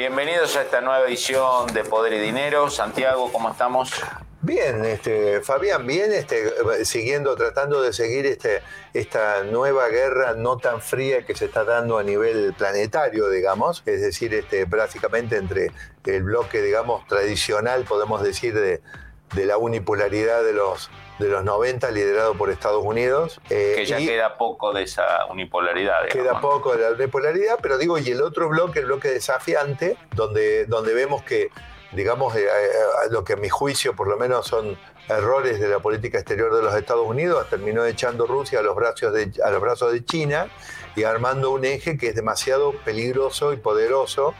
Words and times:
Bienvenidos 0.00 0.56
a 0.56 0.62
esta 0.62 0.80
nueva 0.80 1.06
edición 1.06 1.66
de 1.74 1.84
Poder 1.84 2.14
y 2.14 2.18
Dinero. 2.20 2.70
Santiago, 2.70 3.30
¿cómo 3.30 3.50
estamos? 3.50 3.92
Bien, 4.40 4.82
este, 4.86 5.42
Fabián, 5.42 5.86
bien, 5.86 6.10
este, 6.10 6.86
siguiendo, 6.86 7.36
tratando 7.36 7.82
de 7.82 7.92
seguir 7.92 8.24
este, 8.24 8.62
esta 8.94 9.44
nueva 9.44 9.88
guerra 9.88 10.32
no 10.32 10.56
tan 10.56 10.80
fría 10.80 11.26
que 11.26 11.34
se 11.34 11.44
está 11.44 11.64
dando 11.64 11.98
a 11.98 12.02
nivel 12.02 12.54
planetario, 12.56 13.28
digamos, 13.28 13.82
es 13.84 14.00
decir, 14.00 14.32
este, 14.32 14.66
prácticamente 14.66 15.36
entre 15.36 15.70
el 16.06 16.22
bloque, 16.22 16.62
digamos, 16.62 17.06
tradicional, 17.06 17.84
podemos 17.84 18.22
decir, 18.22 18.54
de, 18.54 18.80
de 19.34 19.44
la 19.44 19.58
unipolaridad 19.58 20.42
de 20.42 20.54
los, 20.54 20.90
de 21.20 21.28
los 21.28 21.44
90, 21.44 21.90
liderado 21.90 22.34
por 22.34 22.50
Estados 22.50 22.84
Unidos. 22.84 23.40
Eh, 23.50 23.74
que 23.76 23.86
ya 23.86 23.98
queda 23.98 24.36
poco 24.36 24.72
de 24.72 24.82
esa 24.82 25.26
unipolaridad. 25.26 26.08
Queda 26.08 26.40
poco 26.40 26.74
de 26.74 26.82
la 26.82 26.90
unipolaridad, 26.92 27.58
pero 27.62 27.78
digo, 27.78 27.98
y 27.98 28.10
el 28.10 28.22
otro 28.22 28.48
bloque, 28.48 28.80
el 28.80 28.86
bloque 28.86 29.08
desafiante, 29.08 29.96
donde, 30.14 30.66
donde 30.66 30.94
vemos 30.94 31.22
que, 31.22 31.50
digamos, 31.92 32.34
eh, 32.34 32.46
eh, 32.46 33.08
lo 33.10 33.22
que 33.22 33.34
a 33.34 33.36
mi 33.36 33.48
juicio 33.48 33.94
por 33.94 34.08
lo 34.08 34.16
menos 34.16 34.46
son 34.46 34.78
errores 35.08 35.60
de 35.60 35.68
la 35.68 35.80
política 35.80 36.18
exterior 36.18 36.54
de 36.54 36.62
los 36.62 36.74
Estados 36.74 37.06
Unidos, 37.06 37.48
terminó 37.50 37.84
echando 37.84 38.26
Rusia 38.26 38.60
a 38.60 38.62
los 38.62 38.74
brazos 38.74 39.12
de, 39.12 39.30
a 39.44 39.50
los 39.50 39.60
brazos 39.60 39.92
de 39.92 40.04
China 40.04 40.48
y 40.96 41.04
armando 41.04 41.50
un 41.50 41.64
eje 41.64 41.98
que 41.98 42.08
es 42.08 42.14
demasiado 42.14 42.72
peligroso 42.84 43.52
y 43.52 43.56
poderoso 43.56 44.34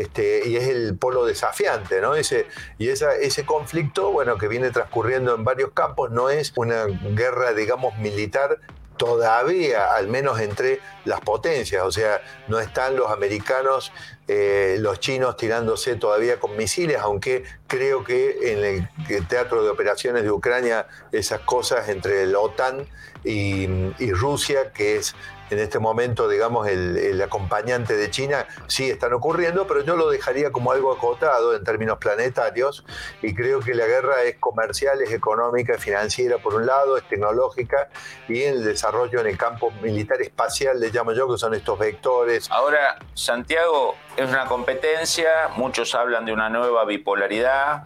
este, 0.00 0.48
y 0.48 0.56
es 0.56 0.66
el 0.66 0.96
polo 0.96 1.26
desafiante, 1.26 2.00
¿no? 2.00 2.16
Y 2.16 2.88
ese 2.88 3.44
conflicto, 3.44 4.10
bueno, 4.12 4.38
que 4.38 4.48
viene 4.48 4.70
transcurriendo 4.70 5.34
en 5.34 5.44
varios 5.44 5.72
campos, 5.72 6.10
no 6.10 6.30
es 6.30 6.54
una 6.56 6.86
guerra, 6.86 7.52
digamos, 7.52 7.98
militar 7.98 8.60
todavía, 8.96 9.94
al 9.94 10.08
menos 10.08 10.40
entre 10.40 10.80
las 11.04 11.20
potencias, 11.20 11.82
o 11.84 11.92
sea, 11.92 12.22
no 12.48 12.60
están 12.60 12.96
los 12.96 13.10
americanos, 13.10 13.92
eh, 14.26 14.76
los 14.78 15.00
chinos 15.00 15.36
tirándose 15.36 15.96
todavía 15.96 16.40
con 16.40 16.56
misiles, 16.56 16.96
aunque 16.98 17.44
creo 17.66 18.02
que 18.02 18.52
en 18.52 18.64
el, 18.64 19.26
teatro 19.26 19.62
de 19.62 19.68
operaciones 19.68 20.22
de 20.22 20.30
Ucrania 20.30 20.86
esas 21.12 21.40
cosas 21.40 21.90
entre 21.90 22.26
la 22.26 22.38
OTAN 22.38 22.86
y 23.22 24.12
Rusia, 24.12 24.72
que 24.72 24.96
es 24.96 25.14
en 25.50 25.58
este 25.58 25.78
momento, 25.78 26.28
digamos, 26.28 26.68
el, 26.68 27.20
acompañante 27.20 27.96
de 27.96 28.10
China, 28.10 28.46
sí 28.66 28.88
están 28.88 29.12
ocurriendo, 29.12 29.66
pero 29.66 29.84
yo 29.84 29.96
lo 29.96 30.08
dejaría 30.08 30.50
como 30.52 30.72
algo 30.72 30.92
acotado 30.92 31.54
en 31.54 31.62
términos 31.64 31.98
planetarios 31.98 32.84
y 33.20 33.34
creo 33.34 33.60
que 33.60 33.74
la 33.74 33.86
guerra 33.86 34.22
es 34.22 34.36
comercial, 34.38 35.02
es 35.02 35.12
económica, 35.12 35.74
es 35.74 35.82
financiera 35.82 36.38
por 36.38 36.54
un 36.54 36.66
lado, 36.66 36.96
es 36.96 37.06
tecnológica 37.08 37.90
y 38.28 38.42
el 38.42 38.64
desarrollo 38.64 39.20
en 39.20 39.26
el 39.26 39.36
campo 39.36 39.70
militar 39.82 40.22
espacial, 40.22 40.80
le 40.80 40.90
llamo 40.90 41.12
yo, 41.12 41.28
que 41.30 41.36
son 41.36 41.54
estos 41.54 41.78
vectores. 41.78 42.50
Ahora, 42.50 42.98
Santiago, 43.14 43.96
es 44.16 44.28
una 44.28 44.46
competencia, 44.46 45.48
muchos 45.56 45.94
hablan 45.94 46.24
de 46.24 46.32
una 46.32 46.48
nueva 46.48 46.84
bipolaridad, 46.84 47.84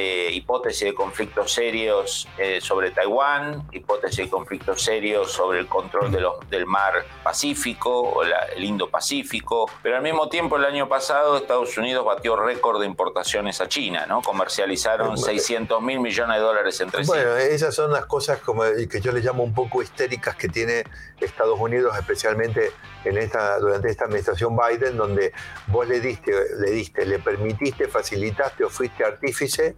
eh, 0.00 0.30
hipótesis 0.32 0.84
de 0.84 0.94
conflictos 0.94 1.52
serios 1.52 2.28
eh, 2.38 2.60
sobre 2.60 2.92
Taiwán, 2.92 3.66
hipótesis 3.72 4.18
de 4.18 4.30
conflictos 4.30 4.80
serios 4.80 5.32
sobre 5.32 5.58
el 5.58 5.66
control 5.66 6.12
de 6.12 6.20
los, 6.20 6.48
del 6.48 6.66
mar 6.66 7.04
Pacífico 7.24 8.02
o 8.02 8.22
el 8.22 8.64
Indo-Pacífico, 8.64 9.68
pero 9.82 9.96
al 9.96 10.02
mismo 10.02 10.28
tiempo 10.28 10.56
el 10.56 10.64
año 10.66 10.88
pasado 10.88 11.36
Estados 11.36 11.76
Unidos 11.76 12.04
batió 12.04 12.36
récord 12.36 12.78
de 12.78 12.86
importaciones 12.86 13.60
a 13.60 13.66
China, 13.66 14.06
¿no? 14.06 14.22
Comercializaron 14.22 15.18
600 15.18 15.82
mil 15.82 15.98
millones 15.98 16.36
de 16.36 16.42
dólares 16.42 16.80
entre 16.80 17.02
sí. 17.02 17.10
Bueno, 17.10 17.36
esas 17.36 17.74
son 17.74 17.90
las 17.90 18.06
cosas 18.06 18.38
como 18.38 18.62
que 18.62 19.00
yo 19.00 19.10
le 19.10 19.20
llamo 19.20 19.42
un 19.42 19.52
poco 19.52 19.82
histéricas 19.82 20.36
que 20.36 20.48
tiene 20.48 20.84
Estados 21.18 21.58
Unidos, 21.58 21.96
especialmente 21.98 22.70
en 23.04 23.18
esta, 23.18 23.58
durante 23.58 23.90
esta 23.90 24.04
administración 24.04 24.56
Biden, 24.56 24.96
donde 24.96 25.32
vos 25.66 25.88
le 25.88 26.00
diste, 26.00 26.32
le 26.60 26.70
diste, 26.70 27.04
le 27.04 27.18
permitiste, 27.18 27.88
facilitaste 27.88 28.64
o 28.64 28.70
fuiste 28.70 29.04
artífice 29.04 29.74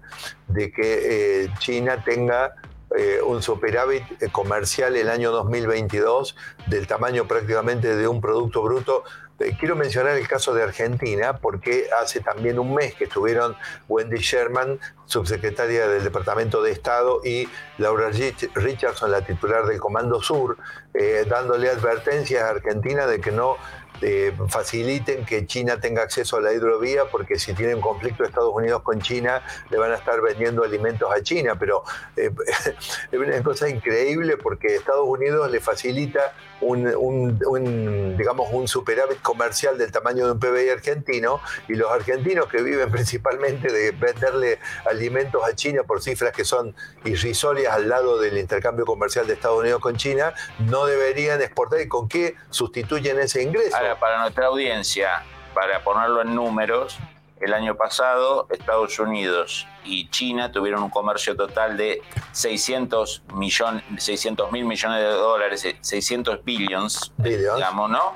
de 0.48 0.72
que 0.72 1.44
eh, 1.44 1.50
China 1.58 2.02
tenga 2.04 2.54
eh, 2.96 3.20
un 3.24 3.42
superávit 3.42 4.02
eh, 4.20 4.28
comercial 4.32 4.96
el 4.96 5.08
año 5.08 5.30
2022 5.30 6.36
del 6.66 6.86
tamaño 6.86 7.26
prácticamente 7.26 7.94
de 7.94 8.08
un 8.08 8.20
Producto 8.20 8.62
Bruto. 8.62 9.04
quiero 9.58 9.76
mencionar 9.76 10.16
el 10.16 10.26
caso 10.26 10.52
de 10.52 10.62
Argentina 10.62 11.38
porque 11.38 11.88
hace 12.02 12.20
también 12.20 12.58
un 12.58 12.74
mes 12.74 12.94
que 12.94 13.04
estuvieron 13.04 13.56
Wendy 13.88 14.18
Sherman, 14.18 14.78
subsecretaria 15.06 15.88
del 15.88 16.04
Departamento 16.04 16.62
de 16.62 16.72
Estado, 16.72 17.20
y 17.24 17.48
Laura 17.78 18.10
Richardson, 18.54 19.10
la 19.10 19.24
titular 19.24 19.66
del 19.66 19.78
Comando 19.78 20.20
Sur, 20.20 20.58
dándole 21.28 21.70
advertencias 21.70 22.42
a 22.42 22.50
Argentina 22.50 23.06
de 23.06 23.20
que 23.20 23.30
no 23.30 23.56
eh, 24.02 24.32
faciliten 24.48 25.24
que 25.24 25.46
China 25.46 25.78
tenga 25.80 26.02
acceso 26.02 26.36
a 26.36 26.40
la 26.40 26.52
hidrovía, 26.52 27.04
porque 27.10 27.38
si 27.38 27.52
tienen 27.54 27.80
conflicto 27.80 28.24
Estados 28.24 28.52
Unidos 28.54 28.82
con 28.82 29.00
China, 29.00 29.42
le 29.70 29.78
van 29.78 29.92
a 29.92 29.96
estar 29.96 30.20
vendiendo 30.20 30.64
alimentos 30.64 31.10
a 31.14 31.22
China. 31.22 31.56
Pero 31.58 31.84
eh, 32.16 32.30
es 33.12 33.18
una 33.18 33.42
cosa 33.42 33.68
increíble 33.68 34.36
porque 34.36 34.76
Estados 34.76 35.06
Unidos 35.06 35.50
le 35.50 35.60
facilita 35.60 36.32
un, 36.60 38.16
digamos, 38.16 38.48
un 38.52 38.68
superávit 38.68 39.20
comercial 39.22 39.78
del 39.78 39.90
tamaño 39.92 40.26
de 40.26 40.32
un 40.32 40.40
PBI 40.40 40.70
argentino 40.70 41.40
y 41.68 41.74
los 41.74 41.90
argentinos 41.90 42.46
que 42.46 42.62
viven 42.62 42.90
principalmente 42.92 43.72
de 43.72 43.92
venderle 43.92 44.58
alimentos 44.88 45.42
a 45.44 45.54
China 45.54 45.82
por 45.84 46.02
cifras 46.02 46.32
que 46.32 46.44
son 46.44 46.74
irrisorias 47.04 47.72
al 47.72 47.88
lado 47.88 48.18
del 48.18 48.38
intercambio 48.38 48.84
comercial 48.84 49.26
de 49.26 49.34
Estados 49.34 49.60
Unidos 49.60 49.80
con 49.80 49.96
China, 49.96 50.34
no 50.58 50.86
deberían 50.86 51.40
exportar. 51.40 51.80
¿Y 51.80 51.88
con 51.88 52.08
qué 52.08 52.34
sustituyen 52.50 53.18
ese 53.18 53.42
ingreso? 53.42 53.76
para 54.00 54.20
nuestra 54.20 54.46
audiencia, 54.46 55.22
para 55.54 55.82
ponerlo 55.82 56.22
en 56.22 56.34
números, 56.34 56.98
el 57.40 57.54
año 57.54 57.76
pasado 57.76 58.46
Estados 58.50 58.98
Unidos 58.98 59.66
y 59.84 60.08
China 60.10 60.52
tuvieron 60.52 60.82
un 60.82 60.90
comercio 60.90 61.36
total 61.36 61.76
de 61.76 62.02
600 62.32 63.22
millones, 63.34 63.82
600 63.96 64.52
mil 64.52 64.64
millones 64.64 65.00
de 65.00 65.08
dólares, 65.08 65.66
600 65.80 66.44
billions, 66.44 67.12
digamos, 67.16 67.90
¿no? 67.90 68.14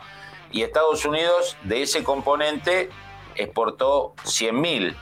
Y 0.52 0.62
Estados 0.62 1.04
Unidos 1.04 1.56
de 1.64 1.82
ese 1.82 2.04
componente 2.04 2.90
exportó 3.34 4.14
100 4.24 4.60
mil. 4.60 4.96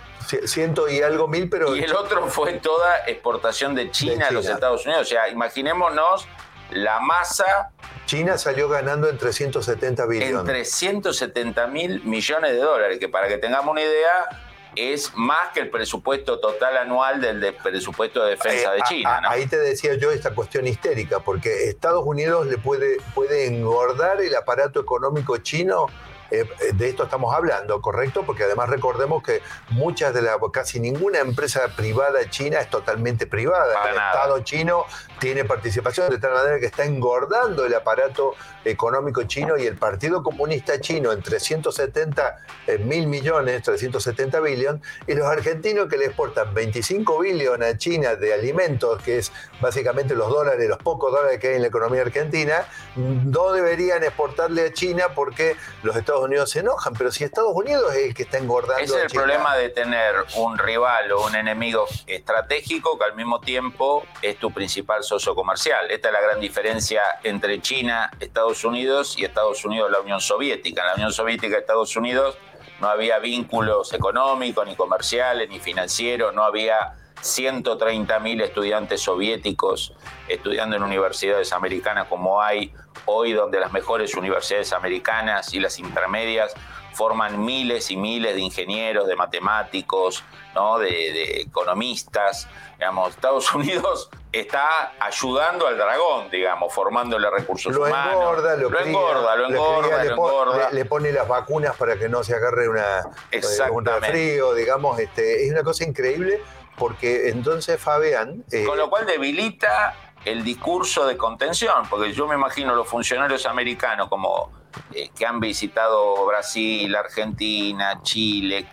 Ciento 0.47 0.89
y 0.89 1.03
algo 1.03 1.27
mil, 1.27 1.51
pero... 1.51 1.77
Y 1.77 1.83
el 1.83 1.95
otro 1.95 2.29
fue 2.29 2.55
toda 2.55 2.99
exportación 3.07 3.75
de 3.75 3.91
China, 3.91 4.29
a 4.29 4.31
los 4.31 4.47
Estados 4.47 4.87
Unidos. 4.87 5.03
O 5.03 5.11
sea, 5.11 5.29
imaginémonos 5.29 6.27
la 6.75 7.01
masa 7.01 7.73
China 8.07 8.37
salió 8.37 8.69
ganando 8.69 9.09
en 9.09 9.17
370 9.17 10.07
billones. 10.07 10.41
En 10.41 10.45
370 10.45 11.67
mil 11.69 12.03
millones 12.05 12.53
de 12.53 12.59
dólares, 12.59 12.99
que 12.99 13.09
para 13.09 13.29
que 13.29 13.39
tengamos 13.39 13.73
una 13.73 13.83
idea, 13.83 14.29
es 14.75 15.15
más 15.15 15.51
que 15.53 15.61
el 15.61 15.71
presupuesto 15.71 16.41
total 16.41 16.77
anual 16.77 17.21
del 17.21 17.55
presupuesto 17.63 18.25
de 18.25 18.31
defensa 18.31 18.73
de 18.73 18.79
eh, 18.79 18.83
China. 18.89 19.21
Ahí 19.29 19.47
te 19.47 19.59
decía 19.59 19.95
yo 19.95 20.11
esta 20.11 20.35
cuestión 20.35 20.67
histérica, 20.67 21.21
porque 21.21 21.69
Estados 21.69 22.05
Unidos 22.05 22.47
le 22.47 22.59
puede, 22.59 22.99
puede 23.15 23.47
engordar 23.47 24.21
el 24.21 24.35
aparato 24.35 24.81
económico 24.81 25.39
chino 25.39 25.87
eh, 26.33 26.47
de 26.73 26.89
esto 26.89 27.05
estamos 27.05 27.35
hablando, 27.35 27.83
¿correcto? 27.83 28.23
Porque 28.25 28.45
además 28.45 28.71
recordemos 28.71 29.23
que 29.23 29.43
muchas 29.69 30.15
de 30.15 30.23
las, 30.23 30.39
casi 30.51 30.81
ninguna 30.81 31.19
empresa 31.19 31.69
privada 31.77 32.31
china 32.31 32.59
es 32.59 32.71
totalmente 32.71 33.27
privada. 33.27 33.91
el 33.91 33.97
Estado 33.97 34.41
chino 34.41 34.87
tiene 35.23 35.45
participación 35.45 36.11
de 36.11 36.19
tal 36.19 36.33
manera 36.33 36.59
que 36.59 36.67
está 36.67 36.85
engordando 36.85 37.65
el 37.65 37.73
aparato 37.77 38.35
económico 38.65 39.23
chino 39.23 39.57
y 39.57 39.67
el 39.67 39.77
Partido 39.77 40.21
Comunista 40.21 40.81
Chino 40.81 41.13
en 41.13 41.23
370 41.23 42.39
eh, 42.67 42.79
mil 42.79 43.07
millones, 43.07 43.63
370 43.63 44.41
billones, 44.41 44.83
y 45.07 45.15
los 45.15 45.29
argentinos 45.29 45.89
que 45.89 45.97
le 45.97 46.07
exportan 46.07 46.53
25 46.53 47.21
billones 47.21 47.73
a 47.73 47.79
China 47.79 48.17
de 48.17 48.35
alimentos, 48.35 49.01
que 49.01 49.19
es 49.19 49.33
básicamente 49.61 50.17
los 50.17 50.29
dólares, 50.29 50.69
los 50.69 50.79
pocos 50.79 51.13
dólares 51.13 51.39
que 51.39 51.51
hay 51.51 51.55
en 51.55 51.63
la 51.63 51.69
economía 51.69 52.03
argentina, 52.03 52.67
no 52.97 53.53
deberían 53.53 54.03
exportarle 54.03 54.67
a 54.67 54.73
China 54.73 55.15
porque 55.15 55.55
los 55.85 55.95
Estados 55.95 56.25
Unidos 56.25 56.51
se 56.51 56.61
enojan, 56.61 56.95
pero 56.95 57.13
si 57.13 57.23
Estados 57.23 57.55
Unidos 57.55 57.95
es 57.95 58.07
el 58.07 58.15
que 58.15 58.25
está 58.25 58.39
engordando. 58.39 58.83
Es 58.83 58.93
el 58.93 59.09
problema 59.09 59.57
de 59.57 59.69
tener 59.69 60.17
un 60.35 60.59
rival 60.59 61.13
o 61.13 61.27
un 61.27 61.37
enemigo 61.37 61.87
estratégico 62.09 62.99
que 62.99 63.05
al 63.05 63.15
mismo 63.15 63.41
tiempo 63.41 64.05
es 64.21 64.37
tu 64.37 64.53
principal 64.53 65.05
socio 65.05 65.12
comercial. 65.35 65.91
Esta 65.91 66.09
es 66.09 66.15
la 66.15 66.21
gran 66.21 66.41
diferencia 66.41 67.03
entre 67.23 67.61
China, 67.61 68.11
Estados 68.19 68.65
Unidos 68.65 69.19
y 69.19 69.25
Estados 69.25 69.65
Unidos 69.65 69.91
la 69.91 70.01
Unión 70.01 70.21
Soviética. 70.21 70.83
En 70.83 70.89
la 70.89 70.95
Unión 70.95 71.13
Soviética 71.13 71.59
Estados 71.59 71.95
Unidos 71.97 72.37
no 72.81 72.89
había 72.89 73.19
vínculos 73.19 73.93
económicos, 73.93 74.67
ni 74.67 74.75
comerciales, 74.75 75.49
ni 75.51 75.61
financieros, 75.61 76.35
no 76.35 76.43
había 76.43 76.95
130.000 77.21 78.43
estudiantes 78.43 79.03
soviéticos 79.03 79.95
estudiando 80.29 80.77
en 80.77 80.83
universidades 80.83 81.53
americanas 81.53 82.09
como 82.09 82.41
hay 82.41 82.73
hoy, 83.05 83.33
donde 83.33 83.61
las 83.61 83.73
mejores 83.73 84.15
universidades 84.15 84.73
americanas 84.73 85.53
y 85.53 85.61
las 85.61 85.79
intermedias 85.79 86.55
forman 86.95 87.45
miles 87.45 87.91
y 87.91 87.97
miles 87.97 88.35
de 88.35 88.41
ingenieros, 88.41 89.07
de 89.07 89.17
matemáticos, 89.17 90.25
¿no? 90.55 90.79
de, 90.79 90.89
de 90.89 91.41
economistas. 91.43 92.49
Digamos, 92.79 93.11
Estados 93.11 93.55
Unidos 93.55 94.11
está 94.33 94.95
ayudando 94.99 95.67
al 95.67 95.77
dragón, 95.77 96.31
digamos, 96.31 96.73
formándole 96.73 97.31
recursos 97.31 97.75
lo 97.75 97.85
humanos. 97.85 98.15
Engorda, 98.15 98.57
lo, 98.57 98.81
engorda, 98.81 99.37
lo 99.37 99.49
engorda, 99.49 100.05
lo 100.05 100.11
engorda. 100.11 100.71
Le, 100.71 100.85
pone 100.87 101.13
las 101.13 101.29
vacunas 101.29 101.77
para 101.77 101.97
que 101.99 102.09
no 102.09 102.25
se 102.25 102.35
agarre 102.35 102.69
una, 102.69 103.03
eh, 103.31 103.43
un 103.71 103.85
frío, 104.01 104.55
digamos. 104.55 104.99
Este, 104.99 105.45
es 105.45 105.53
una 105.53 105.63
cosa 105.63 105.85
increíble 105.85 106.41
porque 106.77 107.29
entonces 107.29 107.79
Fabián... 107.81 108.45
Eh, 108.51 108.65
Con 108.65 108.79
lo 108.79 108.89
cual 108.89 109.05
debilita 109.07 109.95
el 110.25 110.43
discurso 110.45 111.07
de 111.07 111.17
contención, 111.17 111.87
porque 111.91 112.13
yo 112.13 112.27
me 112.27 112.35
imagino 112.35 112.75
los 112.75 112.89
funcionarios 112.89 113.45
americanos 113.45 114.09
como 114.09 114.51
eh, 114.95 115.11
que 115.17 115.27
han 115.27 115.41
visitado 115.41 116.25
Brasil, 116.27 116.95
Argentina, 116.95 118.01
Chile. 118.03 118.67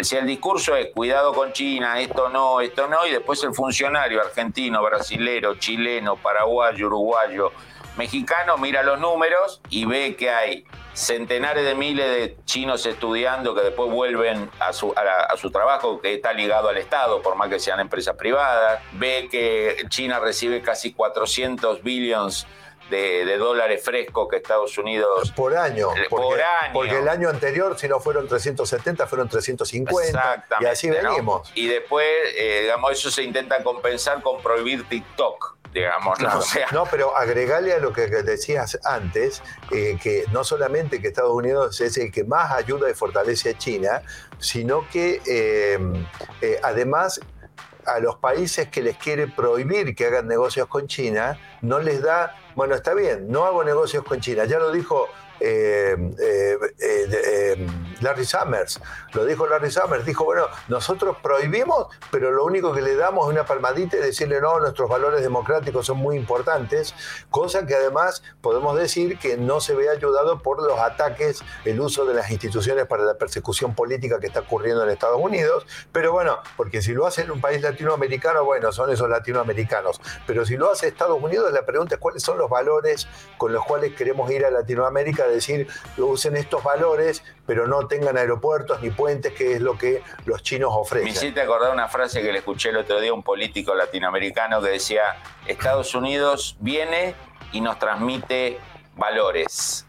Si 0.00 0.16
el 0.16 0.26
discurso 0.26 0.76
es 0.76 0.88
cuidado 0.94 1.32
con 1.32 1.52
China, 1.52 2.00
esto 2.00 2.28
no, 2.28 2.60
esto 2.60 2.86
no, 2.86 3.06
y 3.06 3.12
después 3.12 3.42
el 3.44 3.54
funcionario 3.54 4.20
argentino, 4.20 4.82
brasilero, 4.82 5.54
chileno, 5.54 6.16
paraguayo, 6.16 6.86
uruguayo, 6.86 7.52
mexicano 7.96 8.58
mira 8.58 8.82
los 8.82 9.00
números 9.00 9.60
y 9.70 9.86
ve 9.86 10.16
que 10.16 10.30
hay 10.30 10.64
centenares 10.92 11.64
de 11.64 11.74
miles 11.74 12.06
de 12.06 12.36
chinos 12.44 12.84
estudiando 12.86 13.54
que 13.54 13.62
después 13.62 13.90
vuelven 13.90 14.50
a 14.60 14.72
su, 14.72 14.94
a, 14.96 15.36
su 15.36 15.50
trabajo 15.50 16.00
que 16.00 16.14
está 16.14 16.32
ligado 16.32 16.68
al 16.68 16.76
Estado, 16.76 17.22
por 17.22 17.36
más 17.36 17.48
que 17.48 17.58
sean 17.58 17.80
empresas 17.80 18.16
privadas, 18.16 18.80
ve 18.92 19.28
que 19.30 19.84
China 19.88 20.20
recibe 20.20 20.62
casi 20.62 20.92
400 20.92 21.82
billones 21.82 22.46
de, 22.90 23.36
dólares 23.38 23.82
frescos 23.84 24.28
que 24.28 24.36
Estados 24.36 24.76
Unidos... 24.78 25.32
Por 25.32 25.56
año. 25.56 25.88
Porque, 26.08 26.42
Porque 26.72 26.98
el 26.98 27.08
año 27.08 27.28
anterior, 27.28 27.78
si 27.78 27.88
no 27.88 28.00
fueron 28.00 28.26
370, 28.26 29.06
fueron 29.06 29.28
350. 29.28 30.06
Exactamente. 30.06 30.64
Y 30.64 30.66
así 30.66 30.90
venimos. 30.90 31.50
Y 31.54 31.66
después, 31.66 32.06
eh, 32.36 32.60
digamos, 32.62 32.92
eso 32.92 33.10
se 33.10 33.22
intenta 33.22 33.62
compensar 33.62 34.22
con 34.22 34.40
prohibir 34.42 34.88
TikTok. 34.88 35.56
Digamos, 35.72 36.18
¿no? 36.20 36.40
no, 36.72 36.84
pero 36.90 37.14
agregale 37.14 37.74
a 37.74 37.78
lo 37.78 37.92
que 37.92 38.06
decías 38.06 38.78
antes, 38.84 39.42
eh, 39.70 39.98
que 40.02 40.24
no 40.32 40.42
solamente 40.42 41.02
que 41.02 41.08
Estados 41.08 41.32
Unidos 41.32 41.80
es 41.82 41.98
el 41.98 42.10
que 42.10 42.24
más 42.24 42.50
ayuda 42.52 42.90
y 42.90 42.94
fortalece 42.94 43.50
a 43.50 43.58
China, 43.58 44.00
sino 44.38 44.88
que 44.88 45.20
eh, 45.26 46.58
además 46.62 47.20
a 47.86 48.00
los 48.00 48.16
países 48.16 48.68
que 48.68 48.82
les 48.82 48.96
quiere 48.96 49.26
prohibir 49.26 49.94
que 49.94 50.06
hagan 50.06 50.26
negocios 50.26 50.66
con 50.66 50.86
China, 50.86 51.38
no 51.62 51.78
les 51.78 52.02
da 52.02 52.34
bueno, 52.56 52.74
está 52.74 52.94
bien, 52.94 53.28
no 53.28 53.44
hago 53.44 53.62
negocios 53.64 54.02
con 54.02 54.18
China. 54.20 54.46
Ya 54.46 54.58
lo 54.58 54.72
dijo 54.72 55.08
eh, 55.40 55.96
eh, 56.18 56.58
eh, 56.80 57.66
Larry 58.00 58.24
Summers. 58.24 58.80
Lo 59.12 59.24
dijo 59.24 59.46
Larry 59.46 59.70
Summers. 59.70 60.04
Dijo, 60.04 60.24
bueno, 60.24 60.46
nosotros 60.68 61.16
prohibimos, 61.22 61.88
pero 62.10 62.30
lo 62.30 62.44
único 62.44 62.72
que 62.72 62.82
le 62.82 62.94
damos 62.96 63.26
es 63.26 63.32
una 63.32 63.44
palmadita 63.44 63.96
y 63.96 64.00
decirle, 64.00 64.40
no, 64.40 64.58
nuestros 64.60 64.88
valores 64.88 65.22
democráticos 65.22 65.86
son 65.86 65.98
muy 65.98 66.16
importantes. 66.16 66.94
Cosa 67.30 67.66
que 67.66 67.74
además 67.74 68.22
podemos 68.40 68.76
decir 68.76 69.18
que 69.18 69.36
no 69.36 69.60
se 69.60 69.74
ve 69.74 69.88
ayudado 69.88 70.42
por 70.42 70.62
los 70.62 70.78
ataques, 70.78 71.42
el 71.64 71.80
uso 71.80 72.04
de 72.04 72.14
las 72.14 72.30
instituciones 72.30 72.86
para 72.86 73.04
la 73.04 73.14
persecución 73.14 73.74
política 73.74 74.20
que 74.20 74.26
está 74.26 74.40
ocurriendo 74.40 74.84
en 74.84 74.90
Estados 74.90 75.20
Unidos. 75.20 75.66
Pero 75.92 76.12
bueno, 76.12 76.38
porque 76.56 76.82
si 76.82 76.92
lo 76.92 77.06
hace 77.06 77.22
en 77.22 77.30
un 77.30 77.40
país 77.40 77.62
latinoamericano, 77.62 78.44
bueno, 78.44 78.72
son 78.72 78.90
esos 78.90 79.08
latinoamericanos. 79.08 80.00
Pero 80.26 80.44
si 80.44 80.56
lo 80.56 80.70
hace 80.70 80.88
Estados 80.88 81.22
Unidos, 81.22 81.52
la 81.52 81.64
pregunta 81.64 81.96
es 81.96 82.00
cuáles 82.00 82.22
son 82.22 82.38
los 82.38 82.50
valores 82.50 83.08
con 83.38 83.52
los 83.52 83.64
cuales 83.64 83.94
queremos 83.94 84.30
ir 84.30 84.44
a 84.44 84.50
Latinoamérica 84.50 85.25
decir, 85.28 85.68
usen 85.98 86.36
estos 86.36 86.62
valores, 86.62 87.22
pero 87.46 87.66
no 87.66 87.86
tengan 87.86 88.16
aeropuertos 88.16 88.80
ni 88.82 88.90
puentes, 88.90 89.32
que 89.32 89.54
es 89.54 89.60
lo 89.60 89.78
que 89.78 90.02
los 90.24 90.42
chinos 90.42 90.70
ofrecen. 90.72 91.04
Me 91.04 91.10
hiciste 91.10 91.40
acordar 91.40 91.72
una 91.72 91.88
frase 91.88 92.22
que 92.22 92.32
le 92.32 92.38
escuché 92.38 92.70
el 92.70 92.76
otro 92.78 93.00
día 93.00 93.10
a 93.10 93.14
un 93.14 93.22
político 93.22 93.74
latinoamericano 93.74 94.60
que 94.60 94.70
decía, 94.70 95.16
Estados 95.46 95.94
Unidos 95.94 96.56
viene 96.60 97.14
y 97.52 97.60
nos 97.60 97.78
transmite 97.78 98.58
valores. 98.96 99.86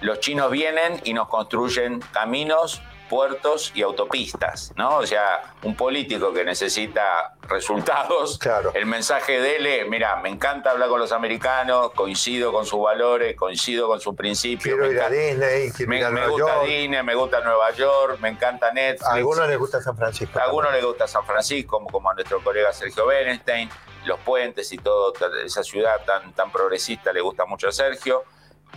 Los 0.00 0.20
chinos 0.20 0.50
vienen 0.50 1.00
y 1.04 1.14
nos 1.14 1.28
construyen 1.28 2.00
caminos 2.12 2.82
puertos 3.12 3.72
y 3.74 3.82
autopistas, 3.82 4.72
¿no? 4.74 4.96
O 4.96 5.06
sea, 5.06 5.52
un 5.64 5.76
político 5.76 6.32
que 6.32 6.46
necesita 6.46 7.34
resultados, 7.42 8.38
claro. 8.38 8.72
el 8.72 8.86
mensaje 8.86 9.38
de 9.38 9.56
él 9.56 9.66
es, 9.66 9.86
mira, 9.86 10.16
me 10.22 10.30
encanta 10.30 10.70
hablar 10.70 10.88
con 10.88 10.98
los 10.98 11.12
americanos, 11.12 11.90
coincido 11.90 12.54
con 12.54 12.64
sus 12.64 12.80
valores, 12.80 13.36
coincido 13.36 13.86
con 13.86 14.00
sus 14.00 14.14
principios. 14.16 14.76
Quiero 14.78 14.90
ir 14.90 14.98
a 14.98 15.10
Disney, 15.10 15.70
me, 15.86 16.10
me 16.10 16.26
gusta 16.26 16.62
Disney, 16.62 17.02
me 17.02 17.14
gusta 17.14 17.40
Nueva 17.42 17.70
York, 17.72 18.18
me 18.18 18.30
encanta 18.30 18.72
Netflix. 18.72 19.06
A 19.06 19.12
algunos 19.12 19.46
les 19.46 19.58
gusta 19.58 19.82
San 19.82 19.94
Francisco. 19.94 20.38
A 20.38 20.44
algunos 20.44 20.72
les 20.72 20.82
gusta 20.82 21.06
San 21.06 21.26
Francisco, 21.26 21.76
como, 21.76 21.90
como 21.90 22.08
a 22.08 22.14
nuestro 22.14 22.42
colega 22.42 22.72
Sergio 22.72 23.04
Bernstein, 23.04 23.68
los 24.06 24.20
puentes 24.20 24.72
y 24.72 24.78
todo, 24.78 25.12
esa 25.44 25.62
ciudad 25.62 26.02
tan, 26.06 26.32
tan 26.32 26.50
progresista 26.50 27.12
le 27.12 27.20
gusta 27.20 27.44
mucho 27.44 27.68
a 27.68 27.72
Sergio 27.72 28.24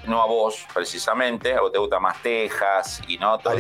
no 0.08 0.22
a 0.22 0.26
vos 0.26 0.66
precisamente, 0.74 1.54
a 1.54 1.62
vos 1.62 1.72
te 1.72 1.78
gusta 1.78 2.00
más 2.00 2.22
Texas 2.22 3.02
y 3.08 3.18
no 3.18 3.38
todos 3.40 3.60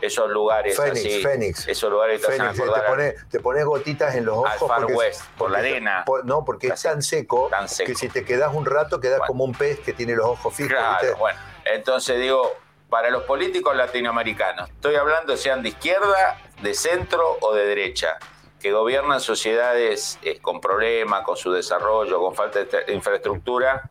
Esos, 0.00 0.30
lugares 0.30 0.76
Phoenix, 0.76 0.98
así, 0.98 1.22
Phoenix. 1.22 1.68
esos 1.68 1.90
lugares 1.90 2.20
te, 2.20 3.16
te, 3.30 3.40
pones 3.40 3.64
gotitas 3.64 4.14
en 4.14 4.26
los 4.26 4.38
ojos 4.38 4.68
Far 4.68 4.84
West, 4.86 5.22
por 5.36 5.50
la 5.50 5.58
arena. 5.58 6.04
no, 6.24 6.44
porque 6.44 6.68
es 6.68 6.82
tan 6.82 7.02
seco, 7.02 7.50
que 7.84 7.94
si 7.94 8.08
te 8.08 8.24
quedas 8.24 8.54
un 8.54 8.66
rato 8.66 9.00
quedas 9.00 9.20
como 9.26 9.44
un 9.44 9.52
pez 9.52 9.80
que 9.80 9.92
tiene 9.92 10.14
los 10.14 10.26
ojos 10.26 10.54
fijos. 10.54 10.72
Claro, 10.72 11.16
bueno, 11.16 11.38
entonces 11.64 12.20
digo, 12.20 12.56
para 12.88 13.10
los 13.10 13.24
políticos 13.24 13.76
latinoamericanos, 13.76 14.68
estoy 14.70 14.96
hablando 14.96 15.36
sean 15.36 15.62
de 15.62 15.70
izquierda, 15.70 16.40
de 16.62 16.74
centro 16.74 17.38
o 17.40 17.54
de 17.54 17.66
derecha 17.66 18.18
que 18.60 18.72
gobiernan 18.72 19.20
sociedades 19.20 20.18
eh, 20.22 20.40
con 20.40 20.60
problemas, 20.60 21.22
con 21.22 21.36
su 21.36 21.52
desarrollo, 21.52 22.18
con 22.20 22.34
falta 22.34 22.64
de 22.64 22.92
infraestructura, 22.92 23.88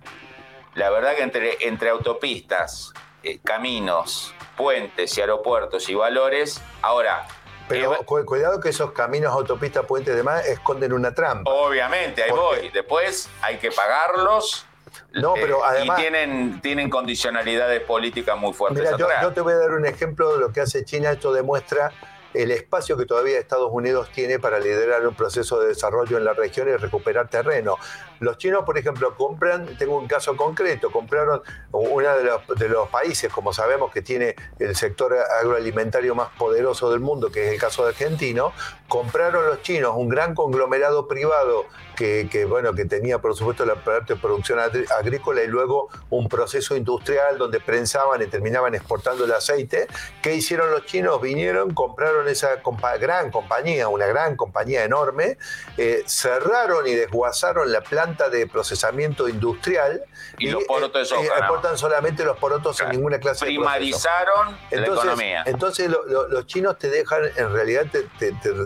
la 0.77 0.91
verdad 0.91 1.15
que 1.15 1.23
entre, 1.23 1.57
entre 1.61 1.89
autopistas, 1.89 2.93
eh, 3.23 3.39
caminos, 3.43 4.33
puentes 4.55 5.17
y 5.17 5.21
aeropuertos 5.21 5.89
y 5.89 5.95
valores, 5.95 6.61
ahora... 6.81 7.27
Pero 7.67 7.95
eh, 7.95 8.25
cuidado 8.25 8.61
que 8.61 8.69
esos 8.69 8.91
caminos, 8.91 9.33
autopistas, 9.33 9.85
puentes 9.85 10.13
y 10.13 10.17
demás 10.17 10.47
esconden 10.47 10.93
una 10.93 11.13
trampa. 11.13 11.51
Obviamente, 11.51 12.23
ahí 12.23 12.31
voy. 12.31 12.69
Después 12.69 13.27
hay 13.41 13.57
que 13.57 13.71
pagarlos. 13.71 14.65
No, 15.11 15.33
pero 15.33 15.57
eh, 15.57 15.65
además. 15.65 15.99
Y 15.99 16.01
tienen, 16.01 16.61
tienen 16.61 16.89
condicionalidades 16.89 17.81
políticas 17.81 18.37
muy 18.37 18.53
fuertes. 18.53 18.83
Mira, 18.83 18.95
yo, 18.97 19.09
yo, 19.21 19.33
te 19.33 19.41
voy 19.41 19.51
a 19.51 19.57
dar 19.57 19.71
un 19.71 19.85
ejemplo 19.85 20.31
de 20.31 20.39
lo 20.39 20.53
que 20.53 20.61
hace 20.61 20.85
China. 20.85 21.11
Esto 21.11 21.33
demuestra 21.33 21.91
el 22.37 22.51
espacio 22.51 22.95
que 22.97 23.05
todavía 23.05 23.39
Estados 23.39 23.69
Unidos 23.71 24.09
tiene 24.13 24.39
para 24.39 24.59
liderar 24.59 25.07
un 25.07 25.15
proceso 25.15 25.59
de 25.59 25.69
desarrollo 25.69 26.17
en 26.17 26.25
la 26.25 26.33
región 26.33 26.69
y 26.69 26.75
recuperar 26.75 27.29
terreno. 27.29 27.77
Los 28.19 28.37
chinos, 28.37 28.63
por 28.63 28.77
ejemplo, 28.77 29.15
compran, 29.15 29.77
tengo 29.77 29.97
un 29.97 30.07
caso 30.07 30.37
concreto, 30.37 30.91
compraron 30.91 31.41
uno 31.71 32.15
de 32.15 32.69
los, 32.69 32.89
países, 32.89 33.31
como 33.31 33.53
sabemos, 33.53 33.91
que 33.91 34.01
tiene 34.01 34.35
el 34.59 34.75
sector 34.75 35.15
agroalimentario 35.39 36.15
más 36.15 36.29
poderoso 36.37 36.91
del 36.91 36.99
mundo, 36.99 37.31
que 37.31 37.47
es 37.47 37.53
el 37.53 37.59
caso 37.59 37.83
de 37.83 37.89
argentino, 37.89 38.53
compraron 38.87 39.45
los 39.47 39.61
chinos 39.61 39.93
un 39.95 40.07
gran 40.07 40.35
conglomerado 40.35 41.07
privado 41.07 41.65
que, 41.97 42.45
bueno, 42.47 42.73
que 42.73 42.85
tenía, 42.85 43.17
por 43.17 43.35
supuesto, 43.35 43.65
la 43.65 43.75
parte 43.75 44.13
de 44.13 44.19
producción 44.19 44.59
agrícola 44.59 45.41
y 45.41 45.47
luego 45.47 45.89
un 46.11 46.29
proceso 46.29 46.75
industrial 46.75 47.39
donde 47.39 47.59
prensaban 47.59 48.21
y 48.21 48.27
terminaban 48.27 48.75
exportando 48.75 49.25
el 49.25 49.31
aceite. 49.31 49.87
¿Qué 50.21 50.35
hicieron 50.35 50.69
los 50.69 50.85
chinos? 50.85 51.19
Vinieron, 51.19 51.73
compraron 51.73 52.27
esa 52.27 52.61
gran 52.99 53.31
compañía, 53.31 53.87
una 53.87 54.05
gran 54.05 54.35
compañía 54.35 54.83
enorme, 54.83 55.39
eh, 55.77 56.03
cerraron 56.05 56.85
y 56.87 56.93
desguazaron 56.93 57.71
la 57.71 57.81
planta 57.81 58.29
de 58.29 58.45
procesamiento 58.45 59.27
industrial. 59.27 60.03
Y, 60.37 60.51
los 60.51 60.65
porotos 60.65 61.09
de 61.09 61.25
exportan 61.25 61.77
solamente 61.79 62.23
los 62.23 62.37
porotos 62.37 62.77
sin 62.77 62.89
ninguna 62.89 63.19
clase 63.19 63.45
Primarizaron 63.45 64.55
de 64.69 64.77
Primarizaron 64.77 64.97
la 64.97 65.01
economía. 65.01 65.43
Entonces 65.47 65.89
los 65.89 66.45
chinos 66.45 66.77
te 66.77 66.89
dejan, 66.89 67.23
en 67.35 67.51
realidad, 67.51 67.87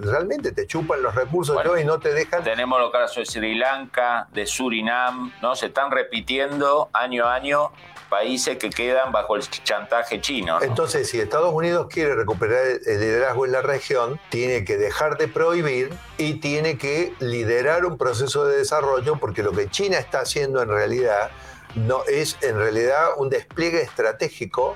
realmente 0.01 0.51
te 0.51 0.67
chupan 0.67 1.01
los 1.01 1.15
recursos 1.15 1.57
y 1.79 1.85
no 1.85 1.97
te 1.99 2.13
dejan. 2.13 2.43
Tenemos 2.43 2.79
los 2.79 2.91
casos 2.91 3.20
de 3.21 3.25
Sri 3.25 3.55
Lanka, 3.55 4.27
de 4.33 4.45
Surinam, 4.45 5.31
¿no? 5.41 5.55
Se 5.55 5.67
están 5.67 5.91
repitiendo 5.91 6.89
año 6.93 7.25
a 7.25 7.35
año 7.35 7.71
países 8.09 8.57
que 8.57 8.69
quedan 8.69 9.13
bajo 9.13 9.37
el 9.37 9.41
chantaje 9.41 10.19
chino. 10.19 10.61
Entonces, 10.61 11.09
si 11.09 11.19
Estados 11.19 11.53
Unidos 11.53 11.87
quiere 11.89 12.13
recuperar 12.13 12.65
el 12.85 12.99
liderazgo 12.99 13.45
en 13.45 13.53
la 13.53 13.61
región, 13.61 14.19
tiene 14.29 14.65
que 14.65 14.75
dejar 14.75 15.17
de 15.17 15.29
prohibir 15.29 15.93
y 16.17 16.33
tiene 16.35 16.77
que 16.77 17.13
liderar 17.19 17.85
un 17.85 17.97
proceso 17.97 18.45
de 18.45 18.57
desarrollo, 18.57 19.15
porque 19.17 19.43
lo 19.43 19.53
que 19.53 19.69
China 19.69 19.97
está 19.97 20.19
haciendo 20.19 20.61
en 20.61 20.67
realidad 20.67 21.31
no 21.75 22.03
es 22.05 22.37
en 22.41 22.57
realidad 22.57 23.11
un 23.15 23.29
despliegue 23.29 23.81
estratégico 23.81 24.75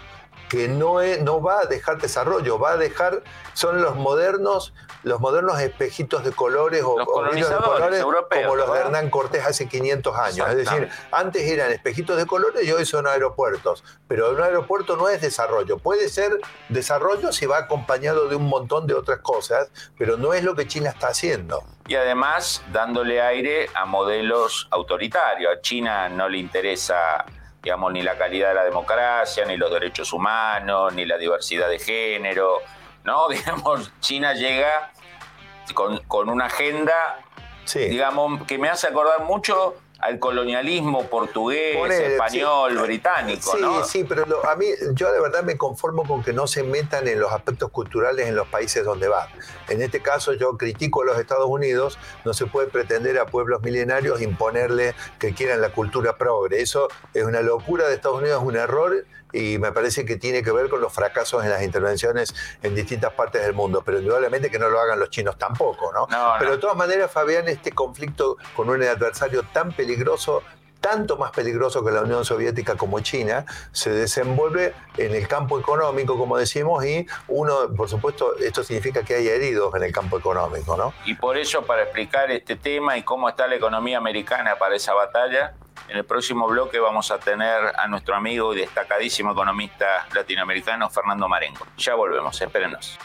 que 0.49 0.67
no, 0.67 1.01
no 1.21 1.41
va 1.41 1.61
a 1.61 1.65
dejar 1.65 1.99
desarrollo, 1.99 2.59
va 2.59 2.71
a 2.71 2.77
dejar, 2.77 3.23
son 3.53 3.81
los 3.81 3.95
modernos, 3.95 4.73
los 5.03 5.19
modernos 5.19 5.59
espejitos 5.59 6.23
de 6.23 6.31
colores 6.31 6.83
o, 6.83 6.97
Los 6.97 7.07
o 7.07 7.21
de 7.23 7.55
colores 7.57 7.99
europeos, 7.99 8.43
como 8.43 8.55
los 8.55 8.73
de. 8.73 8.79
Hernán 8.79 9.09
Cortés 9.09 9.45
hace 9.45 9.67
500 9.67 10.15
años. 10.17 10.49
Es 10.49 10.57
decir, 10.57 10.89
antes 11.11 11.43
eran 11.43 11.71
espejitos 11.71 12.17
de 12.17 12.25
colores 12.25 12.65
y 12.65 12.71
hoy 12.71 12.85
son 12.85 13.07
aeropuertos. 13.07 13.83
Pero 14.07 14.31
un 14.31 14.41
aeropuerto 14.41 14.95
no 14.95 15.09
es 15.09 15.21
desarrollo. 15.21 15.77
Puede 15.77 16.09
ser 16.09 16.39
desarrollo 16.69 17.31
si 17.31 17.45
va 17.45 17.59
acompañado 17.59 18.27
de 18.27 18.35
un 18.35 18.47
montón 18.47 18.87
de 18.87 18.93
otras 18.93 19.19
cosas, 19.19 19.69
pero 19.97 20.17
no 20.17 20.33
es 20.33 20.43
lo 20.43 20.55
que 20.55 20.67
China 20.67 20.89
está 20.89 21.07
haciendo. 21.07 21.63
Y 21.87 21.95
además 21.95 22.63
dándole 22.71 23.21
aire 23.21 23.69
a 23.75 23.85
modelos 23.85 24.67
autoritarios. 24.71 25.53
A 25.53 25.61
China 25.61 26.09
no 26.09 26.27
le 26.27 26.39
interesa, 26.39 27.25
digamos, 27.65 27.91
ni 27.93 28.03
la 28.03 28.15
calidad 28.15 28.49
de 28.49 28.53
la 28.53 28.63
democracia, 28.63 29.43
ni 29.43 29.57
los 29.57 29.71
derechos 29.71 30.13
humanos, 30.13 30.93
ni 30.93 31.03
la 31.03 31.17
diversidad 31.17 31.67
de 31.67 31.79
género. 31.79 32.59
¿No? 33.03 33.27
Digamos, 33.29 33.91
China 34.01 34.33
llega 34.33 34.91
con, 35.73 35.97
con 36.03 36.29
una 36.29 36.45
agenda, 36.45 37.17
Sí. 37.65 37.79
digamos, 37.85 38.45
que 38.45 38.59
me 38.59 38.69
hace 38.69 38.85
acordar 38.87 39.21
mucho 39.23 39.75
al 40.05 40.19
colonialismo 40.19 41.07
portugués, 41.07 41.77
español, 41.91 42.73
sí. 42.73 42.77
británico, 42.83 43.51
Sí, 43.55 43.61
¿no? 43.61 43.83
sí, 43.83 44.03
pero 44.07 44.25
lo- 44.27 44.45
a 44.47 44.55
mí 44.55 44.67
yo 44.93 45.11
de 45.11 45.19
verdad 45.19 45.43
me 45.43 45.57
conformo 45.57 46.03
con 46.07 46.23
que 46.23 46.31
no 46.31 46.45
se 46.45 46.61
metan 46.63 47.07
en 47.07 47.19
los 47.19 47.31
aspectos 47.31 47.71
culturales 47.71 48.27
en 48.27 48.35
los 48.35 48.47
países 48.47 48.85
donde 48.85 49.07
van. 49.07 49.27
En 49.67 49.81
este 49.81 50.01
caso 50.01 50.33
yo 50.33 50.57
critico 50.57 51.01
a 51.01 51.05
los 51.05 51.17
Estados 51.17 51.47
Unidos, 51.47 51.97
no 52.23 52.33
se 52.35 52.45
puede 52.45 52.67
pretender 52.67 53.17
a 53.17 53.25
pueblos 53.25 53.63
milenarios 53.63 54.21
imponerle 54.21 54.93
que 55.17 55.33
quieran 55.33 55.59
la 55.59 55.69
cultura 55.69 56.17
progre. 56.17 56.61
Eso 56.61 56.87
es 57.15 57.23
una 57.23 57.41
locura 57.41 57.87
de 57.87 57.95
Estados 57.95 58.19
Unidos, 58.19 58.41
es 58.43 58.47
un 58.47 58.55
error 58.57 59.05
y 59.35 59.59
me 59.59 59.71
parece 59.71 60.05
que 60.05 60.15
tiene 60.15 60.41
que 60.41 60.51
ver 60.51 60.69
con 60.69 60.79
los 60.79 60.93
fracasos 60.93 61.43
en 61.43 61.49
las 61.49 61.61
intervenciones 61.61 62.33
en 62.63 62.73
distintas 62.73 63.11
partes 63.13 63.41
del 63.41 63.53
mundo, 63.53 63.83
pero 63.85 63.99
indudablemente 63.99 64.49
que 64.49 64.57
no 64.57 64.69
lo 64.69 64.79
hagan 64.79 64.99
los 64.99 65.09
chinos 65.09 65.37
tampoco, 65.37 65.91
¿no? 65.91 66.07
No, 66.09 66.33
pero 66.39 66.51
de 66.51 66.57
todas 66.57 66.77
maneras, 66.77 67.11
Fabián, 67.11 67.47
este 67.47 67.71
conflicto 67.71 68.37
con 68.55 68.69
un 68.69 68.81
adversario 68.83 69.43
tan 69.51 69.73
peligroso 69.73 70.41
tanto 70.79 71.17
más 71.17 71.31
peligroso 71.31 71.83
que 71.83 71.91
la 71.91 72.01
Unión 72.01 72.25
Soviética 72.25 72.75
como 72.75 72.99
China, 72.99 73.45
se 73.71 73.89
desenvuelve 73.89 74.73
en 74.97 75.15
el 75.15 75.27
campo 75.27 75.59
económico, 75.59 76.17
como 76.17 76.37
decimos, 76.37 76.85
y 76.85 77.07
uno, 77.27 77.73
por 77.75 77.89
supuesto, 77.89 78.37
esto 78.37 78.63
significa 78.63 79.03
que 79.03 79.15
hay 79.15 79.27
heridos 79.27 79.73
en 79.75 79.83
el 79.83 79.91
campo 79.91 80.17
económico, 80.17 80.77
¿no? 80.77 80.93
Y 81.05 81.15
por 81.15 81.37
eso, 81.37 81.65
para 81.65 81.83
explicar 81.83 82.31
este 82.31 82.55
tema 82.55 82.97
y 82.97 83.03
cómo 83.03 83.29
está 83.29 83.47
la 83.47 83.55
economía 83.55 83.97
americana 83.97 84.57
para 84.57 84.75
esa 84.75 84.93
batalla, 84.93 85.55
en 85.87 85.97
el 85.97 86.05
próximo 86.05 86.47
bloque 86.47 86.79
vamos 86.79 87.11
a 87.11 87.19
tener 87.19 87.73
a 87.77 87.87
nuestro 87.87 88.15
amigo 88.15 88.53
y 88.53 88.57
destacadísimo 88.57 89.31
economista 89.31 90.07
latinoamericano, 90.13 90.89
Fernando 90.89 91.27
Marengo. 91.27 91.65
Ya 91.77 91.95
volvemos, 91.95 92.41
espérenos. 92.41 92.97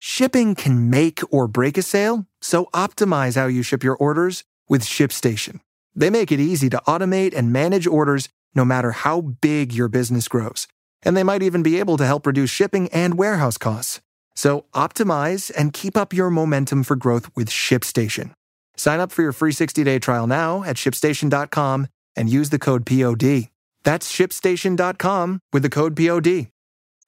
Shipping 0.00 0.56
can 0.56 0.90
make 0.90 1.22
or 1.30 1.46
break 1.46 1.78
a 1.78 1.82
sale, 1.82 2.26
so 2.40 2.68
optimize 2.72 3.36
how 3.36 3.46
you 3.46 3.62
ship 3.62 3.84
your 3.84 3.96
orders 3.96 4.44
with 4.68 4.82
ShipStation. 4.82 5.60
They 5.94 6.10
make 6.10 6.32
it 6.32 6.40
easy 6.40 6.68
to 6.70 6.82
automate 6.86 7.34
and 7.34 7.52
manage 7.52 7.86
orders 7.86 8.28
no 8.54 8.64
matter 8.64 8.92
how 8.92 9.20
big 9.20 9.72
your 9.72 9.88
business 9.88 10.28
grows. 10.28 10.66
And 11.02 11.16
they 11.16 11.22
might 11.22 11.42
even 11.42 11.62
be 11.62 11.78
able 11.78 11.96
to 11.96 12.06
help 12.06 12.26
reduce 12.26 12.50
shipping 12.50 12.88
and 12.88 13.16
warehouse 13.18 13.58
costs. 13.58 14.00
So 14.34 14.64
optimize 14.74 15.50
and 15.56 15.72
keep 15.72 15.96
up 15.96 16.12
your 16.12 16.30
momentum 16.30 16.84
for 16.84 16.96
growth 16.96 17.30
with 17.36 17.48
ShipStation. 17.50 18.32
Sign 18.76 19.00
up 19.00 19.12
for 19.12 19.22
your 19.22 19.32
free 19.32 19.52
60-day 19.52 19.98
trial 19.98 20.26
now 20.26 20.62
at 20.64 20.76
shipstation.com 20.76 21.86
and 22.16 22.28
use 22.30 22.50
the 22.50 22.58
code 22.58 22.86
POD. 22.86 23.48
That's 23.84 24.10
shipstation.com 24.12 25.40
with 25.52 25.62
the 25.62 25.70
code 25.70 25.96
POD. 25.96 26.48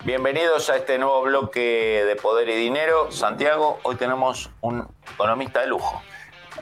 Bienvenidos 0.05 0.69
a 0.69 0.77
este 0.77 0.99
nuevo 0.99 1.23
bloque 1.25 2.05
de 2.05 2.17
Poder 2.17 2.49
y 2.49 2.57
Dinero. 2.57 3.11
Santiago, 3.11 3.79
hoy 3.85 3.95
tenemos 3.95 4.51
un 4.61 4.87
economista 5.15 5.61
de 5.61 5.69
lujo. 5.69 6.03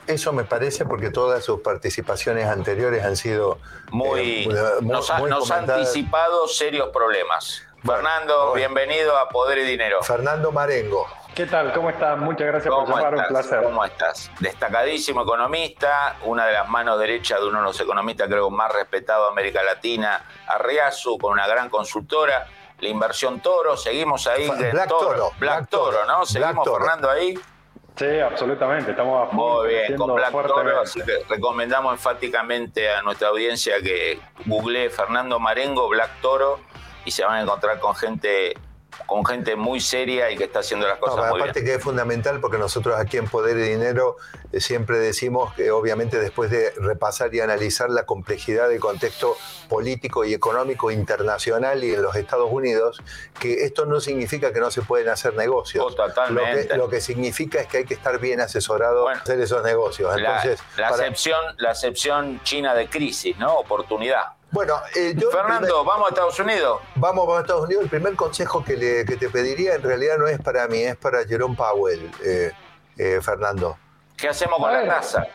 Eso 0.07 0.33
me 0.33 0.43
parece 0.43 0.85
porque 0.85 1.09
todas 1.09 1.43
sus 1.45 1.61
participaciones 1.61 2.47
anteriores 2.47 3.03
han 3.05 3.15
sido 3.15 3.59
Muy, 3.91 4.43
eh, 4.43 4.47
muy- 4.81 4.91
nos 4.91 5.09
ha, 5.09 5.17
muy 5.19 5.29
nos 5.29 5.49
ha 5.49 5.55
comentadas. 5.55 5.87
anticipado 5.87 6.47
serios 6.47 6.89
problemas. 6.89 7.61
Bueno, 7.83 8.01
Fernando, 8.01 8.37
bueno. 8.49 8.53
bienvenido 8.53 9.17
a 9.17 9.29
Poder 9.29 9.59
y 9.59 9.63
Dinero. 9.63 10.01
Fernando 10.03 10.51
Marengo. 10.51 11.07
¿Qué 11.35 11.45
tal? 11.47 11.73
¿Cómo 11.73 11.89
estás? 11.89 12.17
Muchas 12.17 12.47
gracias 12.47 12.73
por 12.73 12.83
¿Cómo 12.85 12.95
llamar, 12.97 13.15
un 13.15 13.25
placer. 13.27 13.63
¿Cómo 13.63 13.83
estás? 13.83 14.29
Destacadísimo 14.39 15.23
economista, 15.23 16.17
una 16.23 16.45
de 16.45 16.53
las 16.53 16.69
manos 16.69 16.99
derechas 16.99 17.39
de 17.39 17.47
uno 17.47 17.59
de 17.59 17.63
los 17.65 17.79
economistas 17.79 18.27
creo 18.27 18.49
más 18.49 18.71
respetados 18.71 19.27
de 19.27 19.31
América 19.31 19.63
Latina, 19.63 20.23
Arriazu, 20.47 21.17
con 21.17 21.31
una 21.33 21.47
gran 21.47 21.69
consultora, 21.69 22.45
la 22.79 22.87
inversión 22.87 23.39
Toro, 23.41 23.75
seguimos 23.77 24.27
ahí. 24.27 24.47
Black 24.49 24.87
Toro, 24.89 25.13
Black, 25.15 25.39
Black 25.39 25.69
Toro, 25.69 25.85
Toro, 25.91 26.05
¿no? 26.05 26.17
Black 26.17 26.25
Seguimos 26.27 26.63
Toro. 26.65 26.79
Fernando 26.85 27.09
ahí. 27.09 27.39
Sí, 27.95 28.19
absolutamente, 28.19 28.91
estamos 28.91 29.29
a 29.29 29.35
Muy 29.35 29.67
bien, 29.69 29.95
con 29.97 30.15
Black 30.15 30.33
así 30.81 30.99
que 31.01 31.19
recomendamos 31.29 31.93
enfáticamente 31.93 32.89
a 32.89 33.03
nuestra 33.03 33.27
audiencia 33.27 33.75
que 33.81 34.19
googlee 34.45 34.89
Fernando 34.89 35.39
Marengo, 35.39 35.87
Black 35.89 36.09
Toro, 36.21 36.59
y 37.05 37.11
se 37.11 37.23
van 37.23 37.35
a 37.35 37.41
encontrar 37.41 37.79
con 37.79 37.95
gente, 37.95 38.55
con 39.05 39.25
gente 39.25 39.55
muy 39.55 39.79
seria 39.79 40.29
y 40.31 40.37
que 40.37 40.45
está 40.45 40.59
haciendo 40.59 40.87
las 40.87 40.99
No, 40.99 41.05
cosas 41.07 41.17
muy 41.17 41.25
bien. 41.35 41.41
aparte 41.41 41.63
que 41.63 41.75
es 41.75 41.81
fundamental 41.83 42.39
porque 42.39 42.57
nosotros 42.57 42.95
aquí 42.99 43.17
en 43.17 43.27
Poder 43.27 43.57
y 43.57 43.61
Dinero 43.69 44.17
eh, 44.51 44.59
siempre 44.59 44.99
decimos 44.99 45.53
que 45.53 45.71
obviamente 45.71 46.19
después 46.19 46.49
de 46.51 46.71
repasar 46.77 47.33
y 47.35 47.39
analizar 47.41 47.89
la 47.89 48.05
complejidad 48.05 48.69
del 48.69 48.79
contexto 48.79 49.35
político 49.69 50.23
y 50.25 50.33
económico 50.33 50.91
internacional 50.91 51.83
y 51.83 51.93
en 51.93 52.01
los 52.01 52.15
Estados 52.15 52.49
Unidos, 52.51 53.01
que 53.39 53.63
esto 53.65 53.85
no 53.85 53.99
significa 53.99 54.53
que 54.53 54.59
no 54.59 54.71
se 54.71 54.81
pueden 54.81 55.09
hacer 55.09 55.33
negocios. 55.35 55.85
Oh, 55.87 55.93
totalmente. 55.93 56.63
Lo 56.63 56.67
que, 56.69 56.77
lo 56.77 56.89
que 56.89 57.01
significa 57.01 57.59
es 57.61 57.67
que 57.67 57.77
hay 57.79 57.85
que 57.85 57.93
estar 57.93 58.19
bien 58.19 58.41
asesorado 58.41 59.03
Bueno, 59.03 59.21
hacer 59.21 59.39
esos 59.39 59.63
negocios. 59.63 60.15
La, 60.19 60.37
Entonces, 60.37 60.59
la 60.77 60.89
para- 60.89 61.03
acepción, 61.03 61.39
la 61.57 61.71
acepción 61.71 62.41
china 62.43 62.73
de 62.75 62.87
crisis, 62.89 63.37
¿no? 63.37 63.53
Oportunidad. 63.55 64.23
Bueno, 64.53 64.75
eh, 64.95 65.13
yo 65.17 65.29
Fernando, 65.31 65.83
¿vamos 65.83 66.07
a 66.07 66.09
Estados 66.09 66.39
Unidos? 66.39 66.79
Vamos 66.95 67.27
a 67.37 67.41
Estados 67.41 67.63
Unidos. 67.65 67.83
El 67.83 67.89
primer 67.89 68.15
consejo 68.15 68.63
que, 68.63 68.77
le- 68.77 69.03
que 69.05 69.17
te 69.17 69.29
pediría 69.29 69.75
en 69.75 69.81
realidad 69.83 70.17
no 70.17 70.27
es 70.27 70.39
para 70.39 70.67
mí, 70.67 70.77
es 70.83 70.95
para 70.95 71.25
Jerome 71.25 71.55
Powell, 71.55 72.09
eh, 72.23 72.51
eh, 72.97 73.19
Fernando. 73.21 73.77
¿Qué 74.15 74.29
hacemos 74.29 74.59
con 74.59 74.71
la 74.71 74.85
tasa? 74.85 75.25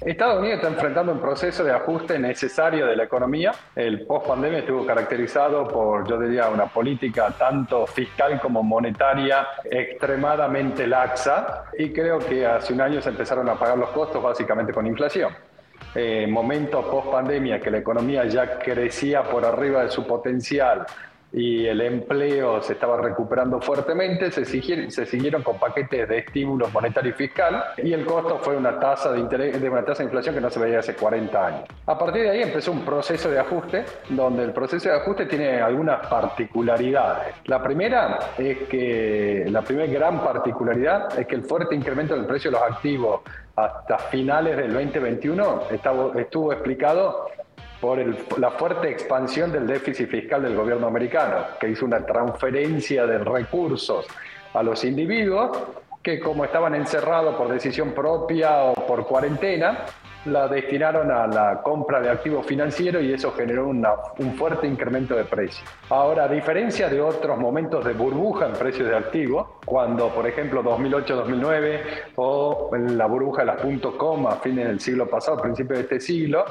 Estados 0.00 0.38
Unidos 0.38 0.58
está 0.60 0.68
enfrentando 0.68 1.12
un 1.12 1.20
proceso 1.20 1.62
de 1.62 1.72
ajuste 1.72 2.18
necesario 2.18 2.86
de 2.86 2.96
la 2.96 3.04
economía. 3.04 3.52
El 3.76 4.06
post-pandemia 4.06 4.60
estuvo 4.60 4.86
caracterizado 4.86 5.68
por, 5.68 6.08
yo 6.08 6.18
diría, 6.18 6.48
una 6.48 6.66
política 6.66 7.34
tanto 7.38 7.86
fiscal 7.86 8.40
como 8.40 8.62
monetaria 8.62 9.46
extremadamente 9.64 10.86
laxa 10.86 11.64
y 11.76 11.92
creo 11.92 12.18
que 12.18 12.46
hace 12.46 12.72
un 12.72 12.80
año 12.80 13.02
se 13.02 13.10
empezaron 13.10 13.46
a 13.50 13.58
pagar 13.58 13.76
los 13.76 13.90
costos 13.90 14.22
básicamente 14.22 14.72
con 14.72 14.86
inflación. 14.86 15.36
Eh, 15.92 16.26
momentos 16.28 16.84
post-pandemia 16.84 17.58
que 17.60 17.70
la 17.70 17.78
economía 17.78 18.24
ya 18.26 18.58
crecía 18.60 19.24
por 19.24 19.44
arriba 19.44 19.82
de 19.82 19.90
su 19.90 20.06
potencial 20.06 20.86
y 21.32 21.66
el 21.66 21.80
empleo 21.80 22.60
se 22.62 22.72
estaba 22.72 23.00
recuperando 23.00 23.60
fuertemente, 23.60 24.30
se, 24.32 24.44
siguieron, 24.44 24.90
se 24.90 25.06
siguieron 25.06 25.42
con 25.42 25.58
paquetes 25.58 26.08
de 26.08 26.18
estímulos 26.18 26.72
monetario 26.72 27.10
y 27.10 27.14
fiscal 27.14 27.62
y 27.76 27.92
el 27.92 28.04
costo 28.04 28.38
fue 28.40 28.56
una 28.56 28.80
tasa 28.80 29.12
de, 29.12 29.20
interés, 29.20 29.60
de 29.60 29.68
una 29.70 29.84
tasa 29.84 30.02
de 30.02 30.06
inflación 30.06 30.34
que 30.34 30.40
no 30.40 30.50
se 30.50 30.58
veía 30.58 30.80
hace 30.80 30.94
40 30.94 31.46
años. 31.46 31.64
A 31.86 31.96
partir 31.98 32.22
de 32.22 32.30
ahí 32.30 32.42
empezó 32.42 32.72
un 32.72 32.84
proceso 32.84 33.30
de 33.30 33.38
ajuste, 33.38 33.84
donde 34.08 34.42
el 34.42 34.52
proceso 34.52 34.88
de 34.88 34.96
ajuste 34.96 35.26
tiene 35.26 35.60
algunas 35.60 36.04
particularidades. 36.08 37.34
La 37.44 37.62
primera 37.62 38.18
es 38.36 38.58
que 38.68 39.44
la 39.48 39.62
primera 39.62 39.90
gran 39.92 40.20
particularidad 40.24 41.18
es 41.18 41.26
que 41.26 41.34
el 41.36 41.42
fuerte 41.44 41.74
incremento 41.74 42.14
del 42.14 42.26
precio 42.26 42.50
de 42.50 42.58
los 42.58 42.70
activos 42.70 43.20
hasta 43.56 43.98
finales 43.98 44.56
del 44.56 44.72
2021 44.72 45.62
estaba- 45.70 46.12
estuvo 46.20 46.52
explicado 46.52 47.26
por 47.80 47.98
el- 47.98 48.16
la 48.38 48.50
fuerte 48.52 48.90
expansión 48.90 49.50
del 49.52 49.66
déficit 49.66 50.08
fiscal 50.08 50.42
del 50.42 50.54
gobierno 50.54 50.86
americano, 50.86 51.36
que 51.58 51.68
hizo 51.68 51.84
una 51.84 52.04
transferencia 52.04 53.06
de 53.06 53.18
recursos 53.18 54.06
a 54.54 54.62
los 54.62 54.84
individuos 54.84 55.58
que 56.02 56.18
como 56.18 56.44
estaban 56.44 56.74
encerrados 56.74 57.34
por 57.36 57.48
decisión 57.48 57.92
propia 57.92 58.64
o 58.64 58.74
por 58.86 59.06
cuarentena, 59.06 59.80
la 60.26 60.48
destinaron 60.48 61.10
a 61.10 61.26
la 61.26 61.60
compra 61.62 62.00
de 62.00 62.10
activos 62.10 62.44
financieros 62.46 63.02
y 63.02 63.12
eso 63.12 63.32
generó 63.32 63.66
una- 63.68 63.94
un 64.18 64.34
fuerte 64.34 64.66
incremento 64.66 65.14
de 65.14 65.24
precios. 65.24 65.66
Ahora, 65.88 66.24
a 66.24 66.28
diferencia 66.28 66.88
de 66.90 67.00
otros 67.00 67.38
momentos 67.38 67.84
de 67.84 67.92
burbuja 67.94 68.46
en 68.46 68.52
precios 68.52 68.88
de 68.88 68.96
activos, 68.96 69.46
cuando 69.64 70.08
por 70.08 70.26
ejemplo 70.26 70.62
2008-2009 70.62 71.80
o 72.16 72.70
en 72.74 72.98
la 72.98 73.06
burbuja 73.06 73.42
de 73.42 73.46
las 73.46 73.60
.com 73.96 74.26
a 74.26 74.32
fines 74.36 74.68
del 74.68 74.80
siglo 74.80 75.06
pasado, 75.08 75.40
principios 75.40 75.78
de 75.78 75.82
este 75.84 76.00
siglo, 76.00 76.44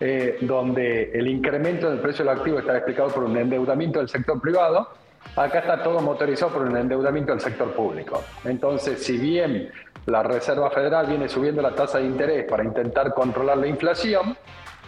eh, 0.00 0.38
donde 0.40 1.12
el 1.12 1.28
incremento 1.28 1.88
del 1.88 2.00
precio 2.00 2.24
del 2.24 2.36
activo 2.36 2.58
está 2.58 2.76
explicado 2.76 3.10
por 3.10 3.24
un 3.24 3.36
endeudamiento 3.36 3.98
del 3.98 4.08
sector 4.08 4.40
privado, 4.40 4.88
acá 5.36 5.60
está 5.60 5.82
todo 5.82 6.00
motorizado 6.00 6.52
por 6.52 6.62
un 6.62 6.76
endeudamiento 6.76 7.32
del 7.32 7.40
sector 7.40 7.72
público. 7.72 8.22
Entonces, 8.44 9.04
si 9.04 9.18
bien 9.18 9.70
la 10.06 10.22
Reserva 10.22 10.70
Federal 10.70 11.06
viene 11.06 11.28
subiendo 11.28 11.60
la 11.62 11.74
tasa 11.74 11.98
de 11.98 12.06
interés 12.06 12.44
para 12.50 12.64
intentar 12.64 13.12
controlar 13.14 13.58
la 13.58 13.66
inflación, 13.66 14.36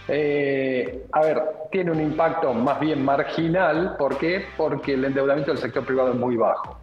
Eh, 0.09 1.07
a 1.13 1.21
ver, 1.21 1.43
tiene 1.71 1.93
un 1.93 2.01
impacto 2.01 2.53
más 2.53 2.81
bien 2.81 3.05
marginal. 3.05 3.95
¿Por 3.97 4.19
qué? 4.19 4.47
Porque 4.57 4.95
el 4.95 5.05
endeudamiento 5.05 5.53
del 5.53 5.61
sector 5.61 5.85
privado 5.85 6.11
es 6.11 6.17
muy 6.17 6.37
bajo. 6.37 6.82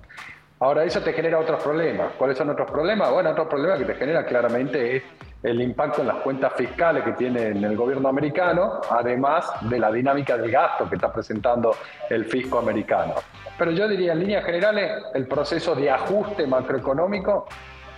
Ahora, 0.62 0.84
eso 0.84 1.00
te 1.02 1.14
genera 1.14 1.40
otros 1.40 1.64
problemas. 1.64 2.12
¿Cuáles 2.18 2.38
son 2.38 2.50
otros 2.50 2.70
problemas? 2.70 3.10
Bueno, 3.12 3.30
otro 3.30 3.48
problema 3.48 3.78
que 3.78 3.86
te 3.86 3.96
genera 3.96 4.26
claramente 4.26 4.98
es 4.98 5.04
el 5.42 5.62
impacto 5.62 6.02
en 6.02 6.08
las 6.08 6.18
cuentas 6.18 6.52
fiscales 6.58 7.02
que 7.06 7.14
tiene 7.14 7.48
en 7.48 7.64
el 7.64 7.78
gobierno 7.78 8.10
americano, 8.10 8.82
además 8.90 9.50
de 9.62 9.80
la 9.80 9.90
dinámica 9.90 10.36
del 10.36 10.52
gasto 10.52 10.90
que 10.90 10.96
está 10.96 11.14
presentando 11.14 11.74
el 12.10 12.26
fisco 12.26 12.60
americano. 12.60 13.14
Pero 13.58 13.72
yo 13.72 13.88
diría, 13.88 14.12
en 14.12 14.20
líneas 14.20 14.44
generales, 14.44 15.02
el 15.14 15.28
proceso 15.28 15.76
de 15.76 15.92
ajuste 15.92 16.46
macroeconómico 16.46 17.48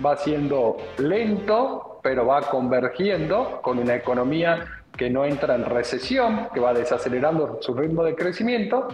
va 0.06 0.16
siendo 0.18 0.78
lento, 1.00 2.00
pero 2.04 2.28
va 2.28 2.42
convergiendo 2.42 3.60
con 3.64 3.80
una 3.80 3.96
economía 3.96 4.81
que 4.96 5.10
no 5.10 5.26
entra 5.26 5.56
en 5.56 5.66
recesión, 5.66 6.50
que 6.54 6.60
va 6.60 6.74
desacelerando 6.74 7.60
su 7.62 7.74
ritmo 7.74 8.04
de 8.04 8.16
crecimiento, 8.16 8.90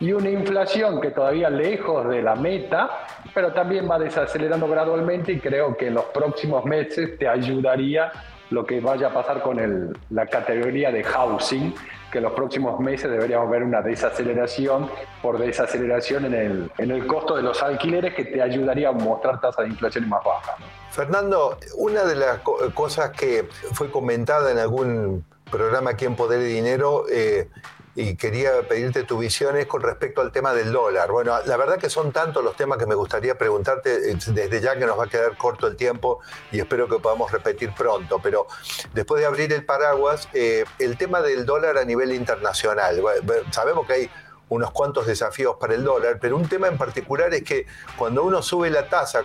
y 0.00 0.12
una 0.12 0.30
inflación 0.30 1.00
que 1.00 1.10
todavía 1.10 1.50
lejos 1.50 2.08
de 2.08 2.22
la 2.22 2.34
meta, 2.34 2.90
pero 3.34 3.52
también 3.52 3.88
va 3.90 3.98
desacelerando 3.98 4.68
gradualmente 4.68 5.32
y 5.32 5.40
creo 5.40 5.76
que 5.76 5.88
en 5.88 5.94
los 5.94 6.04
próximos 6.06 6.64
meses 6.64 7.18
te 7.18 7.28
ayudaría 7.28 8.12
lo 8.50 8.64
que 8.64 8.80
vaya 8.80 9.08
a 9.08 9.12
pasar 9.12 9.42
con 9.42 9.94
la 10.10 10.26
categoría 10.26 10.90
de 10.90 11.04
housing, 11.04 11.74
que 12.10 12.18
en 12.18 12.24
los 12.24 12.32
próximos 12.32 12.80
meses 12.80 13.10
deberíamos 13.10 13.50
ver 13.50 13.62
una 13.62 13.82
desaceleración 13.82 14.88
por 15.20 15.38
desaceleración 15.38 16.24
en 16.26 16.34
el, 16.34 16.70
en 16.78 16.90
el 16.90 17.06
costo 17.06 17.36
de 17.36 17.42
los 17.42 17.62
alquileres 17.62 18.14
que 18.14 18.24
te 18.24 18.40
ayudaría 18.40 18.88
a 18.88 18.92
mostrar 18.92 19.40
tasas 19.40 19.66
de 19.66 19.70
inflación 19.72 20.08
más 20.08 20.24
bajas. 20.24 20.56
Fernando, 20.90 21.58
una 21.76 22.04
de 22.04 22.16
las 22.16 22.38
cosas 22.38 23.10
que 23.10 23.46
fue 23.72 23.90
comentada 23.90 24.50
en 24.50 24.58
algún 24.58 25.24
programa 25.48 25.90
aquí 25.90 26.04
en 26.04 26.16
Poder 26.16 26.40
y 26.42 26.52
Dinero 26.52 27.06
eh, 27.10 27.48
y 27.94 28.14
quería 28.14 28.62
pedirte 28.68 29.02
tu 29.02 29.18
visiones 29.18 29.66
con 29.66 29.82
respecto 29.82 30.20
al 30.20 30.30
tema 30.30 30.54
del 30.54 30.70
dólar. 30.70 31.10
Bueno, 31.10 31.36
la 31.44 31.56
verdad 31.56 31.78
que 31.78 31.90
son 31.90 32.12
tantos 32.12 32.44
los 32.44 32.54
temas 32.54 32.78
que 32.78 32.86
me 32.86 32.94
gustaría 32.94 33.36
preguntarte 33.36 34.12
eh, 34.12 34.16
desde 34.28 34.60
ya 34.60 34.78
que 34.78 34.86
nos 34.86 34.98
va 34.98 35.04
a 35.04 35.08
quedar 35.08 35.36
corto 35.36 35.66
el 35.66 35.76
tiempo 35.76 36.20
y 36.52 36.60
espero 36.60 36.88
que 36.88 36.98
podamos 36.98 37.32
repetir 37.32 37.74
pronto, 37.74 38.20
pero 38.22 38.46
después 38.94 39.20
de 39.20 39.26
abrir 39.26 39.52
el 39.52 39.64
paraguas, 39.64 40.28
eh, 40.32 40.64
el 40.78 40.96
tema 40.96 41.20
del 41.22 41.44
dólar 41.44 41.78
a 41.78 41.84
nivel 41.84 42.12
internacional. 42.12 43.02
Sabemos 43.50 43.86
que 43.86 43.92
hay 43.92 44.10
unos 44.48 44.70
cuantos 44.70 45.06
desafíos 45.06 45.56
para 45.58 45.74
el 45.74 45.84
dólar, 45.84 46.18
pero 46.20 46.36
un 46.36 46.48
tema 46.48 46.68
en 46.68 46.78
particular 46.78 47.34
es 47.34 47.42
que 47.42 47.66
cuando 47.96 48.22
uno 48.22 48.42
sube 48.42 48.70
la 48.70 48.88
tasa, 48.88 49.24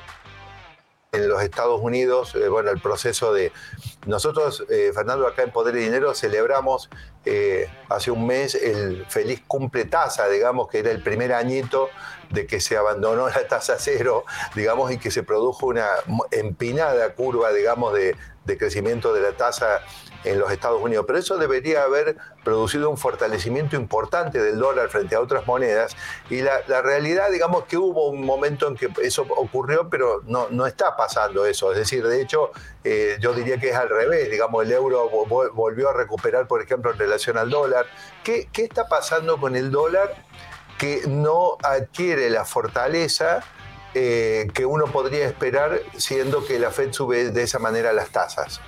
en 1.14 1.30
los 1.30 1.44
Estados 1.44 1.80
Unidos, 1.80 2.36
bueno, 2.50 2.72
el 2.72 2.82
proceso 2.82 3.34
de... 3.34 3.52
Nosotros, 4.06 4.66
eh, 4.70 4.92
Fernando, 4.94 5.28
acá 5.28 5.44
en 5.44 5.52
Poder 5.52 5.76
y 5.76 5.80
Dinero 5.80 6.14
celebramos 6.14 6.90
eh, 7.26 7.70
hace 7.90 8.12
un 8.12 8.28
mes 8.28 8.56
el 8.56 9.06
feliz 9.08 9.42
cumple 9.48 9.86
tasa, 9.86 10.28
digamos, 10.28 10.68
que 10.68 10.80
era 10.80 10.92
el 10.92 11.02
primer 11.02 11.34
añito 11.34 11.90
de 12.30 12.46
que 12.46 12.60
se 12.60 12.76
abandonó 12.76 13.30
la 13.30 13.48
tasa 13.48 13.76
cero, 13.80 14.26
digamos, 14.56 14.92
y 14.92 14.98
que 14.98 15.12
se 15.12 15.24
produjo 15.24 15.68
una 15.68 15.88
empinada 16.32 17.14
curva, 17.14 17.52
digamos, 17.54 17.94
de, 17.94 18.16
de 18.46 18.58
crecimiento 18.58 19.14
de 19.14 19.22
la 19.22 19.38
tasa 19.38 19.82
en 20.24 20.40
los 20.40 20.52
Estados 20.52 20.82
Unidos. 20.82 21.06
Pero 21.08 21.20
eso 21.20 21.38
debería 21.38 21.84
haber 21.84 22.18
producido 22.44 22.90
un 22.90 22.98
fortalecimiento 22.98 23.76
importante 23.76 24.42
del 24.42 24.60
dólar 24.60 24.90
frente 24.90 25.16
a 25.16 25.20
otras 25.20 25.46
monedas. 25.48 25.96
Y 26.30 26.42
la, 26.42 26.62
realidad, 26.82 27.32
digamos 27.32 27.66
que 27.66 27.78
hubo 27.78 28.10
un 28.10 28.26
momento 28.26 28.68
en 28.68 28.76
que 28.76 28.90
eso 29.02 29.24
ocurrió, 29.30 29.90
pero 29.90 30.22
no, 30.26 30.66
está 30.66 30.96
pasando 30.96 31.46
eso. 31.46 31.72
Es 31.72 31.78
decir, 31.78 32.06
de 32.08 32.22
hecho, 32.22 32.52
eh, 32.84 33.18
yo 33.20 33.34
diría 33.34 33.60
que 33.60 33.70
es 33.70 33.76
al 33.76 33.90
revés. 33.90 34.30
Digamos, 34.30 34.64
el 34.64 34.72
euro 34.72 35.10
volvió 35.54 35.90
a 35.90 35.94
recuperar, 35.94 36.48
por 36.48 36.62
ejemplo, 36.62 36.92
en 36.92 36.98
relación 36.98 37.38
al 37.38 37.50
dólar. 37.50 37.86
¿Qué, 38.24 38.50
qué 38.52 38.64
está 38.64 38.88
pasando 38.88 39.40
con 39.40 39.56
el 39.56 39.72
dólar 39.72 40.16
que 40.78 41.04
no 41.08 41.58
adquiere 41.64 42.30
la 42.30 42.46
fortaleza? 42.46 43.44
Eh, 43.96 44.48
que 44.56 44.66
uno 44.66 44.88
podría 44.88 45.28
esperar 45.28 45.80
siendo 45.98 46.44
que 46.44 46.58
la 46.58 46.72
Fed 46.72 46.94
sube 46.94 47.30
de 47.30 47.44
esa 47.44 47.60
manera 47.60 47.94
las 47.94 48.10
tasas. 48.10 48.60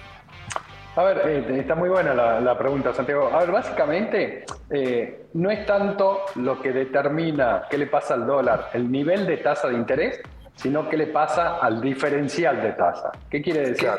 A 0.96 1.04
ver, 1.04 1.22
eh, 1.28 1.60
está 1.60 1.76
muy 1.76 1.90
buena 1.90 2.14
la, 2.14 2.58
pregunta, 2.58 2.94
Santiago. 2.94 3.30
A 3.34 3.40
ver, 3.40 3.52
básicamente 3.52 4.46
eh, 4.70 5.26
no 5.34 5.52
es 5.52 5.66
tanto 5.66 6.22
lo 6.36 6.62
que 6.62 6.72
determina 6.72 7.64
qué 7.70 7.78
le 7.78 7.88
pasa 7.88 8.14
al 8.14 8.26
dólar, 8.26 8.70
el 8.74 8.90
nivel 8.90 9.26
de 9.26 9.38
tasa 9.38 9.68
de 9.68 9.74
interés, 9.74 10.22
sino 10.56 10.88
qué 10.88 10.96
le 10.96 11.08
pasa 11.08 11.58
al 11.58 11.82
diferencial 11.82 12.62
de 12.62 12.72
tasa. 12.72 13.12
¿Qué 13.30 13.42
quiere 13.42 13.72
decir? 13.72 13.90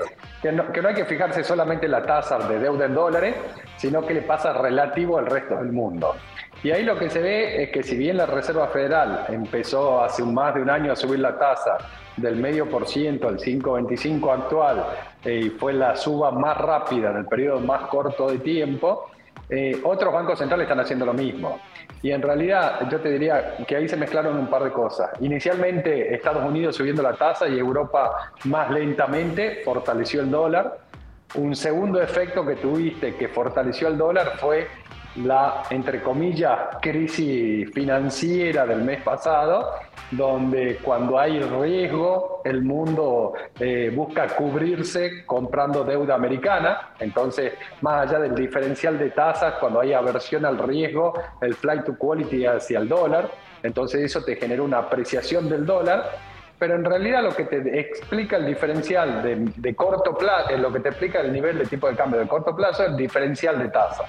Que, 0.40 0.50
no, 0.52 0.72
que, 0.72 0.80
no, 0.80 0.88
hay 0.88 0.94
que 0.94 1.04
fijarse 1.04 1.44
solamente 1.44 1.84
en 1.84 1.92
la 1.92 2.02
tasa 2.02 2.38
de 2.38 2.58
deuda 2.58 2.86
en 2.86 2.94
dólares, 2.94 3.36
sino 3.76 4.06
qué 4.06 4.14
le 4.14 4.22
pasa 4.22 4.54
relativo 4.54 5.18
al 5.18 5.26
resto 5.26 5.56
del 5.56 5.72
mundo. 5.72 6.16
Y 6.62 6.70
ahí 6.70 6.82
lo 6.82 6.98
que 6.98 7.10
se 7.10 7.20
ve 7.20 7.62
es 7.62 7.70
que 7.70 7.82
si 7.82 7.98
bien 7.98 8.16
la 8.16 8.24
Reserva 8.24 8.68
Federal 8.68 9.26
empezó 9.28 10.02
hace 10.02 10.22
más 10.24 10.54
de 10.54 10.62
un 10.62 10.70
año 10.70 10.92
a 10.92 10.96
subir 10.96 11.18
la 11.18 11.38
tasa 11.38 11.76
del 12.16 12.36
medio 12.36 12.68
por 12.68 12.86
ciento 12.86 13.28
al 13.28 13.38
5,25 13.38 14.32
actual 14.32 14.86
eh, 15.24 15.40
y 15.46 15.50
fue 15.50 15.72
la 15.72 15.96
suba 15.96 16.30
más 16.30 16.56
rápida 16.56 17.10
en 17.10 17.18
el 17.18 17.26
periodo 17.26 17.60
más 17.60 17.82
corto 17.88 18.30
de 18.30 18.38
tiempo, 18.38 19.10
eh, 19.48 19.80
otros 19.84 20.12
bancos 20.12 20.38
centrales 20.38 20.64
están 20.64 20.80
haciendo 20.80 21.06
lo 21.06 21.14
mismo. 21.14 21.60
Y 22.02 22.10
en 22.10 22.22
realidad 22.22 22.88
yo 22.90 23.00
te 23.00 23.10
diría 23.10 23.56
que 23.66 23.76
ahí 23.76 23.88
se 23.88 23.96
mezclaron 23.96 24.36
un 24.36 24.48
par 24.48 24.64
de 24.64 24.72
cosas. 24.72 25.10
Inicialmente 25.20 26.14
Estados 26.14 26.44
Unidos 26.44 26.76
subiendo 26.76 27.02
la 27.02 27.14
tasa 27.14 27.48
y 27.48 27.58
Europa 27.58 28.32
más 28.44 28.70
lentamente 28.70 29.62
fortaleció 29.64 30.20
el 30.20 30.30
dólar. 30.30 30.78
Un 31.34 31.54
segundo 31.54 32.00
efecto 32.00 32.44
que 32.44 32.56
tuviste 32.56 33.14
que 33.16 33.28
fortaleció 33.28 33.88
el 33.88 33.98
dólar 33.98 34.32
fue 34.38 34.68
la, 35.24 35.62
entre 35.70 36.02
comillas, 36.02 36.58
crisis 36.80 37.70
financiera 37.72 38.66
del 38.66 38.82
mes 38.82 39.02
pasado, 39.02 39.70
donde 40.10 40.78
cuando 40.82 41.18
hay 41.18 41.40
riesgo 41.40 42.42
el 42.44 42.62
mundo 42.62 43.34
eh, 43.58 43.90
busca 43.94 44.28
cubrirse 44.28 45.24
comprando 45.26 45.84
deuda 45.84 46.14
americana, 46.14 46.90
entonces 47.00 47.54
más 47.80 48.08
allá 48.08 48.20
del 48.20 48.34
diferencial 48.34 48.98
de 48.98 49.10
tasas, 49.10 49.54
cuando 49.54 49.80
hay 49.80 49.92
aversión 49.92 50.44
al 50.44 50.58
riesgo, 50.58 51.14
el 51.40 51.54
flight 51.54 51.84
to 51.84 51.96
quality 51.98 52.46
hacia 52.46 52.78
el 52.78 52.88
dólar, 52.88 53.30
entonces 53.62 54.02
eso 54.02 54.22
te 54.22 54.36
genera 54.36 54.62
una 54.62 54.78
apreciación 54.78 55.48
del 55.48 55.66
dólar, 55.66 56.10
pero 56.58 56.74
en 56.74 56.84
realidad 56.84 57.22
lo 57.22 57.34
que 57.34 57.44
te 57.44 57.80
explica 57.80 58.36
el 58.36 58.46
diferencial 58.46 59.22
de, 59.22 59.36
de 59.56 59.74
corto 59.74 60.16
plazo, 60.16 60.50
eh, 60.50 60.58
lo 60.58 60.72
que 60.72 60.80
te 60.80 60.90
explica 60.90 61.20
el 61.20 61.32
nivel 61.32 61.58
de 61.58 61.66
tipo 61.66 61.88
de 61.88 61.96
cambio 61.96 62.20
de 62.20 62.28
corto 62.28 62.54
plazo 62.54 62.84
es 62.84 62.90
el 62.90 62.96
diferencial 62.96 63.58
de 63.58 63.68
tasa. 63.68 64.04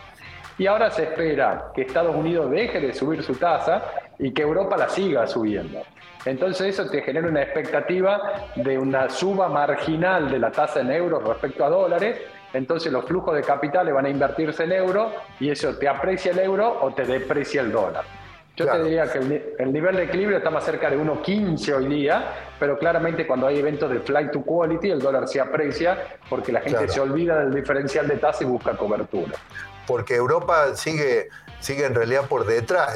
Y 0.58 0.66
ahora 0.66 0.90
se 0.90 1.04
espera 1.04 1.72
que 1.76 1.84
Estados 1.84 2.16
Unidos 2.16 2.50
deje 2.50 2.80
de 2.80 2.94
subir 2.94 3.22
su 3.22 3.36
tasa 3.36 3.84
y 4.18 4.32
que 4.32 4.42
Europa 4.42 4.76
la 4.76 4.90
siga 4.90 5.28
subiendo. 5.28 5.84
Entonces 6.26 6.80
eso 6.80 6.90
te 6.90 7.02
genera 7.02 7.28
una 7.28 7.44
expectativa 7.44 8.50
de 8.56 8.78
una 8.78 9.10
suba 9.10 9.48
marginal 9.50 10.32
de 10.32 10.40
la 10.40 10.52
tasa 10.52 10.82
en 10.82 10.92
euros 10.92 11.24
respecto 11.24 11.64
a 11.64 11.70
dólares. 11.70 12.20
Entonces 12.54 12.92
los 12.92 13.06
flujos 13.06 13.36
de 13.36 13.44
capitales 13.44 13.94
van 13.94 14.08
a 14.08 14.10
invertirse 14.10 14.64
en 14.64 14.72
euros 14.72 15.14
y 15.40 15.52
eso 15.52 15.78
te 15.78 15.88
aprecia 15.88 16.32
el 16.32 16.40
euro 16.40 16.80
o 16.82 16.92
te 16.92 17.04
deprecia 17.06 17.62
el 17.62 17.72
dólar. 17.72 18.04
Yo 18.56 18.66
te 18.66 18.84
diría 18.84 19.06
que 19.06 19.20
el, 19.60 19.72
nivel 19.72 19.96
de 19.98 20.06
equilibrio 20.06 20.40
está 20.40 20.50
más 20.50 20.64
cerca 20.64 20.90
de 20.90 20.98
1.15 20.98 21.76
hoy 21.76 21.88
día, 21.88 22.26
pero 22.60 22.80
claramente 22.80 23.28
cuando 23.28 23.46
hay 23.46 23.60
eventos 23.60 23.92
de 23.92 24.00
flight 24.00 24.32
to 24.32 24.42
quality 24.42 24.90
el 24.90 25.00
dólar 25.00 25.28
se 25.28 25.40
aprecia 25.40 25.96
porque 26.28 26.52
la 26.52 26.62
gente 26.62 26.88
se 26.88 27.00
olvida 27.00 27.40
del 27.42 27.54
diferencial 27.54 28.08
de 28.08 28.18
tasa 28.18 28.44
y 28.44 28.48
busca 28.48 28.76
cobertura 28.76 29.34
porque 29.88 30.16
Europa 30.16 30.76
sigue, 30.76 31.30
sigue 31.60 31.86
en 31.86 31.96
realidad 31.96 32.28
por 32.28 32.46
detrás. 32.46 32.96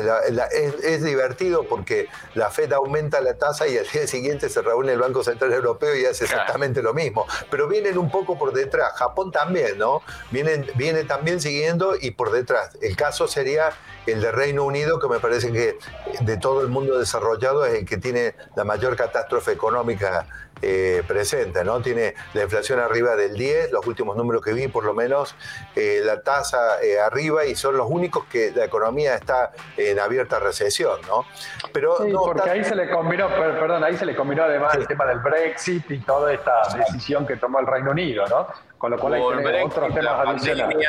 es, 0.51 1.03
divertido 1.03 1.63
porque 1.63 2.09
la 2.35 2.51
Fed 2.51 2.71
aumenta 2.73 3.21
la 3.21 3.37
tasa 3.37 3.67
y 3.67 3.77
al 3.77 3.87
día 3.87 4.05
siguiente 4.05 4.49
se 4.49 4.61
reúne 4.61 4.93
el 4.93 4.99
Banco 4.99 5.23
Central 5.23 5.53
Europeo 5.53 5.95
y 5.95 6.05
hace 6.05 6.25
exactamente 6.25 6.83
lo 6.83 6.93
mismo. 6.93 7.25
Pero 7.49 7.67
vienen 7.67 7.97
un 7.97 8.11
poco 8.11 8.37
por 8.37 8.53
detrás. 8.53 8.93
Japón 8.93 9.31
también, 9.31 9.79
¿no? 9.79 10.03
Vienen, 10.29 10.69
viene 10.75 11.05
también 11.05 11.41
siguiendo 11.41 11.95
y 11.99 12.11
por 12.11 12.31
detrás. 12.31 12.77
El 12.81 12.95
caso 12.95 13.27
sería 13.27 13.71
el 14.05 14.21
de 14.21 14.31
Reino 14.31 14.63
Unido, 14.65 14.99
que 14.99 15.07
me 15.07 15.19
parece 15.19 15.51
que 15.51 15.77
de 16.19 16.37
todo 16.37 16.61
el 16.61 16.67
mundo 16.67 16.99
desarrollado 16.99 17.65
es 17.65 17.79
el 17.79 17.85
que 17.85 17.97
tiene 17.97 18.35
la 18.55 18.65
mayor 18.65 18.95
catástrofe 18.95 19.53
económica 19.53 20.27
eh, 20.61 21.03
presente, 21.07 21.63
¿no? 21.63 21.81
Tiene 21.81 22.13
la 22.33 22.43
inflación 22.43 22.79
arriba 22.79 23.15
del 23.15 23.33
10, 23.33 23.71
los 23.71 23.85
últimos 23.87 24.15
números 24.15 24.43
que 24.43 24.53
vi 24.53 24.67
por 24.67 24.85
lo 24.85 24.93
menos, 24.93 25.35
eh, 25.75 26.01
la 26.03 26.21
tasa 26.21 26.81
eh, 26.83 26.99
arriba 26.99 27.45
y 27.45 27.55
son 27.55 27.77
los 27.77 27.87
únicos 27.89 28.25
que 28.25 28.51
la 28.51 28.65
economía 28.65 29.15
está 29.15 29.51
en 29.77 29.99
abierta 29.99 30.39
recesión, 30.39 30.99
¿no? 31.07 31.25
Pero 31.73 31.97
porque 32.25 32.49
ahí 32.49 32.63
se 32.63 32.75
le 32.75 32.89
combinó, 32.89 33.27
perdón, 33.29 33.83
ahí 33.83 33.97
se 33.97 34.05
le 34.05 34.15
combinó 34.15 34.43
además 34.43 34.75
el 34.75 34.87
tema 34.87 35.05
del 35.05 35.19
Brexit 35.19 35.89
y 35.91 35.99
toda 35.99 36.33
esta 36.33 36.61
decisión 36.77 37.25
que 37.25 37.37
tomó 37.37 37.59
el 37.59 37.67
Reino 37.67 37.91
Unido, 37.91 38.27
¿no? 38.27 38.47
Con 38.77 38.91
lo 38.91 38.99
cual 38.99 39.15
hay 39.15 39.21
otros 39.63 39.93
temas 39.93 40.27
adicionales. 40.27 40.87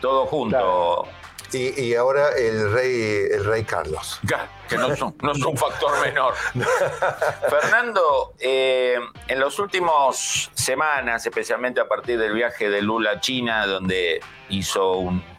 Todo 0.00 0.26
junto. 0.26 1.06
Y, 1.54 1.94
ahora 1.94 2.30
el 2.36 2.72
rey, 2.72 3.28
el 3.30 3.44
rey 3.44 3.64
Carlos. 3.64 4.20
Que 4.68 4.76
no 4.76 4.92
es 4.92 5.00
un, 5.00 5.56
factor 5.56 6.00
menor. 6.00 6.34
Fernando, 7.48 8.34
eh, 8.40 8.98
en 9.28 9.40
las 9.40 9.58
últimas 9.58 10.50
semanas, 10.54 11.24
especialmente 11.24 11.80
a 11.80 11.86
partir 11.86 12.18
del 12.18 12.32
viaje 12.32 12.68
de 12.68 12.82
Lula 12.82 13.12
a 13.12 13.20
China, 13.20 13.66
donde 13.66 14.20
hizo 14.48 14.92
un 14.96 15.34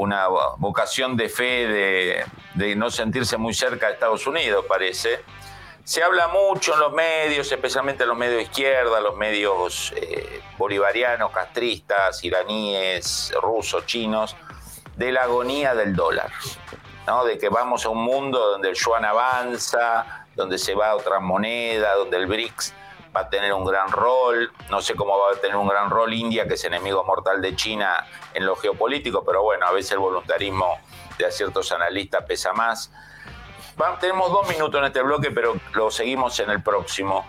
una 0.00 0.28
vocación 0.56 1.14
de 1.14 1.28
fe 1.28 1.66
de, 1.66 2.24
de 2.54 2.74
no 2.74 2.90
sentirse 2.90 3.36
muy 3.36 3.52
cerca 3.52 3.88
de 3.88 3.92
Estados 3.94 4.26
Unidos, 4.26 4.64
parece. 4.66 5.20
Se 5.84 6.02
habla 6.02 6.28
mucho 6.28 6.72
en 6.72 6.80
los 6.80 6.92
medios, 6.92 7.52
especialmente 7.52 8.04
en 8.04 8.08
los 8.08 8.16
medios 8.16 8.36
de 8.36 8.42
izquierda, 8.44 9.00
los 9.00 9.16
medios 9.16 9.92
eh, 9.96 10.40
bolivarianos, 10.56 11.30
castristas, 11.32 12.24
iraníes, 12.24 13.32
rusos, 13.42 13.84
chinos, 13.84 14.36
de 15.00 15.12
la 15.12 15.22
agonía 15.22 15.74
del 15.74 15.96
dólar, 15.96 16.30
¿no? 17.06 17.24
de 17.24 17.38
que 17.38 17.48
vamos 17.48 17.86
a 17.86 17.88
un 17.88 18.04
mundo 18.04 18.38
donde 18.50 18.68
el 18.68 18.74
yuan 18.74 19.06
avanza, 19.06 20.26
donde 20.36 20.58
se 20.58 20.74
va 20.74 20.90
a 20.90 20.96
otra 20.96 21.20
moneda, 21.20 21.94
donde 21.94 22.18
el 22.18 22.26
BRICS 22.26 22.74
va 23.16 23.22
a 23.22 23.30
tener 23.30 23.54
un 23.54 23.64
gran 23.64 23.90
rol. 23.90 24.52
No 24.68 24.82
sé 24.82 24.94
cómo 24.94 25.18
va 25.18 25.32
a 25.32 25.40
tener 25.40 25.56
un 25.56 25.68
gran 25.68 25.88
rol 25.88 26.12
India, 26.12 26.46
que 26.46 26.52
es 26.52 26.64
enemigo 26.64 27.02
mortal 27.02 27.40
de 27.40 27.56
China 27.56 28.06
en 28.34 28.44
lo 28.44 28.54
geopolítico, 28.56 29.24
pero 29.24 29.42
bueno, 29.42 29.66
a 29.66 29.72
veces 29.72 29.92
el 29.92 30.00
voluntarismo 30.00 30.78
de 31.16 31.32
ciertos 31.32 31.72
analistas 31.72 32.22
pesa 32.26 32.52
más 32.52 32.92
tenemos 33.98 34.30
dos 34.30 34.46
minutos 34.46 34.78
en 34.78 34.84
este 34.84 35.00
bloque, 35.00 35.30
pero 35.30 35.56
lo 35.72 35.90
seguimos 35.90 36.38
en 36.40 36.50
el 36.50 36.62
próximo. 36.62 37.24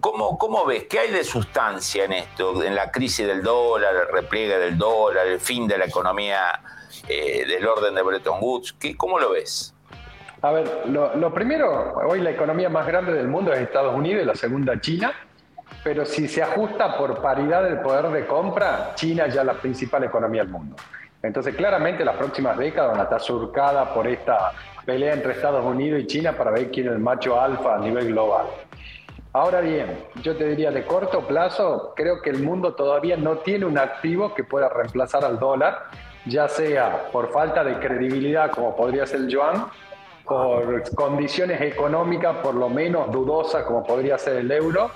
¿Cómo, 0.00 0.36
¿Cómo, 0.36 0.64
ves? 0.64 0.86
¿Qué 0.90 0.98
hay 0.98 1.12
de 1.12 1.22
sustancia 1.22 2.04
en 2.04 2.12
esto? 2.14 2.60
En 2.64 2.74
la 2.74 2.90
crisis 2.90 3.24
del 3.24 3.44
dólar, 3.44 3.94
el 3.94 4.08
repliegue 4.08 4.58
del 4.58 4.76
dólar, 4.76 5.28
el 5.28 5.38
fin 5.38 5.68
de 5.68 5.78
la 5.78 5.84
economía 5.84 6.60
eh, 7.08 7.44
del 7.46 7.66
orden 7.66 7.94
de 7.94 8.02
Bretton 8.02 8.38
Woods. 8.40 8.72
¿Qué, 8.72 8.96
¿Cómo 8.96 9.18
lo 9.18 9.32
ves? 9.32 9.74
A 10.42 10.50
ver, 10.50 10.84
lo, 10.86 11.14
lo, 11.14 11.32
primero, 11.32 11.94
hoy 12.08 12.20
la 12.20 12.30
economía 12.30 12.68
más 12.68 12.86
grande 12.86 13.12
del 13.12 13.28
mundo 13.28 13.52
es 13.52 13.60
Estados 13.60 13.94
Unidos 13.94 14.22
y 14.22 14.26
la 14.26 14.34
segunda 14.34 14.80
China, 14.80 15.12
pero 15.84 16.04
si 16.04 16.26
se 16.26 16.42
ajusta 16.42 16.96
por 16.96 17.22
paridad 17.22 17.62
del 17.62 17.80
poder 17.80 18.08
de 18.08 18.26
compra, 18.26 18.92
China 18.96 19.28
ya 19.28 19.42
es 19.42 19.46
la 19.46 19.54
principal 19.54 20.04
economía 20.04 20.42
del 20.42 20.50
mundo. 20.50 20.76
Entonces, 21.22 21.54
claramente 21.54 22.04
las 22.04 22.16
próximas 22.16 22.58
décadas 22.58 22.90
van 22.90 23.00
a 23.00 23.04
estar 23.04 23.20
surcadas 23.20 23.88
por 23.90 24.06
esta 24.08 24.52
pelea 24.84 25.14
entre 25.14 25.32
Estados 25.32 25.64
Unidos 25.64 26.00
y 26.00 26.06
China 26.06 26.32
para 26.32 26.50
ver 26.50 26.70
quién 26.70 26.88
es 26.88 26.92
el 26.94 26.98
macho 26.98 27.40
alfa 27.40 27.76
a 27.76 27.78
nivel 27.78 28.08
global. 28.08 28.46
Ahora 29.32 29.60
bien, 29.60 30.04
yo 30.22 30.36
te 30.36 30.46
diría 30.46 30.70
de 30.70 30.84
corto 30.84 31.26
plazo, 31.26 31.94
creo 31.96 32.20
que 32.20 32.30
el 32.30 32.42
mundo 32.42 32.74
todavía 32.74 33.16
no 33.16 33.38
tiene 33.38 33.64
un 33.64 33.78
activo 33.78 34.34
que 34.34 34.44
pueda 34.44 34.68
reemplazar 34.68 35.24
al 35.24 35.38
dólar, 35.38 35.84
ya 36.26 36.48
sea 36.48 37.08
por 37.10 37.32
falta 37.32 37.64
de 37.64 37.78
credibilidad 37.78 38.50
como 38.50 38.76
podría 38.76 39.06
ser 39.06 39.20
el 39.20 39.28
yuan, 39.28 39.66
por 40.24 40.82
condiciones 40.94 41.60
económicas 41.60 42.36
por 42.36 42.54
lo 42.54 42.68
menos 42.68 43.10
dudosas 43.10 43.64
como 43.64 43.82
podría 43.82 44.18
ser 44.18 44.36
el 44.36 44.50
euro, 44.50 44.90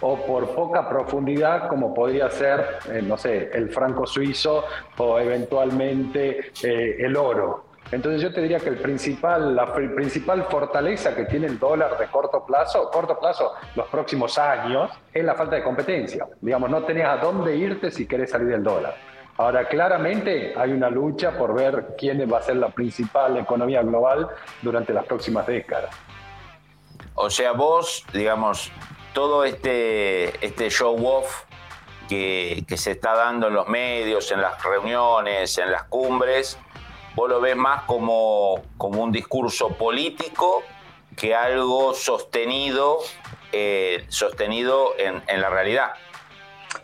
o 0.00 0.16
por 0.24 0.54
poca 0.54 0.88
profundidad 0.88 1.68
como 1.68 1.92
podría 1.92 2.30
ser, 2.30 2.78
eh, 2.90 3.02
no 3.02 3.16
sé, 3.16 3.50
el 3.52 3.68
franco 3.70 4.06
suizo 4.06 4.64
o 4.96 5.18
eventualmente 5.18 6.52
eh, 6.62 6.96
el 6.98 7.16
oro. 7.16 7.64
Entonces 7.92 8.22
yo 8.22 8.32
te 8.32 8.40
diría 8.40 8.60
que 8.60 8.68
el 8.68 8.76
principal, 8.76 9.54
la 9.54 9.72
principal 9.72 10.44
fortaleza 10.44 11.14
que 11.14 11.24
tiene 11.24 11.48
el 11.48 11.58
dólar 11.58 11.98
de 11.98 12.06
corto 12.06 12.46
plazo, 12.46 12.88
corto 12.88 13.18
plazo, 13.18 13.52
los 13.74 13.88
próximos 13.88 14.38
años, 14.38 14.90
es 15.12 15.24
la 15.24 15.34
falta 15.34 15.56
de 15.56 15.64
competencia. 15.64 16.26
Digamos, 16.40 16.70
no 16.70 16.84
tenés 16.84 17.06
a 17.06 17.16
dónde 17.16 17.56
irte 17.56 17.90
si 17.90 18.06
querés 18.06 18.30
salir 18.30 18.46
del 18.46 18.62
dólar. 18.62 18.94
Ahora, 19.40 19.66
claramente 19.66 20.52
hay 20.54 20.70
una 20.70 20.90
lucha 20.90 21.32
por 21.38 21.54
ver 21.54 21.94
quién 21.96 22.30
va 22.30 22.40
a 22.40 22.42
ser 22.42 22.56
la 22.56 22.68
principal 22.68 23.38
economía 23.38 23.80
global 23.80 24.28
durante 24.60 24.92
las 24.92 25.06
próximas 25.06 25.46
décadas. 25.46 25.96
O 27.14 27.30
sea, 27.30 27.52
vos, 27.52 28.04
digamos, 28.12 28.70
todo 29.14 29.44
este, 29.44 30.44
este 30.44 30.68
show 30.68 30.94
off 31.06 31.44
que, 32.06 32.66
se 32.76 32.90
está 32.90 33.14
dando 33.14 33.48
en 33.48 33.54
los 33.54 33.66
medios, 33.66 34.30
en 34.30 34.42
las 34.42 34.62
reuniones, 34.62 35.56
en 35.56 35.72
las 35.72 35.84
cumbres, 35.84 36.58
vos 37.14 37.30
lo 37.30 37.40
ves 37.40 37.56
más 37.56 37.84
como, 37.84 38.60
como 38.76 39.02
un 39.02 39.10
discurso 39.10 39.70
político 39.70 40.62
que 41.16 41.34
algo 41.34 41.94
sostenido, 41.94 42.98
eh, 43.52 44.04
sostenido 44.08 44.92
en, 44.98 45.22
en, 45.28 45.40
la 45.40 45.48
realidad. 45.48 45.92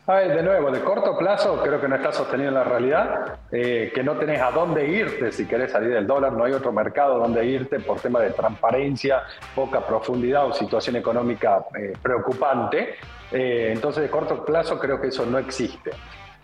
De 0.07 0.43
nuevo, 0.43 0.71
de 0.71 0.81
corto 0.81 1.17
plazo 1.17 1.61
creo 1.63 1.81
que 1.81 1.89
no 1.89 1.97
está 1.97 2.13
sostenido 2.13 2.49
en 2.49 2.55
la 2.55 2.65
realidad, 2.65 3.39
eh, 3.51 3.91
que 3.95 4.03
no 4.03 4.17
tenés 4.17 4.41
a 4.41 4.51
dónde 4.51 4.87
irte 4.87 5.33
si 5.33 5.47
querés 5.47 5.73
salir 5.73 5.93
del 5.93 6.07
dólar, 6.07 6.33
no 6.33 6.45
hay 6.45 6.53
otro 6.53 6.73
mercado 6.73 7.19
donde 7.19 7.45
irte 7.45 7.81
por 7.81 8.01
tema 8.01 8.21
de 8.21 8.31
transparencia, 8.31 9.23
poca 9.55 9.85
profundidad 9.87 10.47
o 10.47 10.53
situación 10.53 10.97
económica 10.97 11.65
eh, 11.77 11.93
preocupante. 12.01 12.95
entonces, 13.31 14.03
de 14.03 14.11
corto 14.11 14.45
plazo 14.45 14.79
creo 14.79 15.01
que 15.01 15.09
eso 15.09 15.27
no 15.27 15.39
existe. 15.39 15.91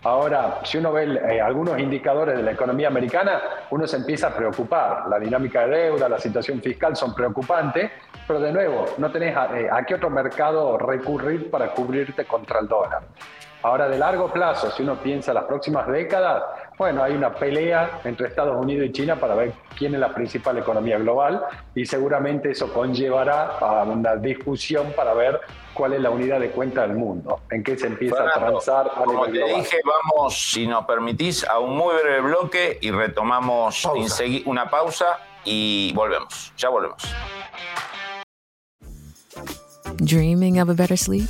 Ahora, 0.05 0.59
si 0.63 0.77
uno 0.77 0.91
ve 0.91 1.17
eh, 1.29 1.39
algunos 1.39 1.79
indicadores 1.79 2.35
de 2.35 2.43
la 2.43 2.51
economía 2.51 2.89
americana, 2.89 3.41
uno 3.69 3.87
se 3.87 3.95
empieza 3.95 4.27
a 4.27 4.35
preocupar. 4.35 5.07
La 5.07 5.17
dinámica 5.17 5.65
de 5.65 5.77
deuda, 5.77 6.09
la 6.09 6.19
situación 6.19 6.61
fiscal 6.61 6.95
son 6.95 7.15
preocupantes, 7.15 7.89
pero 8.27 8.41
de 8.41 8.51
nuevo, 8.51 8.85
no 8.97 9.09
tenés 9.11 9.35
a, 9.35 9.57
eh, 9.57 9.69
a 9.71 9.83
qué 9.85 9.95
otro 9.95 10.09
mercado 10.09 10.77
recurrir 10.77 11.49
para 11.49 11.69
cubrirte 11.69 12.25
contra 12.25 12.59
el 12.59 12.67
dólar. 12.67 13.03
Ahora, 13.61 13.87
de 13.87 13.97
largo 13.97 14.29
plazo, 14.29 14.71
si 14.71 14.83
uno 14.83 14.97
piensa 14.97 15.33
las 15.33 15.45
próximas 15.45 15.87
décadas, 15.87 16.43
bueno, 16.77 17.03
hay 17.03 17.13
una 17.13 17.33
pelea 17.33 18.01
entre 18.03 18.27
Estados 18.27 18.59
Unidos 18.61 18.87
y 18.87 18.91
China 18.91 19.15
para 19.15 19.35
ver 19.35 19.53
quién 19.77 19.93
es 19.93 19.99
la 19.99 20.13
principal 20.13 20.57
economía 20.57 20.97
global 20.97 21.43
y 21.75 21.85
seguramente 21.85 22.51
eso 22.51 22.71
conllevará 22.73 23.57
a 23.59 23.83
una 23.83 24.15
discusión 24.15 24.93
para 24.95 25.13
ver 25.13 25.39
cuál 25.73 25.93
es 25.93 26.01
la 26.01 26.09
unidad 26.09 26.39
de 26.39 26.51
cuenta 26.51 26.81
del 26.81 26.95
mundo, 26.95 27.41
en 27.49 27.63
qué 27.63 27.77
se 27.77 27.87
empieza 27.87 28.23
a 28.23 28.31
transar 28.33 28.87
a 28.95 29.03
Como 29.03 29.25
te 29.25 29.43
dije, 29.43 29.77
vamos, 29.85 30.51
si 30.51 30.67
nos 30.67 30.85
permitís, 30.85 31.47
a 31.47 31.59
un 31.59 31.75
muy 31.75 31.95
breve 31.95 32.21
bloque 32.21 32.77
y 32.81 32.91
retomamos 32.91 33.87
una 34.45 34.69
pausa 34.69 35.19
y 35.45 35.91
volvemos. 35.93 36.53
Ya 36.57 36.69
volvemos. 36.69 37.03
Dreaming 39.97 40.59
of 40.59 40.69
a 40.69 40.73
better 40.73 40.97
sleep? 40.97 41.29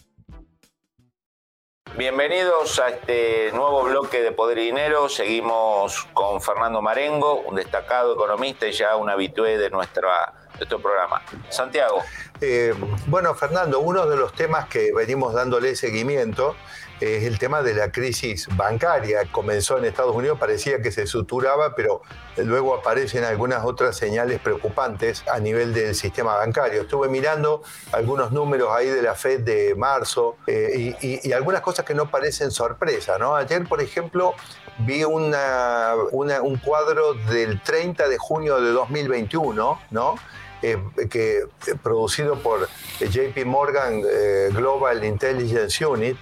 Bienvenidos 1.97 2.79
a 2.79 2.87
este 2.87 3.51
nuevo 3.51 3.83
bloque 3.83 4.21
de 4.21 4.31
Poder 4.31 4.57
y 4.59 4.65
Dinero. 4.67 5.09
Seguimos 5.09 6.07
con 6.13 6.41
Fernando 6.41 6.81
Marengo, 6.81 7.41
un 7.41 7.55
destacado 7.55 8.13
economista 8.13 8.65
y 8.65 8.71
ya 8.71 8.95
un 8.95 9.09
habitué 9.09 9.57
de, 9.57 9.69
nuestra, 9.69 10.33
de 10.53 10.59
nuestro 10.59 10.79
programa. 10.79 11.21
Santiago. 11.49 12.01
Eh, 12.39 12.73
bueno, 13.07 13.35
Fernando, 13.35 13.81
uno 13.81 14.05
de 14.05 14.15
los 14.15 14.33
temas 14.33 14.69
que 14.69 14.93
venimos 14.93 15.33
dándole 15.33 15.75
seguimiento 15.75 16.55
es 17.01 17.23
el 17.23 17.39
tema 17.39 17.63
de 17.63 17.73
la 17.73 17.91
crisis 17.91 18.47
bancaria. 18.55 19.23
Comenzó 19.31 19.77
en 19.79 19.85
Estados 19.85 20.15
Unidos, 20.15 20.37
parecía 20.39 20.81
que 20.81 20.91
se 20.91 21.07
suturaba, 21.07 21.75
pero 21.75 22.03
luego 22.37 22.75
aparecen 22.75 23.23
algunas 23.23 23.65
otras 23.65 23.97
señales 23.97 24.39
preocupantes 24.39 25.23
a 25.27 25.39
nivel 25.39 25.73
del 25.73 25.95
sistema 25.95 26.35
bancario. 26.35 26.83
Estuve 26.83 27.09
mirando 27.09 27.63
algunos 27.91 28.31
números 28.31 28.69
ahí 28.71 28.87
de 28.87 29.01
la 29.01 29.15
Fed 29.15 29.41
de 29.41 29.73
marzo 29.75 30.37
eh, 30.45 30.95
y, 31.01 31.31
algunas 31.31 31.61
cosas 31.61 31.85
que 31.85 31.95
no 31.95 32.09
parecen 32.11 32.51
sorpresa. 32.51 33.17
¿no? 33.17 33.35
Ayer, 33.35 33.67
por 33.67 33.81
ejemplo, 33.81 34.35
vi 34.79 35.03
una, 35.03 35.95
un 36.11 36.57
cuadro 36.57 37.15
del 37.15 37.61
30 37.61 38.07
de 38.07 38.17
junio 38.19 38.61
de 38.61 38.71
2021, 38.71 39.81
¿no? 39.89 40.15
Eh, 40.63 40.77
que, 41.09 41.39
eh, 41.39 41.45
producido 41.81 42.35
por 42.35 42.67
JP 42.99 43.45
Morgan 43.45 44.03
Global 44.51 45.03
Intelligence 45.03 45.83
Unit, 45.83 46.17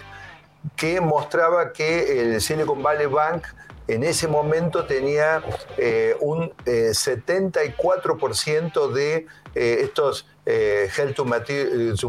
que 0.79 1.01
mostraba 1.01 1.73
que 1.73 2.21
el 2.21 2.41
Silicon 2.41 2.81
Valley 2.81 3.07
Bank 3.07 3.45
en 3.89 4.03
ese 4.03 4.27
momento 4.27 4.85
tenía 4.85 5.43
eh, 5.77 6.15
un 6.21 6.51
74% 6.63 8.89
eh, 8.89 8.93
de 8.93 9.27
eh, 9.55 9.79
estos 9.81 10.27
Health 10.45 11.15
to, 11.15 11.25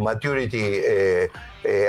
Maturity 0.01 0.83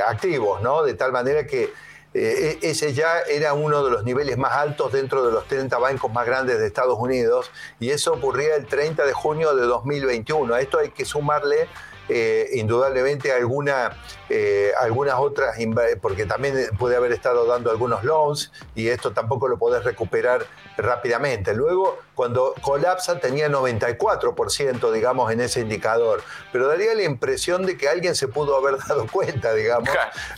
activos, 0.06 0.62
¿no? 0.62 0.84
De 0.84 0.94
tal 0.96 1.14
manera 1.14 1.46
que 1.46 1.72
e-, 2.14 2.60
ese 2.62 2.94
ya 2.94 3.22
era 3.22 3.54
uno 3.54 3.86
de 3.86 3.92
los 3.92 4.04
niveles 4.04 4.38
más 4.38 4.52
altos 4.54 4.92
dentro 4.92 5.26
de 5.26 5.32
los 5.32 5.48
30 5.48 5.78
bancos 5.78 6.12
más 6.12 6.26
grandes 6.26 6.60
de 6.60 6.68
Estados 6.68 7.00
Unidos 7.00 7.50
y 7.80 7.92
eso 7.92 8.12
ocurría 8.14 8.56
el 8.56 8.66
30 8.66 9.06
de 9.06 9.14
junio 9.14 9.56
de 9.56 9.66
2021. 9.66 10.54
A 10.54 10.60
esto 10.60 10.80
hay 10.80 10.90
que 10.90 11.06
sumarle 11.06 11.70
eh, 12.14 12.50
indudablemente 12.56 13.32
alguna, 13.32 13.96
eh, 14.28 14.74
algunas 14.82 15.16
otras, 15.18 15.56
porque 16.02 16.26
también 16.26 16.68
puede 16.78 16.98
haber 16.98 17.14
estado 17.14 17.46
dando 17.46 17.72
algunos 17.72 18.04
loans 18.04 18.52
y 18.76 18.90
esto 18.90 19.14
tampoco 19.14 19.48
lo 19.48 19.58
podés 19.58 19.86
recuperar 19.86 20.46
rápidamente. 20.76 21.54
Luego, 21.54 22.00
cuando 22.14 22.54
colapsa 22.60 23.22
tenía 23.22 23.48
94%, 23.48 24.92
digamos, 24.92 25.32
en 25.32 25.40
ese 25.40 25.62
indicador, 25.62 26.22
pero 26.52 26.68
daría 26.68 26.94
la 26.96 27.04
impresión 27.04 27.66
de 27.66 27.78
que 27.78 27.88
alguien 27.88 28.14
se 28.14 28.28
pudo 28.28 28.58
haber 28.58 28.78
dado 28.90 29.08
cuenta, 29.08 29.54
digamos, 29.54 29.88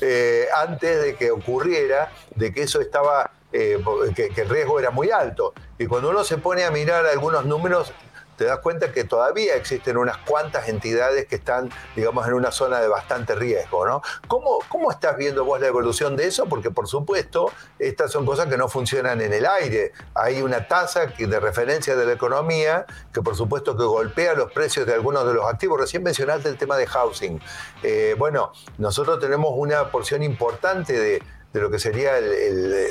eh, 0.02 0.46
antes 0.56 1.02
de 1.02 1.16
que 1.16 1.32
ocurriera, 1.32 2.12
de 2.36 2.54
que 2.54 2.62
eso 2.62 2.82
estaba 2.82 3.32
que, 3.52 4.30
que, 4.36 4.42
el 4.42 4.50
riesgo 4.50 4.80
era 4.80 4.92
muy 4.92 5.10
alto. 5.10 5.56
Y 5.80 5.88
cuando 5.88 6.12
uno 6.12 6.24
se 6.24 6.38
pone 6.38 6.66
a 6.66 6.72
mirar 6.72 7.06
algunos 7.08 7.46
números, 7.46 7.94
te 8.38 8.46
das 8.46 8.60
cuenta 8.60 8.92
que 8.92 9.04
todavía 9.04 9.56
existen 9.56 9.98
unas 9.98 10.18
cuantas 10.18 10.68
entidades 10.70 11.28
que 11.28 11.36
están, 11.36 11.70
digamos, 11.96 12.28
en 12.28 12.34
una 12.34 12.52
zona 12.52 12.80
de 12.80 12.88
bastante 12.88 13.36
riesgo, 13.36 13.86
¿no? 13.86 14.02
¿Cómo, 14.28 14.60
cómo 14.70 14.92
estás 14.92 15.18
viendo 15.18 15.46
vos 15.46 15.60
la 15.60 15.68
evolución 15.68 16.16
de 16.16 16.28
eso? 16.28 16.46
Porque, 16.46 16.72
por 16.72 16.88
supuesto, 16.88 17.52
estas 17.80 18.12
son 18.12 18.26
cosas 18.26 18.48
que 18.48 18.58
no 18.58 18.68
funcionan 18.68 19.22
en 19.22 19.34
el 19.34 19.46
aire. 19.46 19.94
Hay 20.16 20.42
una 20.42 20.68
tasa 20.68 21.06
de 21.06 21.40
referencia 21.40 21.96
de 21.96 22.06
la 22.06 22.14
economía 22.14 22.86
que, 23.14 23.22
por 23.22 23.36
supuesto, 23.36 23.78
que 23.78 23.84
golpea 23.84 24.34
los 24.34 24.52
precios 24.52 24.86
de 24.86 24.94
algunos 24.94 25.26
de 25.28 25.34
los 25.34 25.46
activos. 25.46 25.80
Recién 25.80 26.04
mencionaste 26.04 26.50
el 26.50 26.58
tema 26.58 26.78
de 26.78 26.88
housing. 26.88 27.42
Eh, 27.84 28.16
bueno, 28.18 28.52
nosotros 28.78 29.20
tenemos 29.20 29.52
una 29.56 29.92
porción 29.92 30.24
importante 30.24 30.94
de, 30.94 31.24
lo 31.54 31.70
que 31.70 31.78
serían 31.78 32.16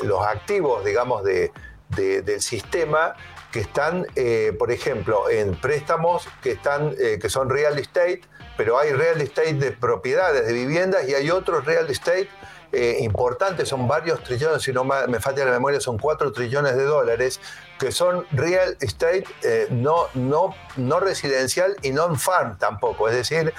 los 0.03 0.25
activos, 0.25 0.85
digamos, 0.85 1.23
de, 1.23 1.51
del 1.89 2.41
sistema 2.41 3.15
que 3.53 3.59
están, 3.59 4.07
eh, 4.15 4.51
por 4.57 4.71
ejemplo, 4.71 5.29
en 5.29 5.55
préstamos 5.55 6.27
que, 6.41 6.53
están, 6.53 6.95
eh, 6.99 7.19
que 7.21 7.29
son 7.29 7.51
real 7.51 7.77
estate, 7.77 8.21
pero 8.57 8.79
hay 8.79 8.91
real 8.91 9.21
estate 9.21 9.53
de 9.53 9.71
propiedades, 9.71 10.47
de 10.47 10.53
viviendas, 10.53 11.07
y 11.07 11.13
hay 11.13 11.29
otros 11.29 11.63
real 11.63 11.87
estate 11.87 12.27
eh, 12.71 12.97
importantes, 13.01 13.69
son 13.69 13.87
varios 13.87 14.23
trillones, 14.23 14.63
si 14.63 14.73
no 14.73 14.83
me 14.83 15.19
falta 15.19 15.45
la 15.45 15.51
memoria, 15.51 15.79
son 15.79 15.99
cuatro 15.99 16.31
trillones 16.31 16.75
de 16.75 16.83
dólares, 16.83 17.39
que 17.77 17.91
son 17.91 18.25
real 18.31 18.75
estate 18.81 19.25
no, 19.69 20.07
no, 20.15 20.55
no 20.77 20.99
residencial 20.99 21.75
y 21.83 21.91
non-farm 21.91 22.57
tampoco, 22.57 23.07
es 23.07 23.15
decir, 23.15 23.53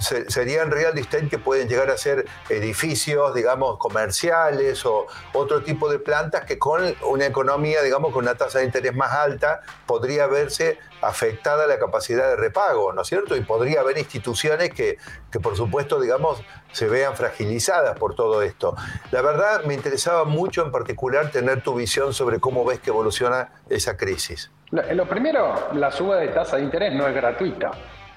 serían 0.00 0.70
real 0.70 0.94
que 1.30 1.38
pueden 1.38 1.68
llegar 1.68 1.90
a 1.90 1.96
ser 1.96 2.26
edificios, 2.48 3.34
digamos, 3.34 3.78
comerciales 3.78 4.84
o 4.86 5.06
otro 5.32 5.62
tipo 5.62 5.90
de 5.90 5.98
plantas 5.98 6.44
que 6.44 6.58
con 6.58 6.94
una 7.02 7.26
economía, 7.26 7.82
digamos, 7.82 8.12
con 8.12 8.24
una 8.24 8.34
tasa 8.34 8.60
de 8.60 8.64
interés 8.64 8.94
más 8.94 9.12
alta, 9.12 9.60
podría 9.86 10.26
verse 10.26 10.78
afectada 11.02 11.66
la 11.66 11.78
capacidad 11.78 12.28
de 12.28 12.36
repago, 12.36 12.92
¿no 12.92 13.02
es 13.02 13.08
cierto? 13.08 13.36
Y 13.36 13.40
podría 13.40 13.80
haber 13.80 13.98
instituciones 13.98 14.70
que, 14.70 14.98
que 15.30 15.40
por 15.40 15.56
supuesto, 15.56 16.00
digamos, 16.00 16.42
se 16.72 16.86
vean 16.86 17.16
fragilizadas 17.16 17.98
por 17.98 18.14
todo 18.14 18.42
esto. 18.42 18.76
La 19.10 19.22
verdad, 19.22 19.64
me 19.64 19.74
interesaba 19.74 20.24
mucho 20.24 20.64
en 20.64 20.70
particular 20.70 21.30
tener 21.30 21.62
tu 21.62 21.74
visión 21.74 22.12
sobre 22.12 22.40
cómo 22.40 22.64
ves 22.64 22.80
que 22.80 22.90
evoluciona 22.90 23.50
esa 23.68 23.96
crisis. 23.96 24.50
Lo 24.70 25.08
primero, 25.08 25.54
la 25.74 25.90
suba 25.90 26.16
de 26.16 26.28
tasa 26.28 26.56
de 26.56 26.62
interés 26.62 26.94
no 26.94 27.06
es 27.08 27.14
gratuita 27.14 27.72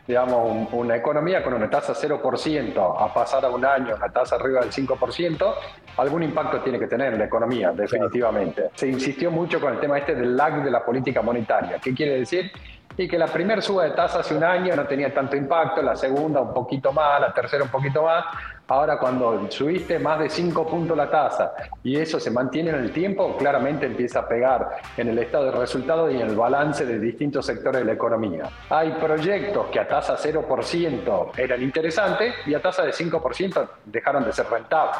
digamos, 0.07 0.67
una 0.73 0.95
economía 0.95 1.43
con 1.43 1.53
una 1.53 1.69
tasa 1.69 1.93
0% 1.93 2.95
a 2.99 3.13
pasar 3.13 3.45
a 3.45 3.49
un 3.49 3.65
año 3.65 3.95
una 3.95 4.11
tasa 4.11 4.35
arriba 4.35 4.59
del 4.61 4.71
5%, 4.71 5.53
algún 5.97 6.23
impacto 6.23 6.59
tiene 6.61 6.77
que 6.77 6.87
tener 6.87 7.13
en 7.13 7.19
la 7.19 7.25
economía, 7.25 7.71
definitivamente. 7.71 8.69
Se 8.73 8.87
insistió 8.87 9.31
mucho 9.31 9.61
con 9.61 9.73
el 9.73 9.79
tema 9.79 9.97
este 9.97 10.15
del 10.15 10.35
lag 10.35 10.63
de 10.63 10.71
la 10.71 10.83
política 10.83 11.21
monetaria. 11.21 11.79
¿Qué 11.79 11.93
quiere 11.93 12.19
decir? 12.19 12.51
Y 12.97 13.07
que 13.07 13.17
la 13.17 13.27
primera 13.27 13.61
suba 13.61 13.85
de 13.85 13.91
tasa 13.91 14.19
hace 14.19 14.35
un 14.35 14.43
año 14.43 14.75
no 14.75 14.85
tenía 14.85 15.13
tanto 15.13 15.35
impacto, 15.35 15.81
la 15.81 15.95
segunda 15.95 16.41
un 16.41 16.53
poquito 16.53 16.91
más, 16.91 17.19
la 17.19 17.33
tercera 17.33 17.63
un 17.63 17.69
poquito 17.69 18.03
más, 18.03 18.25
Ahora, 18.67 18.97
cuando 18.97 19.51
subiste 19.51 19.99
más 19.99 20.19
de 20.19 20.29
5 20.29 20.65
puntos 20.67 20.95
la 20.95 21.09
tasa 21.09 21.53
y 21.83 21.97
eso 21.97 22.17
se 22.19 22.31
mantiene 22.31 22.69
en 22.69 22.77
el 22.77 22.91
tiempo, 22.91 23.35
claramente 23.37 23.85
empieza 23.85 24.19
a 24.19 24.27
pegar 24.27 24.77
en 24.95 25.09
el 25.09 25.17
estado 25.19 25.45
de 25.45 25.51
resultados 25.51 26.13
y 26.13 26.15
en 26.15 26.29
el 26.29 26.35
balance 26.35 26.85
de 26.85 26.97
distintos 26.97 27.45
sectores 27.45 27.81
de 27.81 27.85
la 27.85 27.93
economía. 27.93 28.49
Hay 28.69 28.91
proyectos 28.93 29.67
que 29.67 29.79
a 29.79 29.87
tasa 29.87 30.15
0% 30.17 31.31
eran 31.37 31.61
interesantes 31.61 32.35
y 32.45 32.53
a 32.53 32.61
tasa 32.61 32.83
de 32.83 32.91
5% 32.91 33.67
dejaron 33.85 34.23
de 34.23 34.31
ser 34.31 34.47
rentables. 34.49 34.99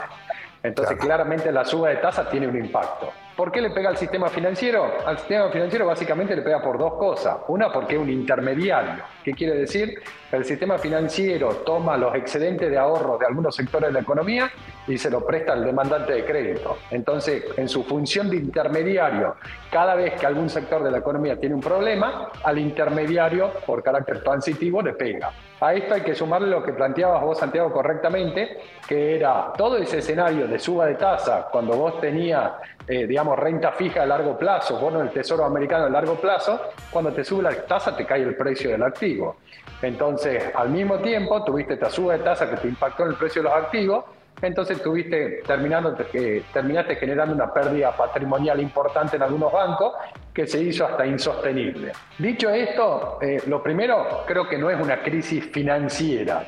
Entonces, 0.61 0.97
claramente 0.97 1.51
la 1.51 1.63
suba 1.63 1.89
de 1.89 1.97
tasa 1.97 2.29
tiene 2.29 2.47
un 2.47 2.57
impacto. 2.57 3.11
¿Por 3.35 3.51
qué 3.51 3.61
le 3.61 3.71
pega 3.71 3.89
al 3.89 3.97
sistema 3.97 4.29
financiero? 4.29 4.93
Al 5.05 5.17
sistema 5.17 5.49
financiero 5.49 5.87
básicamente 5.87 6.35
le 6.35 6.43
pega 6.43 6.61
por 6.61 6.77
dos 6.77 6.93
cosas. 6.93 7.37
Una, 7.47 7.71
porque 7.71 7.95
es 7.95 8.01
un 8.01 8.09
intermediario. 8.09 9.03
¿Qué 9.23 9.31
quiere 9.33 9.55
decir? 9.55 10.01
El 10.31 10.45
sistema 10.45 10.77
financiero 10.77 11.49
toma 11.65 11.97
los 11.97 12.13
excedentes 12.13 12.69
de 12.69 12.77
ahorro 12.77 13.17
de 13.17 13.25
algunos 13.25 13.55
sectores 13.55 13.89
de 13.89 13.93
la 13.93 13.99
economía 14.01 14.51
y 14.87 14.97
se 14.97 15.09
lo 15.09 15.25
presta 15.25 15.53
al 15.53 15.63
demandante 15.63 16.13
de 16.13 16.25
crédito. 16.25 16.77
Entonces, 16.91 17.43
en 17.57 17.67
su 17.67 17.83
función 17.83 18.29
de 18.29 18.37
intermediario, 18.37 19.35
cada 19.71 19.95
vez 19.95 20.13
que 20.19 20.25
algún 20.25 20.49
sector 20.49 20.83
de 20.83 20.91
la 20.91 20.99
economía 20.99 21.39
tiene 21.39 21.55
un 21.55 21.61
problema, 21.61 22.29
al 22.43 22.59
intermediario, 22.59 23.51
por 23.65 23.81
carácter 23.81 24.23
transitivo, 24.23 24.81
le 24.81 24.93
pega. 24.93 25.31
A 25.63 25.73
esto 25.73 25.93
hay 25.93 26.01
que 26.01 26.13
sumarle 26.13 26.49
lo 26.49 26.61
que 26.61 26.73
planteabas 26.73 27.21
vos, 27.21 27.37
Santiago, 27.37 27.71
correctamente, 27.71 28.57
que 28.85 29.15
era 29.15 29.53
todo 29.57 29.77
ese 29.77 29.99
escenario 29.99 30.45
de 30.45 30.59
suba 30.59 30.87
de 30.87 30.95
tasa, 30.95 31.47
cuando 31.49 31.77
vos 31.77 32.01
tenías, 32.01 32.51
eh, 32.85 33.07
digamos, 33.07 33.22
renta 33.35 33.71
fija 33.71 34.03
a 34.03 34.05
largo 34.05 34.37
plazo, 34.37 34.79
bono 34.79 34.99
del 34.99 35.11
Tesoro 35.11 35.45
americano 35.45 35.85
a 35.85 35.89
largo 35.89 36.15
plazo, 36.15 36.59
cuando 36.91 37.11
te 37.11 37.23
sube 37.23 37.43
la 37.43 37.51
tasa 37.65 37.95
te 37.95 38.05
cae 38.05 38.21
el 38.21 38.35
precio 38.35 38.69
del 38.71 38.83
activo. 38.83 39.37
Entonces, 39.81 40.51
al 40.53 40.69
mismo 40.69 40.99
tiempo, 40.99 41.43
tuviste 41.43 41.73
esta 41.73 41.89
suba 41.89 42.17
de 42.17 42.23
tasa 42.23 42.49
que 42.49 42.57
te 42.57 42.67
impactó 42.67 43.03
en 43.03 43.09
el 43.09 43.15
precio 43.15 43.41
de 43.41 43.49
los 43.49 43.57
activos, 43.57 44.05
entonces 44.41 44.81
tuviste, 44.81 45.41
terminando, 45.45 45.95
eh, 46.13 46.43
terminaste 46.51 46.97
generando 46.97 47.33
una 47.33 47.53
pérdida 47.53 47.95
patrimonial 47.95 48.59
importante 48.59 49.15
en 49.15 49.23
algunos 49.23 49.51
bancos 49.51 49.93
que 50.33 50.45
se 50.47 50.61
hizo 50.61 50.85
hasta 50.85 51.05
insostenible. 51.05 51.93
Dicho 52.17 52.49
esto, 52.49 53.19
eh, 53.21 53.41
lo 53.47 53.63
primero 53.63 54.23
creo 54.25 54.47
que 54.47 54.57
no 54.57 54.69
es 54.69 54.79
una 54.79 55.01
crisis 55.01 55.45
financiera. 55.45 56.43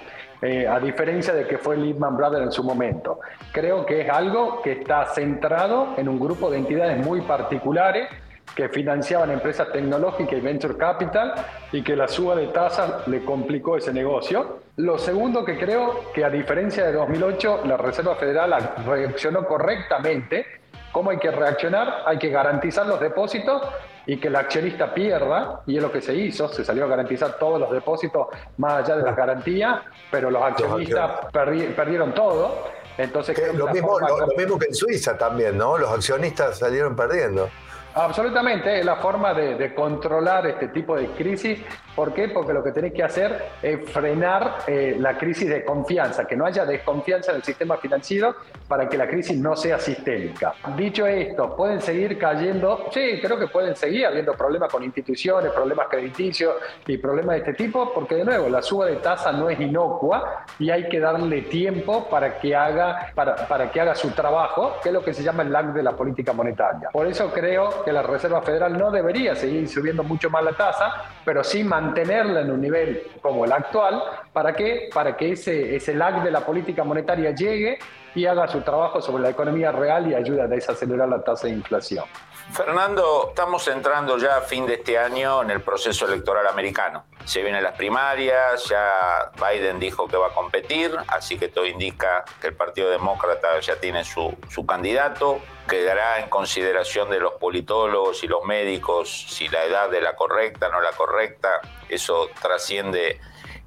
Eh, 0.47 0.67
a 0.67 0.79
diferencia 0.79 1.33
de 1.33 1.47
que 1.47 1.57
fue 1.57 1.75
Lehman 1.75 2.15
Brothers 2.15 2.43
en 2.43 2.51
su 2.51 2.63
momento. 2.63 3.19
Creo 3.51 3.83
que 3.83 4.01
es 4.01 4.09
algo 4.11 4.61
que 4.61 4.73
está 4.73 5.07
centrado 5.07 5.95
en 5.97 6.07
un 6.07 6.19
grupo 6.19 6.51
de 6.51 6.59
entidades 6.59 7.03
muy 7.03 7.21
particulares 7.21 8.09
que 8.55 8.69
financiaban 8.69 9.31
empresas 9.31 9.71
tecnológicas 9.71 10.37
y 10.37 10.41
venture 10.41 10.77
capital 10.77 11.33
y 11.71 11.81
que 11.81 11.95
la 11.95 12.07
suba 12.07 12.35
de 12.35 12.45
tasas 12.49 13.07
le 13.07 13.25
complicó 13.25 13.77
ese 13.77 13.91
negocio. 13.91 14.59
Lo 14.75 14.99
segundo 14.99 15.43
que 15.43 15.57
creo 15.57 16.11
que 16.13 16.23
a 16.23 16.29
diferencia 16.29 16.85
de 16.85 16.93
2008, 16.93 17.61
la 17.65 17.77
Reserva 17.77 18.13
Federal 18.13 18.53
reaccionó 18.85 19.47
correctamente. 19.47 20.45
¿Cómo 20.91 21.09
hay 21.09 21.17
que 21.17 21.31
reaccionar? 21.31 22.03
Hay 22.05 22.19
que 22.19 22.29
garantizar 22.29 22.85
los 22.85 22.99
depósitos 22.99 23.63
y 24.05 24.17
que 24.17 24.27
el 24.27 24.35
accionista 24.35 24.93
pierda, 24.93 25.61
y 25.65 25.77
es 25.77 25.83
lo 25.83 25.91
que 25.91 26.01
se 26.01 26.13
hizo, 26.13 26.47
se 26.47 26.63
salió 26.63 26.85
a 26.85 26.87
garantizar 26.87 27.37
todos 27.37 27.59
los 27.59 27.71
depósitos 27.71 28.27
más 28.57 28.83
allá 28.83 28.97
de 28.97 29.03
las 29.03 29.15
garantías, 29.15 29.81
pero 30.11 30.29
los 30.29 30.43
accionistas 30.43 31.27
perdieron 31.31 32.13
todo. 32.13 32.67
Entonces, 32.97 33.37
lo, 33.53 33.67
mismo, 33.67 33.99
lo 33.99 34.27
mismo 34.37 34.57
que 34.57 34.67
en 34.67 34.73
Suiza 34.73 35.17
también, 35.17 35.57
¿no? 35.57 35.77
Los 35.77 35.91
accionistas 35.91 36.57
salieron 36.57 36.95
perdiendo. 36.95 37.49
Absolutamente, 37.95 38.79
es 38.79 38.85
la 38.85 38.97
forma 38.97 39.33
de, 39.33 39.73
controlar 39.73 40.45
este 40.47 40.67
tipo 40.67 40.97
de 40.97 41.07
crisis. 41.11 41.59
¿Por 41.95 42.13
qué? 42.13 42.27
Porque 42.29 42.53
lo 42.53 42.63
que 42.63 42.71
tenés 42.71 42.93
que 42.93 43.03
hacer 43.03 43.45
es 43.61 43.89
frenar 43.89 44.57
eh, 44.67 44.97
la 44.99 45.17
crisis 45.17 45.49
de 45.49 45.63
confianza, 45.63 46.25
que 46.25 46.35
no 46.35 46.45
haya 46.45 46.65
desconfianza 46.65 47.31
en 47.31 47.37
el 47.37 47.43
sistema 47.43 47.77
financiero 47.77 48.35
para 48.67 48.89
que 48.89 48.97
la 48.97 49.07
crisis 49.07 49.37
no 49.37 49.55
sea 49.55 49.79
sistémica. 49.79 50.53
Dicho 50.75 51.07
esto, 51.07 51.55
¿pueden 51.55 51.81
seguir 51.81 52.17
cayendo? 52.17 52.87
Sí, 52.91 53.19
creo 53.21 53.39
que 53.39 53.47
pueden 53.47 53.75
seguir 53.75 54.05
habiendo 54.05 54.33
problemas 54.33 54.71
con 54.71 54.83
instituciones, 54.83 55.51
problemas 55.51 55.87
crediticios 55.87 56.55
y 56.85 56.97
problemas 56.97 57.35
de 57.35 57.39
este 57.39 57.53
tipo, 57.53 57.93
porque 57.93 58.15
de 58.15 58.25
nuevo, 58.25 58.49
la 58.49 58.61
suba 58.61 58.87
de 58.87 58.97
tasa 58.97 59.31
no 59.31 59.49
es 59.49 59.59
inocua 59.59 60.45
y 60.59 60.69
hay 60.69 60.89
que 60.89 60.99
darle 60.99 61.43
tiempo 61.43 62.09
para 62.09 62.39
que 62.39 62.55
haga, 62.55 63.11
para, 63.15 63.35
para 63.47 63.71
que 63.71 63.79
haga 63.79 63.95
su 63.95 64.11
trabajo, 64.11 64.77
que 64.81 64.89
es 64.89 64.93
lo 64.93 65.03
que 65.03 65.13
se 65.13 65.23
llama 65.23 65.43
el 65.43 65.51
lag 65.51 65.73
de 65.73 65.83
la 65.83 65.91
política 65.91 66.33
monetaria. 66.33 66.89
Por 66.91 67.07
eso 67.07 67.31
creo 67.31 67.83
que 67.83 67.91
la 67.91 68.01
Reserva 68.01 68.41
Federal 68.41 68.77
no 68.77 68.91
debería 68.91 69.35
seguir 69.35 69.67
subiendo 69.67 70.03
mucho 70.03 70.29
más 70.29 70.43
la 70.43 70.53
tasa, 70.53 71.05
pero 71.23 71.43
sí 71.43 71.63
mantenerla 71.85 72.41
en 72.41 72.51
un 72.51 72.61
nivel 72.61 73.03
como 73.21 73.45
el 73.45 73.51
actual. 73.51 74.01
¿Para 74.33 74.53
qué? 74.53 74.89
Para 74.93 75.15
que 75.15 75.31
ese, 75.31 75.75
ese 75.75 75.93
lag 75.93 76.23
de 76.23 76.31
la 76.31 76.41
política 76.41 76.83
monetaria 76.83 77.31
llegue 77.31 77.77
y 78.13 78.25
haga 78.25 78.47
su 78.47 78.61
trabajo 78.61 79.01
sobre 79.01 79.23
la 79.23 79.29
economía 79.29 79.71
real 79.71 80.09
y 80.09 80.15
ayude 80.15 80.41
a 80.41 80.47
desacelerar 80.47 81.09
la 81.09 81.23
tasa 81.23 81.47
de 81.47 81.53
inflación. 81.53 82.05
Fernando, 82.51 83.27
estamos 83.29 83.67
entrando 83.67 84.17
ya 84.17 84.37
a 84.37 84.41
fin 84.41 84.65
de 84.65 84.75
este 84.75 84.97
año 84.97 85.41
en 85.41 85.51
el 85.51 85.61
proceso 85.61 86.05
electoral 86.05 86.47
americano. 86.47 87.05
Se 87.25 87.41
vienen 87.41 87.63
las 87.63 87.73
primarias, 87.73 88.65
ya 88.69 89.31
Biden 89.35 89.79
dijo 89.79 90.07
que 90.07 90.15
va 90.15 90.27
a 90.27 90.33
competir, 90.33 90.95
así 91.07 91.37
que 91.37 91.49
todo 91.49 91.65
indica 91.65 92.23
que 92.39 92.47
el 92.47 92.55
Partido 92.55 92.89
Demócrata 92.89 93.59
ya 93.59 93.77
tiene 93.77 94.05
su, 94.05 94.37
su 94.49 94.65
candidato. 94.65 95.39
Quedará 95.67 96.19
en 96.19 96.29
consideración 96.29 97.09
de 97.09 97.19
los 97.19 97.33
politólogos 97.33 98.23
y 98.23 98.27
los 98.27 98.43
médicos 98.45 99.25
si 99.29 99.49
la 99.49 99.63
edad 99.65 99.93
es 99.93 100.03
la 100.03 100.15
correcta, 100.15 100.69
no 100.69 100.81
la 100.81 100.91
correcta. 100.91 101.61
Eso 101.89 102.29
trasciende 102.41 103.19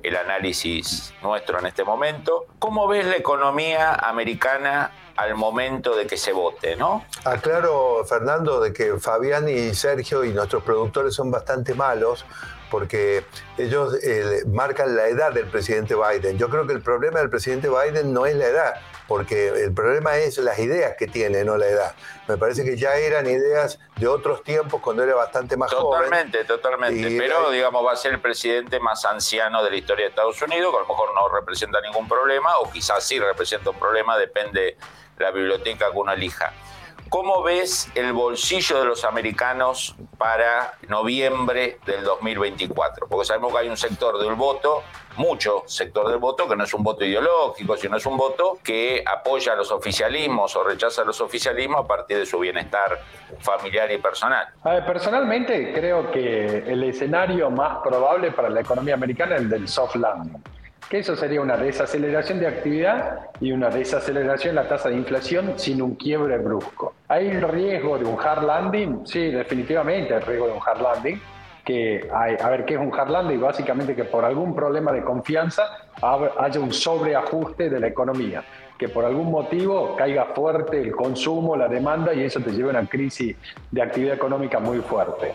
el 0.02 0.16
análisis 0.16 1.14
nuestro 1.22 1.58
en 1.58 1.66
este 1.66 1.84
momento. 1.84 2.46
¿Cómo 2.58 2.86
ves 2.88 3.06
la 3.06 3.16
economía 3.16 3.94
americana 3.94 4.92
al 5.16 5.34
momento 5.34 5.96
de 5.96 6.06
que 6.06 6.16
se 6.16 6.32
vote, 6.32 6.76
¿no? 6.76 7.04
Aclaro, 7.24 8.04
Fernando, 8.04 8.60
de 8.60 8.72
que 8.72 8.98
Fabián 8.98 9.48
y 9.48 9.74
Sergio 9.74 10.24
y 10.24 10.32
nuestros 10.32 10.62
productores 10.62 11.14
son 11.14 11.30
bastante 11.30 11.74
malos 11.74 12.24
porque 12.70 13.24
ellos 13.56 13.94
eh, 14.04 14.42
marcan 14.46 14.94
la 14.94 15.08
edad 15.08 15.32
del 15.32 15.46
presidente 15.46 15.94
Biden. 15.94 16.38
Yo 16.38 16.48
creo 16.48 16.66
que 16.66 16.72
el 16.72 16.82
problema 16.82 17.18
del 17.18 17.30
presidente 17.30 17.68
Biden 17.68 18.12
no 18.12 18.26
es 18.26 18.36
la 18.36 18.46
edad, 18.46 18.74
porque 19.08 19.48
el 19.48 19.72
problema 19.72 20.16
es 20.18 20.36
las 20.36 20.58
ideas 20.58 20.94
que 20.98 21.06
tiene, 21.06 21.42
no 21.42 21.56
la 21.56 21.66
edad. 21.66 21.94
Me 22.28 22.36
parece 22.36 22.62
que 22.62 22.76
ya 22.76 22.94
eran 22.94 23.26
ideas 23.26 23.80
de 23.96 24.06
otros 24.06 24.44
tiempos 24.44 24.82
cuando 24.82 25.02
era 25.02 25.14
bastante 25.14 25.56
más 25.56 25.70
totalmente, 25.70 26.44
joven. 26.44 26.46
Totalmente, 26.46 26.98
totalmente. 27.00 27.18
Pero, 27.18 27.50
digamos, 27.50 27.84
va 27.84 27.92
a 27.92 27.96
ser 27.96 28.12
el 28.12 28.20
presidente 28.20 28.78
más 28.80 29.06
anciano 29.06 29.64
de 29.64 29.70
la 29.70 29.76
historia 29.76 30.04
de 30.04 30.10
Estados 30.10 30.40
Unidos, 30.42 30.70
que 30.70 30.76
a 30.76 30.82
lo 30.82 30.88
mejor 30.88 31.14
no 31.14 31.26
representa 31.28 31.80
ningún 31.80 32.06
problema, 32.06 32.58
o 32.58 32.70
quizás 32.70 33.02
sí 33.02 33.18
representa 33.18 33.70
un 33.70 33.78
problema, 33.78 34.18
depende 34.18 34.76
la 35.16 35.30
biblioteca 35.30 35.90
que 35.90 35.96
uno 35.96 36.12
elija. 36.12 36.52
¿Cómo 37.08 37.42
ves 37.42 37.90
el 37.94 38.12
bolsillo 38.12 38.80
de 38.80 38.84
los 38.84 39.02
americanos 39.04 39.96
para 40.18 40.74
noviembre 40.88 41.78
del 41.86 42.04
2024? 42.04 43.06
Porque 43.08 43.24
sabemos 43.24 43.50
que 43.52 43.58
hay 43.60 43.68
un 43.70 43.78
sector 43.78 44.18
del 44.18 44.34
voto, 44.34 44.82
mucho 45.16 45.62
sector 45.66 46.10
del 46.10 46.18
voto, 46.18 46.46
que 46.46 46.54
no 46.54 46.64
es 46.64 46.74
un 46.74 46.82
voto 46.82 47.06
ideológico, 47.06 47.78
sino 47.78 47.96
es 47.96 48.04
un 48.04 48.18
voto 48.18 48.58
que 48.62 49.02
apoya 49.06 49.54
a 49.54 49.56
los 49.56 49.72
oficialismos 49.72 50.54
o 50.56 50.64
rechaza 50.64 51.00
a 51.00 51.04
los 51.06 51.18
oficialismos 51.22 51.84
a 51.84 51.86
partir 51.86 52.18
de 52.18 52.26
su 52.26 52.38
bienestar 52.40 53.00
familiar 53.40 53.90
y 53.90 53.96
personal. 53.96 54.46
A 54.64 54.74
ver, 54.74 54.84
personalmente 54.84 55.72
creo 55.72 56.10
que 56.10 56.58
el 56.58 56.84
escenario 56.84 57.50
más 57.50 57.78
probable 57.78 58.32
para 58.32 58.50
la 58.50 58.60
economía 58.60 58.94
americana 58.94 59.36
es 59.36 59.42
el 59.42 59.48
del 59.48 59.66
soft 59.66 59.96
landing 59.96 60.42
que 60.88 60.98
eso 60.98 61.14
sería 61.16 61.40
una 61.40 61.56
desaceleración 61.56 62.40
de 62.40 62.46
actividad 62.46 63.30
y 63.40 63.52
una 63.52 63.68
desaceleración 63.68 64.54
de 64.54 64.62
la 64.62 64.68
tasa 64.68 64.88
de 64.88 64.96
inflación 64.96 65.54
sin 65.56 65.82
un 65.82 65.96
quiebre 65.96 66.38
brusco. 66.38 66.94
¿Hay 67.08 67.30
riesgo 67.40 67.98
de 67.98 68.06
un 68.06 68.18
hard 68.18 68.44
landing? 68.44 69.06
Sí, 69.06 69.30
definitivamente 69.30 70.14
hay 70.14 70.20
riesgo 70.20 70.46
de 70.46 70.52
un 70.52 70.60
hard 70.64 70.80
landing. 70.80 71.20
Que 71.64 72.08
hay, 72.10 72.36
a 72.42 72.48
ver, 72.48 72.64
¿qué 72.64 72.74
es 72.74 72.80
un 72.80 72.98
hard 72.98 73.10
landing? 73.10 73.40
Básicamente 73.40 73.94
que 73.94 74.04
por 74.04 74.24
algún 74.24 74.54
problema 74.54 74.90
de 74.90 75.02
confianza 75.04 75.64
haya 76.00 76.60
un 76.60 76.72
sobreajuste 76.72 77.68
de 77.68 77.80
la 77.80 77.88
economía, 77.88 78.42
que 78.78 78.88
por 78.88 79.04
algún 79.04 79.30
motivo 79.30 79.94
caiga 79.94 80.26
fuerte 80.34 80.80
el 80.80 80.92
consumo, 80.92 81.56
la 81.56 81.68
demanda 81.68 82.14
y 82.14 82.22
eso 82.22 82.40
te 82.40 82.52
lleve 82.52 82.68
a 82.68 82.80
una 82.80 82.88
crisis 82.88 83.36
de 83.70 83.82
actividad 83.82 84.14
económica 84.14 84.58
muy 84.60 84.78
fuerte. 84.78 85.34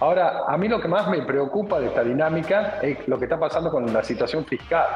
Ahora, 0.00 0.42
a 0.46 0.56
mí 0.56 0.68
lo 0.68 0.80
que 0.80 0.88
más 0.88 1.08
me 1.08 1.22
preocupa 1.22 1.78
de 1.80 1.86
esta 1.86 2.02
dinámica 2.02 2.78
es 2.82 3.06
lo 3.06 3.18
que 3.18 3.24
está 3.24 3.38
pasando 3.38 3.70
con 3.70 3.92
la 3.92 4.02
situación 4.02 4.44
fiscal. 4.44 4.86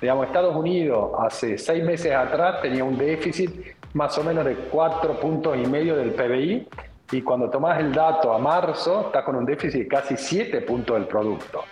Digamos, 0.00 0.26
Estados 0.26 0.54
Unidos 0.54 1.10
hace 1.18 1.58
seis 1.58 1.84
meses 1.84 2.14
atrás 2.14 2.62
tenía 2.62 2.84
un 2.84 2.96
déficit 2.96 3.50
más 3.94 4.16
o 4.18 4.24
menos 4.24 4.44
de 4.44 4.54
cuatro 4.54 5.14
puntos 5.14 5.56
y 5.56 5.66
medio 5.66 5.96
del 5.96 6.12
PBI 6.12 6.68
y 7.12 7.22
cuando 7.22 7.50
tomas 7.50 7.78
el 7.80 7.92
dato 7.92 8.32
a 8.32 8.38
marzo 8.38 9.06
está 9.06 9.24
con 9.24 9.36
un 9.36 9.44
déficit 9.44 9.82
de 9.82 9.88
casi 9.88 10.16
siete 10.16 10.60
puntos 10.60 10.96
del 10.96 11.06
producto. 11.06 11.64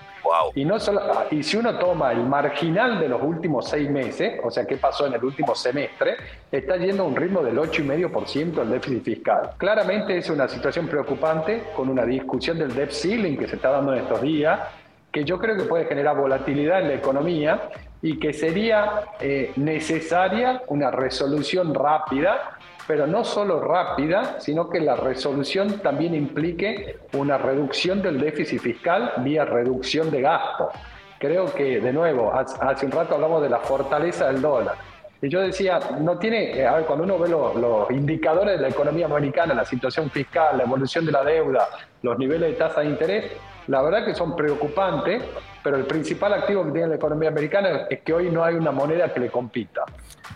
Y, 0.55 0.65
no 0.65 0.79
solo, 0.79 1.01
y 1.31 1.43
si 1.43 1.57
uno 1.57 1.79
toma 1.79 2.13
el 2.13 2.25
marginal 2.25 2.99
de 2.99 3.09
los 3.09 3.23
últimos 3.23 3.69
seis 3.69 3.91
meses, 3.91 4.41
o 4.43 4.51
sea, 4.51 4.65
qué 4.65 4.77
pasó 4.77 5.07
en 5.07 5.15
el 5.15 5.25
último 5.25 5.55
semestre, 5.55 6.17
está 6.51 6.77
yendo 6.77 7.05
a 7.05 7.07
un 7.07 7.17
ritmo 7.17 7.43
del 7.43 7.59
8,5% 7.59 8.63
el 8.63 8.71
déficit 8.71 9.05
fiscal. 9.05 9.51
Claramente 9.57 10.19
es 10.19 10.31
una 10.31 10.49
situación 10.49 10.89
preocupante 10.89 11.65
con 11.75 11.89
una 11.89 12.05
discusión 12.05 12.59
del 12.59 12.75
debt 12.75 12.91
ceiling 12.91 13.37
que 13.37 13.47
se 13.49 13.57
está 13.57 13.71
dando 13.71 13.93
en 13.93 14.01
estos 14.01 14.21
días, 14.23 14.61
que 15.11 15.25
yo 15.25 15.39
creo 15.39 15.57
que 15.57 15.65
puede 15.65 15.87
generar 15.87 16.17
volatilidad 16.17 16.83
en 16.83 16.89
la 16.89 16.95
economía 16.95 17.71
y 18.03 18.19
que 18.19 18.33
sería 18.33 19.05
eh, 19.21 19.53
necesaria 19.57 20.63
una 20.69 20.91
resolución 20.91 21.75
rápida 21.75 22.56
pero 22.87 23.07
no 23.07 23.25
solo 23.25 23.61
rápida, 23.61 24.41
sino 24.41 24.69
que 24.71 24.81
la 24.81 24.97
resolución 24.97 25.81
también 25.81 26.15
implique 26.15 26.99
una 27.15 27.37
reducción 27.37 28.01
del 28.01 28.21
déficit 28.21 28.61
fiscal 28.61 29.13
vía 29.19 29.45
reducción 29.45 30.11
de 30.11 30.21
gasto. 30.21 30.71
Creo 31.19 31.47
que, 31.53 31.81
de 31.81 31.93
nuevo, 31.93 32.33
hace 32.33 32.87
un 32.87 32.93
rato 32.93 33.15
hablamos 33.15 33.43
de 33.43 33.49
la 33.49 33.59
fortaleza 33.59 34.27
del 34.27 34.41
dólar. 34.41 34.77
Y 35.23 35.29
yo 35.29 35.41
decía, 35.41 35.81
no 35.99 36.19
tiene, 36.19 36.65
a 36.67 36.77
ver, 36.77 36.85
cuando 36.85 37.05
uno 37.05 37.19
ve 37.19 37.29
los, 37.29 37.91
indicadores 37.91 38.57
de 38.57 38.63
la 38.63 38.69
economía 38.69 39.07
americana, 39.07 39.55
la 39.55 39.65
situación 39.65 40.11
fiscal, 40.11 40.59
la 40.59 40.65
evolución 40.65 41.07
de 41.07 41.13
la 41.13 41.25
deuda, 41.25 41.69
los 42.03 42.19
niveles 42.19 42.51
de 42.51 42.57
tasa 42.57 42.83
de 42.83 42.87
interés, 42.89 43.33
la 43.67 43.83
verdad 43.83 44.05
que 44.05 44.15
son 44.15 44.37
preocupantes, 44.37 45.23
pero 45.65 45.79
el 45.79 45.87
principal 45.87 46.35
activo 46.35 46.65
que 46.67 46.73
tiene 46.73 46.89
la 46.89 46.95
economía 46.97 47.31
americana 47.31 47.87
es 47.91 48.01
que 48.03 48.13
hoy 48.13 48.31
no 48.31 48.45
hay 48.45 48.55
una 48.55 48.71
moneda 48.71 49.13
que 49.13 49.21
le 49.21 49.31
compita. 49.31 49.85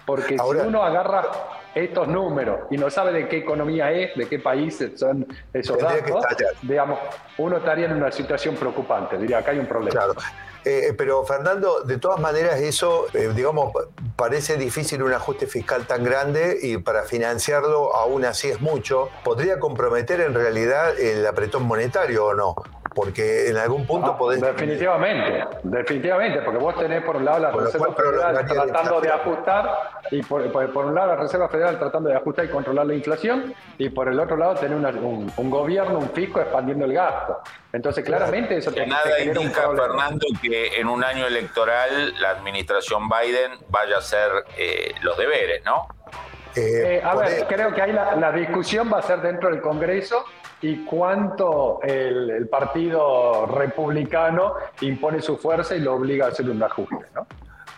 Porque 0.07 0.37
si 0.37 0.57
uno 0.67 0.83
agarra 0.83 1.23
estos 1.75 2.09
números 2.09 2.61
y 2.71 2.77
no 2.77 2.91
sabe 2.91 3.13
de 3.13 3.29
qué 3.29 3.39
economía 3.39 3.93
es, 3.93 4.15
de 4.17 4.27
qué 4.29 4.39
países 4.39 4.99
son 4.99 5.27
esos 5.53 5.79
datos, 5.79 6.25
digamos, 6.63 6.99
uno 7.39 7.59
estaría 7.59 7.87
en 7.87 7.93
una 7.93 8.11
situación 8.11 8.57
preocupante. 8.57 9.17
Diría, 9.19 9.39
acá 9.39 9.53
hay 9.53 9.59
un 9.59 9.67
problema. 9.67 9.91
Claro. 9.91 10.15
Eh, 10.65 10.93
pero 10.97 11.25
Fernando, 11.25 11.83
de 11.85 11.97
todas 11.97 12.21
maneras 12.21 12.61
eso, 12.61 13.07
eh, 13.15 13.31
digamos, 13.35 13.73
parece 14.15 14.57
difícil 14.57 15.03
un 15.03 15.13
ajuste 15.13 15.47
fiscal 15.47 15.87
tan 15.87 16.05
grande 16.05 16.59
y 16.61 16.77
para 16.77 17.05
financiarlo 17.05 17.97
aún 17.97 18.27
así 18.27 18.49
es 18.49 18.61
mucho. 18.61 19.09
¿Podría 19.25 19.59
comprometer 19.59 20.21
en 20.21 20.35
realidad 20.35 20.99
el 21.01 21.27
apretón 21.27 21.63
monetario 21.63 22.27
o 22.27 22.35
no? 22.35 22.55
porque 22.95 23.49
en 23.49 23.57
algún 23.57 23.87
punto 23.87 24.13
ah, 24.13 24.19
podés... 24.19 24.41
Definitivamente, 24.41 25.45
definitivamente, 25.63 26.43
porque 26.43 26.59
vos 26.59 26.75
tenés 26.77 27.03
por 27.05 27.17
un 27.17 27.25
lado 27.25 27.39
la 27.39 27.51
Reserva 27.53 27.95
Federal 27.95 28.47
tratando 28.47 29.01
de 29.01 29.09
ajustar, 29.11 29.71
y 30.11 30.23
por, 30.23 30.43
un 30.43 30.95
lado 30.95 31.07
la 31.09 31.17
Reserva 31.17 31.49
Federal 31.49 31.60
tratando 31.79 32.09
de 32.09 32.17
ajustar 32.17 32.45
y 32.45 32.49
controlar 32.49 32.87
la 32.87 32.95
inflación, 32.95 33.55
y 33.79 33.89
por 33.89 34.09
el 34.09 34.19
otro 34.19 34.37
lado 34.37 34.55
tener 34.55 34.77
un, 34.77 35.51
gobierno, 35.51 35.99
un 35.99 36.11
fisco 36.11 36.41
expandiendo 36.41 36.85
el 36.85 36.93
gasto. 36.93 37.39
Entonces, 37.73 38.05
claramente 38.05 38.57
eso 38.57 38.73
que 38.73 38.87
nada 38.87 39.21
indica, 39.21 39.69
Fernando, 39.71 40.27
que 40.41 40.81
en 40.81 40.89
un 40.89 41.05
año 41.05 41.27
electoral 41.27 42.15
la 42.21 42.31
administración 42.31 43.09
Biden 43.09 43.53
vaya 43.69 43.97
a 43.97 43.99
hacer 43.99 44.31
eh, 44.57 44.95
los 45.03 45.17
deberes, 45.17 45.65
¿no? 45.65 45.87
Eh, 46.57 46.97
eh, 46.97 47.03
a 47.05 47.15
ver, 47.15 47.47
creo 47.47 47.73
que 47.73 47.81
ahí 47.81 47.93
la 47.93 48.33
discusión 48.33 48.91
va 48.93 48.99
a 48.99 49.03
ser 49.03 49.21
dentro 49.21 49.51
del 49.51 49.61
Congreso 49.61 50.25
y 50.63 50.85
cuánto 50.85 51.81
el, 51.83 52.49
Partido 52.49 53.47
Republicano 53.47 54.55
impone 54.81 55.23
su 55.23 55.37
fuerza 55.37 55.75
y 55.75 55.81
lo 55.81 55.95
obliga 55.95 56.27
a 56.27 56.29
hacer 56.29 56.49
un 56.51 56.63
ajuste, 56.63 57.07
¿no? 57.15 57.27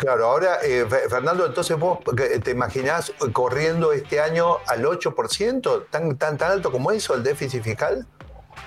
Claro, 0.03 0.27
ahora, 0.27 0.59
eh, 0.65 0.85
Fernando, 1.09 1.47
entonces 1.47 1.79
vos 1.79 2.01
te 2.43 2.51
imaginás 2.51 3.13
corriendo 3.33 3.93
este 3.93 4.21
año 4.21 4.57
al 4.67 4.83
8%, 4.85 5.85
tan, 5.91 6.19
tan, 6.19 6.37
tan 6.37 6.51
alto 6.51 6.73
como 6.73 6.91
eso, 6.91 7.15
el 7.15 7.23
déficit 7.23 7.63
fiscal? 7.63 8.05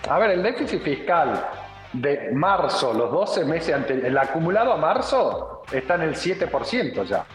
A 0.07 0.17
ver, 0.17 0.31
el 0.31 0.41
déficit 0.41 0.81
fiscal 0.81 1.45
de 1.91 2.31
marzo, 2.31 2.93
los 2.93 3.11
12 3.11 3.43
meses 3.43 3.75
anteriores, 3.75 4.11
el 4.11 4.17
acumulado 4.17 4.71
a 4.71 4.77
marzo 4.77 5.63
está 5.73 5.95
en 5.95 6.03
el 6.03 6.15
7% 6.15 7.03
ya. 7.03 7.25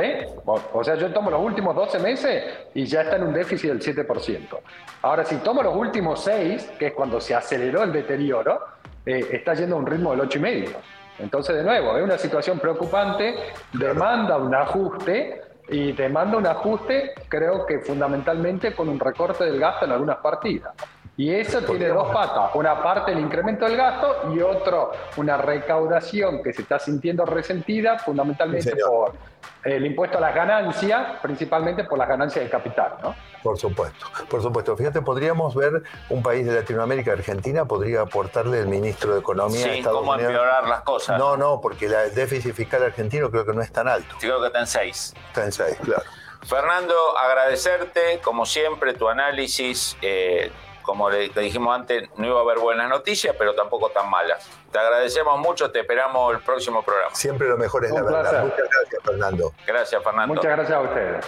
¿Eh? 0.00 0.28
O 0.44 0.84
sea, 0.84 0.94
yo 0.94 1.12
tomo 1.12 1.28
los 1.28 1.42
últimos 1.42 1.74
12 1.74 1.98
meses 1.98 2.44
y 2.72 2.86
ya 2.86 3.02
está 3.02 3.16
en 3.16 3.24
un 3.24 3.34
déficit 3.34 3.70
del 3.70 4.06
7%. 4.06 4.58
Ahora, 5.02 5.24
si 5.24 5.38
tomo 5.38 5.60
los 5.60 5.74
últimos 5.74 6.22
6, 6.22 6.74
que 6.78 6.86
es 6.86 6.92
cuando 6.92 7.20
se 7.20 7.34
aceleró 7.34 7.82
el 7.82 7.92
deterioro, 7.92 8.60
eh, 9.04 9.26
está 9.32 9.54
yendo 9.54 9.74
a 9.74 9.80
un 9.80 9.86
ritmo 9.86 10.12
del 10.12 10.20
8,5. 10.20 10.70
Entonces, 11.18 11.56
de 11.56 11.62
nuevo, 11.62 11.96
es 11.96 12.02
una 12.02 12.18
situación 12.18 12.58
preocupante, 12.58 13.34
demanda 13.72 14.36
un 14.36 14.54
ajuste 14.54 15.42
y 15.68 15.92
demanda 15.92 16.36
un 16.36 16.46
ajuste, 16.46 17.14
creo 17.28 17.64
que 17.66 17.80
fundamentalmente 17.80 18.74
con 18.74 18.88
un 18.88 18.98
recorte 18.98 19.44
del 19.44 19.58
gasto 19.58 19.86
en 19.86 19.92
algunas 19.92 20.18
partidas. 20.18 20.74
Y 21.16 21.32
eso 21.32 21.62
tiene 21.62 21.88
dos 21.88 22.12
patas. 22.12 22.50
Una 22.54 22.82
parte 22.82 23.12
el 23.12 23.20
incremento 23.20 23.64
del 23.66 23.76
gasto 23.76 24.32
y 24.34 24.40
otro 24.40 24.92
una 25.16 25.36
recaudación 25.36 26.42
que 26.42 26.52
se 26.52 26.62
está 26.62 26.78
sintiendo 26.78 27.24
resentida 27.24 27.98
fundamentalmente 27.98 28.74
por 28.76 29.12
el 29.62 29.86
impuesto 29.86 30.18
a 30.18 30.20
las 30.20 30.34
ganancias, 30.34 31.18
principalmente 31.22 31.84
por 31.84 31.98
las 31.98 32.08
ganancias 32.08 32.44
de 32.44 32.50
capital, 32.50 32.96
¿no? 33.02 33.14
Por 33.42 33.58
supuesto, 33.58 34.06
por 34.28 34.42
supuesto. 34.42 34.76
Fíjate, 34.76 35.00
podríamos 35.02 35.54
ver 35.54 35.82
un 36.10 36.22
país 36.22 36.46
de 36.46 36.54
Latinoamérica, 36.54 37.12
Argentina, 37.12 37.64
podría 37.64 38.02
aportarle 38.02 38.60
el 38.60 38.66
ministro 38.66 39.14
de 39.14 39.20
Economía 39.20 39.62
sí, 39.62 39.68
de 39.68 39.78
Estados 39.78 40.00
¿cómo 40.00 40.14
empeorar 40.16 40.68
las 40.68 40.82
cosas? 40.82 41.18
No, 41.18 41.36
no, 41.36 41.60
porque 41.60 41.86
el 41.86 42.14
déficit 42.14 42.54
fiscal 42.54 42.82
argentino 42.82 43.30
creo 43.30 43.46
que 43.46 43.52
no 43.52 43.62
es 43.62 43.72
tan 43.72 43.88
alto. 43.88 44.16
Sí, 44.18 44.26
creo 44.26 44.40
que 44.40 44.48
está 44.48 44.60
en 44.60 44.66
seis. 44.66 45.14
Está 45.28 45.44
en 45.44 45.52
seis, 45.52 45.76
claro. 45.82 46.02
Fernando, 46.42 46.94
agradecerte, 47.16 48.20
como 48.22 48.44
siempre, 48.44 48.92
tu 48.92 49.08
análisis. 49.08 49.96
Eh, 50.02 50.50
como 50.84 51.10
le, 51.10 51.30
dijimos 51.30 51.74
antes, 51.74 52.08
no 52.16 52.26
iba 52.26 52.38
a 52.38 52.42
haber 52.42 52.58
buenas 52.58 52.88
noticias, 52.88 53.34
pero 53.36 53.54
tampoco 53.54 53.90
tan 53.90 54.08
malas. 54.08 54.48
Te 54.70 54.78
agradecemos 54.78 55.38
mucho, 55.40 55.70
te 55.70 55.80
esperamos 55.80 56.34
el 56.34 56.40
próximo 56.40 56.82
programa. 56.82 57.14
Siempre 57.14 57.48
lo 57.48 57.56
mejor 57.56 57.84
es 57.84 57.90
la 57.90 58.02
verdad. 58.02 58.44
Muchas 58.44 58.68
gracias, 58.70 59.02
Fernando. 59.02 59.52
Gracias, 59.66 60.04
Fernando. 60.04 60.34
Muchas 60.34 60.52
gracias 60.52 60.78
a 60.78 60.80
ustedes. 60.80 61.24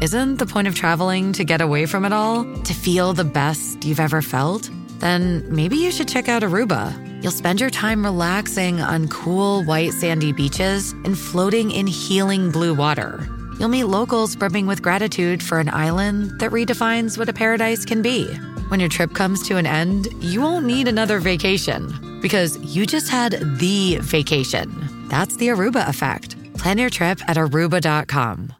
Isn't 0.00 0.38
the 0.38 0.46
point 0.46 0.66
of 0.66 0.74
traveling 0.74 1.32
to 1.32 1.44
get 1.44 1.60
away 1.60 1.86
from 1.86 2.04
it 2.04 2.12
all? 2.12 2.44
To 2.44 2.74
feel 2.74 3.14
the 3.14 3.24
best 3.24 3.84
you've 3.84 4.00
ever 4.00 4.20
felt? 4.20 4.68
Then 4.98 5.44
maybe 5.48 5.76
you 5.76 5.90
should 5.90 6.08
check 6.08 6.28
out 6.28 6.42
Aruba. 6.42 6.92
You'll 7.22 7.32
spend 7.32 7.60
your 7.60 7.70
time 7.70 8.04
relaxing 8.04 8.80
on 8.80 9.08
cool, 9.08 9.64
white, 9.64 9.92
sandy 9.92 10.32
beaches 10.32 10.92
and 11.04 11.16
floating 11.16 11.70
in 11.70 11.86
healing 11.86 12.50
blue 12.50 12.74
water. 12.74 13.26
You'll 13.58 13.68
meet 13.68 13.84
locals 13.84 14.36
brimming 14.36 14.66
with 14.66 14.82
gratitude 14.82 15.42
for 15.42 15.60
an 15.60 15.68
island 15.68 16.40
that 16.40 16.50
redefines 16.50 17.16
what 17.16 17.28
a 17.28 17.32
paradise 17.32 17.84
can 17.84 18.02
be. 18.02 18.26
When 18.68 18.80
your 18.80 18.88
trip 18.88 19.14
comes 19.14 19.46
to 19.48 19.56
an 19.56 19.66
end, 19.66 20.08
you 20.20 20.40
won't 20.40 20.66
need 20.66 20.88
another 20.88 21.20
vacation 21.20 22.20
because 22.20 22.56
you 22.58 22.86
just 22.86 23.10
had 23.10 23.32
the 23.58 23.98
vacation. 24.00 24.68
That's 25.08 25.36
the 25.36 25.48
Aruba 25.48 25.88
effect. 25.88 26.36
Plan 26.58 26.78
your 26.78 26.90
trip 26.90 27.20
at 27.28 27.36
aruba.com. 27.36 28.52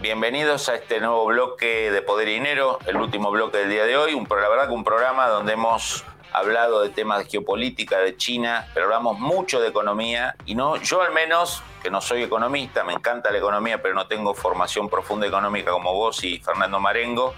Bienvenidos 0.00 0.68
a 0.68 0.74
este 0.74 1.00
nuevo 1.00 1.24
bloque 1.24 1.90
de 1.90 2.02
Poder 2.02 2.28
y 2.28 2.34
Dinero, 2.34 2.78
el 2.86 2.96
último 2.96 3.30
bloque 3.30 3.58
del 3.58 3.70
día 3.70 3.84
de 3.84 3.96
hoy. 3.96 4.12
Un, 4.12 4.28
la 4.28 4.48
verdad 4.48 4.66
que 4.66 4.74
un 4.74 4.84
programa 4.84 5.28
donde 5.28 5.54
hemos 5.54 6.04
hablado 6.32 6.82
de 6.82 6.90
temas 6.90 7.20
de 7.20 7.30
geopolítica, 7.30 7.98
de 8.00 8.16
China, 8.16 8.66
pero 8.74 8.86
hablamos 8.86 9.18
mucho 9.18 9.60
de 9.60 9.68
economía 9.68 10.34
y 10.44 10.54
no, 10.56 10.76
yo 10.76 11.00
al 11.00 11.12
menos, 11.12 11.62
que 11.82 11.90
no 11.90 12.00
soy 12.00 12.22
economista, 12.22 12.84
me 12.84 12.92
encanta 12.92 13.30
la 13.30 13.38
economía, 13.38 13.80
pero 13.80 13.94
no 13.94 14.06
tengo 14.06 14.34
formación 14.34 14.90
profunda 14.90 15.26
económica 15.26 15.70
como 15.70 15.94
vos 15.94 16.22
y 16.24 16.38
Fernando 16.38 16.80
Marengo, 16.80 17.34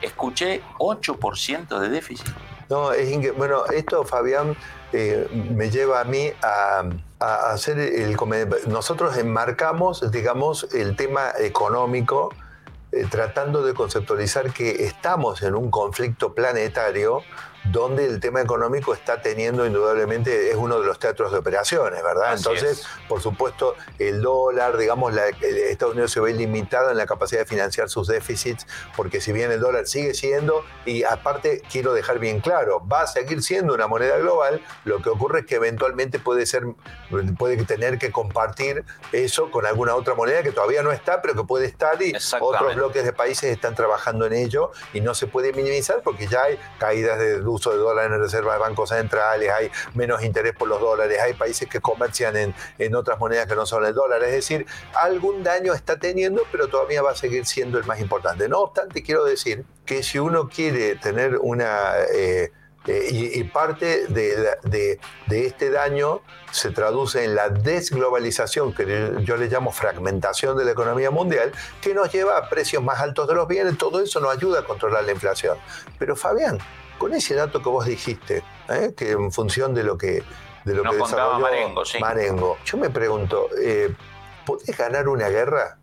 escuché 0.00 0.62
8% 0.78 1.78
de 1.78 1.88
déficit. 1.90 2.26
No, 2.70 2.92
es 2.92 3.36
bueno, 3.36 3.66
esto 3.66 4.04
Fabián 4.04 4.56
eh, 4.92 5.28
me 5.52 5.70
lleva 5.70 6.00
a 6.00 6.04
mí 6.04 6.30
a, 6.40 6.84
hacer 7.18 7.80
el... 7.80 8.16
Nosotros 8.68 9.18
enmarcamos, 9.18 10.08
digamos, 10.12 10.68
el 10.72 10.94
tema 10.94 11.32
económico 11.38 12.32
eh, 12.92 13.06
tratando 13.10 13.64
de 13.64 13.74
conceptualizar 13.74 14.52
que 14.52 14.84
estamos 14.84 15.42
en 15.42 15.56
un 15.56 15.70
conflicto 15.70 16.32
planetario 16.32 17.22
donde 17.64 18.06
el 18.06 18.20
tema 18.20 18.40
económico 18.40 18.94
está 18.94 19.20
teniendo 19.20 19.66
indudablemente, 19.66 20.50
es 20.50 20.56
uno 20.56 20.80
de 20.80 20.86
los 20.86 20.98
teatros 20.98 21.32
de 21.32 21.38
operaciones, 21.38 22.02
¿verdad? 22.02 22.36
Entonces, 22.36 22.86
por 23.08 23.20
supuesto, 23.20 23.74
el 23.98 24.22
dólar, 24.22 24.76
digamos, 24.76 25.12
la, 25.12 25.28
Estados 25.28 25.94
Unidos 25.94 26.12
se 26.12 26.20
ve 26.20 26.32
limitado 26.32 26.90
en 26.90 26.96
la 26.96 27.06
capacidad 27.06 27.40
de 27.40 27.46
financiar 27.46 27.88
sus 27.88 28.08
déficits, 28.08 28.66
porque 28.96 29.20
si 29.20 29.32
bien 29.32 29.50
el 29.52 29.60
dólar 29.60 29.86
sigue 29.86 30.14
siendo, 30.14 30.64
y 30.84 31.04
aparte 31.04 31.62
quiero 31.70 31.92
dejar 31.92 32.18
bien 32.18 32.40
claro, 32.40 32.86
va 32.86 33.02
a 33.02 33.06
seguir 33.06 33.42
siendo 33.42 33.74
una 33.74 33.86
moneda 33.86 34.18
global, 34.18 34.62
lo 34.84 35.02
que 35.02 35.10
ocurre 35.10 35.40
es 35.40 35.46
que 35.46 35.56
eventualmente 35.56 36.18
puede 36.18 36.46
ser, 36.46 36.64
puede 37.38 37.64
tener 37.64 37.98
que 37.98 38.10
compartir 38.10 38.84
eso 39.12 39.50
con 39.50 39.66
alguna 39.66 39.94
otra 39.94 40.14
moneda 40.14 40.42
que 40.42 40.52
todavía 40.52 40.82
no 40.82 40.92
está, 40.92 41.20
pero 41.20 41.34
que 41.34 41.44
puede 41.44 41.66
estar 41.66 42.00
y 42.02 42.12
otros 42.40 42.74
bloques 42.74 43.04
de 43.04 43.12
países 43.12 43.50
están 43.50 43.74
trabajando 43.74 44.26
en 44.26 44.32
ello 44.32 44.72
y 44.92 45.00
no 45.00 45.14
se 45.14 45.26
puede 45.26 45.52
minimizar 45.52 46.00
porque 46.02 46.26
ya 46.26 46.42
hay 46.42 46.58
caídas 46.78 47.18
de 47.18 47.38
uso 47.50 47.70
de 47.70 47.78
dólares 47.78 48.12
en 48.12 48.20
reservas 48.20 48.54
de 48.54 48.60
bancos 48.60 48.90
centrales, 48.90 49.50
hay 49.50 49.70
menos 49.94 50.22
interés 50.22 50.54
por 50.54 50.68
los 50.68 50.80
dólares, 50.80 51.18
hay 51.20 51.34
países 51.34 51.68
que 51.68 51.80
comercian 51.80 52.36
en, 52.36 52.54
en 52.78 52.94
otras 52.94 53.18
monedas 53.18 53.46
que 53.46 53.56
no 53.56 53.66
son 53.66 53.84
el 53.84 53.94
dólar. 53.94 54.22
Es 54.24 54.32
decir, 54.32 54.66
algún 54.94 55.42
daño 55.42 55.74
está 55.74 55.98
teniendo, 55.98 56.42
pero 56.50 56.68
todavía 56.68 57.02
va 57.02 57.12
a 57.12 57.16
seguir 57.16 57.46
siendo 57.46 57.78
el 57.78 57.84
más 57.84 58.00
importante. 58.00 58.48
No 58.48 58.60
obstante, 58.60 59.02
quiero 59.02 59.24
decir 59.24 59.64
que 59.84 60.02
si 60.02 60.18
uno 60.18 60.48
quiere 60.48 60.96
tener 60.96 61.36
una... 61.36 61.94
Eh, 62.12 62.52
eh, 62.86 63.08
y, 63.34 63.44
parte 63.44 64.06
de, 64.06 64.56
de, 64.62 64.98
de, 65.26 65.46
este 65.46 65.70
daño 65.70 66.22
se 66.50 66.70
traduce 66.70 67.24
en 67.24 67.34
la 67.34 67.50
desglobalización, 67.50 68.72
que 68.72 69.12
yo 69.22 69.36
le 69.36 69.48
llamo 69.48 69.70
fragmentación 69.70 70.56
de 70.56 70.64
la 70.64 70.70
economía 70.70 71.10
mundial, 71.10 71.52
que 71.82 71.92
nos 71.92 72.10
lleva 72.10 72.38
a 72.38 72.48
precios 72.48 72.82
más 72.82 72.98
altos 73.00 73.28
de 73.28 73.34
los 73.34 73.46
bienes. 73.46 73.76
Todo 73.76 74.00
eso 74.00 74.18
nos 74.20 74.34
ayuda 74.34 74.60
a 74.60 74.64
controlar 74.64 75.04
la 75.04 75.12
inflación. 75.12 75.58
Pero 75.98 76.16
Fabián, 76.16 76.58
con 77.00 77.14
ese 77.14 77.34
dato 77.34 77.62
que 77.62 77.68
vos 77.70 77.86
dijiste, 77.86 78.44
¿eh? 78.68 78.92
que 78.94 79.12
en 79.12 79.32
función 79.32 79.72
de 79.72 79.82
lo 79.84 79.96
que, 79.96 80.22
de 80.66 80.74
lo 80.74 80.82
que 80.82 80.96
desarrolló 80.98 81.38
Marengo, 81.40 81.84
sí. 81.86 81.98
Marengo, 81.98 82.58
yo 82.66 82.76
me 82.76 82.90
pregunto, 82.90 83.48
eh, 83.58 83.96
¿podés 84.44 84.76
ganar 84.76 85.08
una 85.08 85.30
guerra 85.30 85.78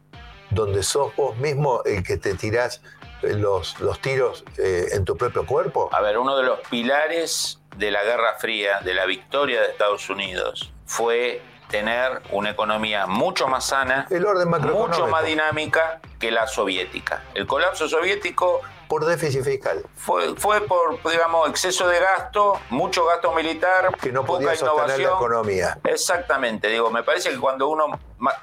donde 0.51 0.84
sos 0.84 1.15
vos 1.15 1.36
mismo 1.38 1.82
el 1.86 2.03
que 2.03 2.18
te 2.18 2.36
tirás 2.36 2.84
eh, 3.24 3.34
los, 3.34 3.80
los 3.80 3.99
tiros 3.99 4.45
en 4.57 5.05
tu 5.05 5.18
propio 5.18 5.47
cuerpo? 5.47 5.89
A 5.91 6.01
ver, 6.01 6.20
uno 6.20 6.38
de 6.38 6.43
los 6.43 6.59
pilares 6.70 7.59
de 7.76 7.89
la 7.89 8.03
Guerra 8.03 8.36
Fría, 8.38 8.82
de 8.82 8.93
la 8.93 9.07
victoria 9.07 9.61
de 9.61 9.70
Estados 9.70 10.11
Unidos, 10.11 10.72
fue 10.86 11.41
tener 11.68 12.22
una 12.30 12.51
economía 12.51 13.07
mucho 13.07 13.47
más 13.47 13.65
sana, 13.65 14.05
el 14.11 14.24
orden 14.24 14.49
mucho 14.49 15.07
más 15.07 15.26
dinámica 15.26 15.99
que 16.20 16.30
la 16.30 16.45
soviética. 16.45 17.24
El 17.34 17.47
colapso 17.47 17.89
soviético 17.89 18.61
por 18.88 19.05
déficit 19.05 19.43
fiscal. 19.43 19.83
Fue, 19.95 20.35
fue 20.35 20.61
por, 20.61 20.99
digamos, 21.09 21.49
exceso 21.49 21.88
de 21.88 21.99
gasto, 21.99 22.59
mucho 22.69 23.05
gasto 23.05 23.31
militar, 23.33 23.95
que 23.97 24.11
no 24.11 24.25
podía 24.25 24.53
poca 24.53 24.57
sostener 24.57 24.99
la 24.99 25.15
economía. 25.15 25.77
Exactamente, 25.83 26.69
digo, 26.69 26.89
me 26.89 27.03
parece 27.03 27.29
que 27.29 27.38
cuando 27.38 27.67
uno 27.67 27.99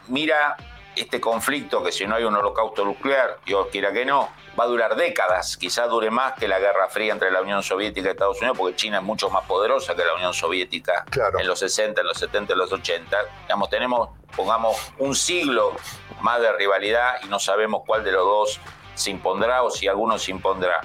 mira 0.09 0.57
este 0.97 1.21
conflicto, 1.21 1.83
que 1.83 1.93
si 1.93 2.07
no 2.07 2.15
hay 2.15 2.25
un 2.25 2.35
holocausto 2.35 2.85
nuclear, 2.85 3.39
Dios 3.45 3.69
quiera 3.71 3.93
que 3.93 4.05
no, 4.05 4.31
va 4.59 4.65
a 4.65 4.67
durar 4.67 4.97
décadas, 4.97 5.57
quizás 5.57 5.89
dure 5.89 6.11
más 6.11 6.35
que 6.35 6.47
la 6.47 6.59
Guerra 6.59 6.89
Fría 6.89 7.13
entre 7.13 7.31
la 7.31 7.43
Unión 7.43 7.63
Soviética 7.63 8.09
y 8.09 8.11
Estados 8.13 8.39
Unidos, 8.39 8.57
porque 8.57 8.77
China 8.77 8.99
es 8.99 9.03
mucho 9.03 9.31
más 9.31 9.45
poderosa 9.45 9.95
que 9.95 10.05
la 10.05 10.15
Unión 10.15 10.33
Soviética 10.33 11.05
en 11.39 11.47
los 11.47 11.59
60, 11.59 12.01
en 12.01 12.07
los 12.07 12.19
70, 12.19 12.53
en 12.53 12.59
los 12.59 12.73
80. 12.73 13.17
Digamos, 13.43 13.71
tenemos, 13.71 14.11
pongamos, 14.37 14.77
un 14.99 15.15
siglo 15.15 15.73
más 16.21 16.41
de 16.41 16.53
rivalidad 16.53 17.17
y 17.25 17.29
no 17.29 17.39
sabemos 17.39 17.83
cuál 17.87 18.05
de 18.05 18.13
los 18.13 18.25
dos 18.25 18.61
se 18.95 19.11
impondrá 19.11 19.63
o 19.63 19.71
si 19.71 19.89
alguno 19.89 20.19
se 20.19 20.31
impondrá. 20.31 20.81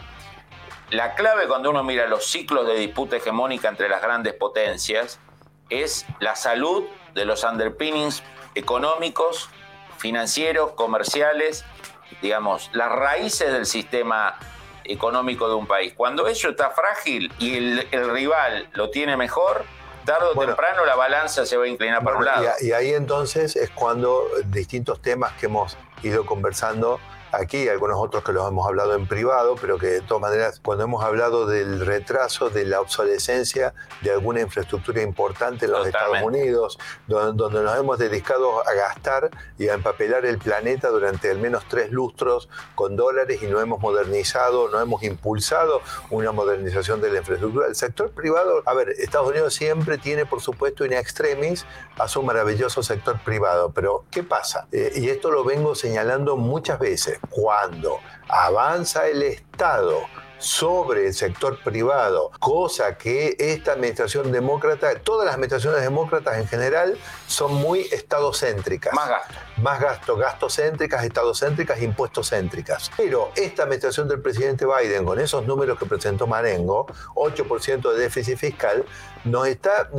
La 0.91 1.13
clave 1.13 1.47
cuando 1.47 1.69
uno 1.69 1.83
mira 1.83 2.07
los 2.07 2.25
ciclos 2.25 2.65
de 2.65 2.73
disputa 2.75 3.17
hegemónica 3.17 3.69
entre 3.69 3.89
las 3.89 4.01
grandes 4.01 4.33
potencias 4.33 5.19
es 5.69 6.05
la 6.19 6.35
salud 6.35 6.85
de 7.13 7.25
los 7.25 7.43
underpinnings 7.43 8.23
económicos, 8.55 9.49
financieros, 9.97 10.71
comerciales, 10.71 11.63
digamos, 12.21 12.71
las 12.73 12.91
raíces 12.91 13.53
del 13.53 13.67
sistema 13.67 14.39
económico 14.83 15.47
de 15.47 15.53
un 15.53 15.67
país. 15.67 15.93
Cuando 15.95 16.27
eso 16.27 16.49
está 16.49 16.71
frágil 16.71 17.31
y 17.37 17.57
el, 17.57 18.11
rival 18.11 18.69
lo 18.73 18.89
tiene 18.89 19.15
mejor, 19.15 19.65
tarde 20.05 20.25
o 20.33 20.39
temprano 20.39 20.85
la 20.85 20.95
balanza 20.95 21.45
se 21.45 21.55
va 21.55 21.65
a 21.65 21.67
inclinar 21.67 22.03
para 22.03 22.17
un 22.17 22.25
lado. 22.25 22.47
y 22.61 22.71
ahí 22.71 22.93
entonces 22.93 23.55
es 23.55 23.69
cuando 23.69 24.27
distintos 24.45 24.99
temas 25.01 25.33
que 25.33 25.45
hemos 25.45 25.77
ido 26.01 26.25
conversando 26.25 26.99
aquí, 27.31 27.67
algunos 27.67 27.97
otros 27.99 28.23
que 28.23 28.31
los 28.31 28.47
hemos 28.47 28.67
hablado 28.67 28.95
en 28.95 29.07
privado, 29.07 29.55
pero 29.59 29.77
que 29.77 29.87
de 29.87 30.01
todas 30.01 30.21
maneras, 30.21 30.59
cuando 30.63 30.83
hemos 30.83 31.03
hablado 31.03 31.45
del 31.45 31.85
retraso, 31.85 32.49
de 32.49 32.65
la 32.65 32.81
obsolescencia 32.81 33.73
de 34.01 34.11
alguna 34.11 34.41
infraestructura 34.41 35.01
importante 35.01 35.65
en 35.65 35.71
los 35.71 35.85
Estados 35.85 36.21
Unidos, 36.21 36.79
donde, 37.07 37.61
nos 37.61 37.77
hemos 37.77 37.99
dedicado 37.99 38.67
a 38.67 38.73
gastar 38.73 39.29
y 39.57 39.67
a 39.67 39.73
empapelar 39.73 40.25
el 40.25 40.37
planeta 40.37 40.89
durante 40.89 41.29
al 41.29 41.39
menos 41.39 41.65
tres 41.67 41.91
lustros 41.91 42.49
con 42.75 42.95
dólares 42.95 43.41
y 43.41 43.47
no 43.47 43.59
hemos 43.59 43.79
modernizado, 43.79 44.69
no 44.69 44.79
hemos 44.79 45.03
impulsado 45.03 45.81
una 46.09 46.31
modernización 46.31 47.01
de 47.01 47.11
la 47.11 47.19
infraestructura. 47.19 47.67
El 47.67 47.75
sector 47.75 48.11
privado, 48.11 48.63
a 48.65 48.73
ver, 48.73 48.89
Estados 48.89 49.29
Unidos 49.29 49.53
siempre 49.53 49.97
tiene, 49.97 50.25
por 50.25 50.41
supuesto, 50.41 50.85
in 50.85 50.93
extremis 50.93 51.65
a 51.97 52.07
su 52.07 52.23
maravilloso 52.23 52.83
sector 52.83 53.19
privado, 53.23 53.71
pero 53.71 54.05
¿qué 54.09 54.23
pasa? 54.23 54.67
Eh, 54.71 54.93
y 54.95 55.09
esto 55.09 55.31
lo 55.31 55.43
vengo 55.43 55.75
señalando 55.75 56.35
muchas 56.37 56.79
veces 56.79 57.18
cuando 57.29 57.99
avanza 58.27 59.07
el 59.07 59.23
Estado 59.23 60.01
sobre 60.39 61.07
el 61.07 61.13
sector 61.13 61.61
privado, 61.61 62.31
cosa 62.39 62.97
que 62.97 63.35
esta 63.37 63.73
administración 63.73 64.31
demócrata, 64.31 64.97
todas 64.99 65.25
las 65.25 65.35
administraciones 65.35 65.81
demócratas 65.81 66.37
en 66.37 66.47
general, 66.47 66.97
son 67.27 67.53
muy 67.53 67.81
estadocéntricas. 67.91 68.93
Más 68.93 69.09
gasto. 69.09 69.33
Más 69.57 69.79
gasto, 69.81 70.15
gastocéntricas, 70.15 71.03
estadocéntricas, 71.03 71.81
impuestocéntricas. 71.81 72.89
Pero 72.95 73.31
esta 73.35 73.63
administración 73.63 74.07
del 74.07 74.21
presidente 74.21 74.65
Biden, 74.65 75.05
con 75.05 75.19
esos 75.19 75.45
números 75.45 75.77
que 75.77 75.85
presentó 75.85 76.25
Marengo, 76.25 76.87
8% 77.15 77.91
de 77.91 77.99
déficit 77.99 78.37
fiscal, 78.37 78.85
nos 79.25 79.47
está, 79.47 79.89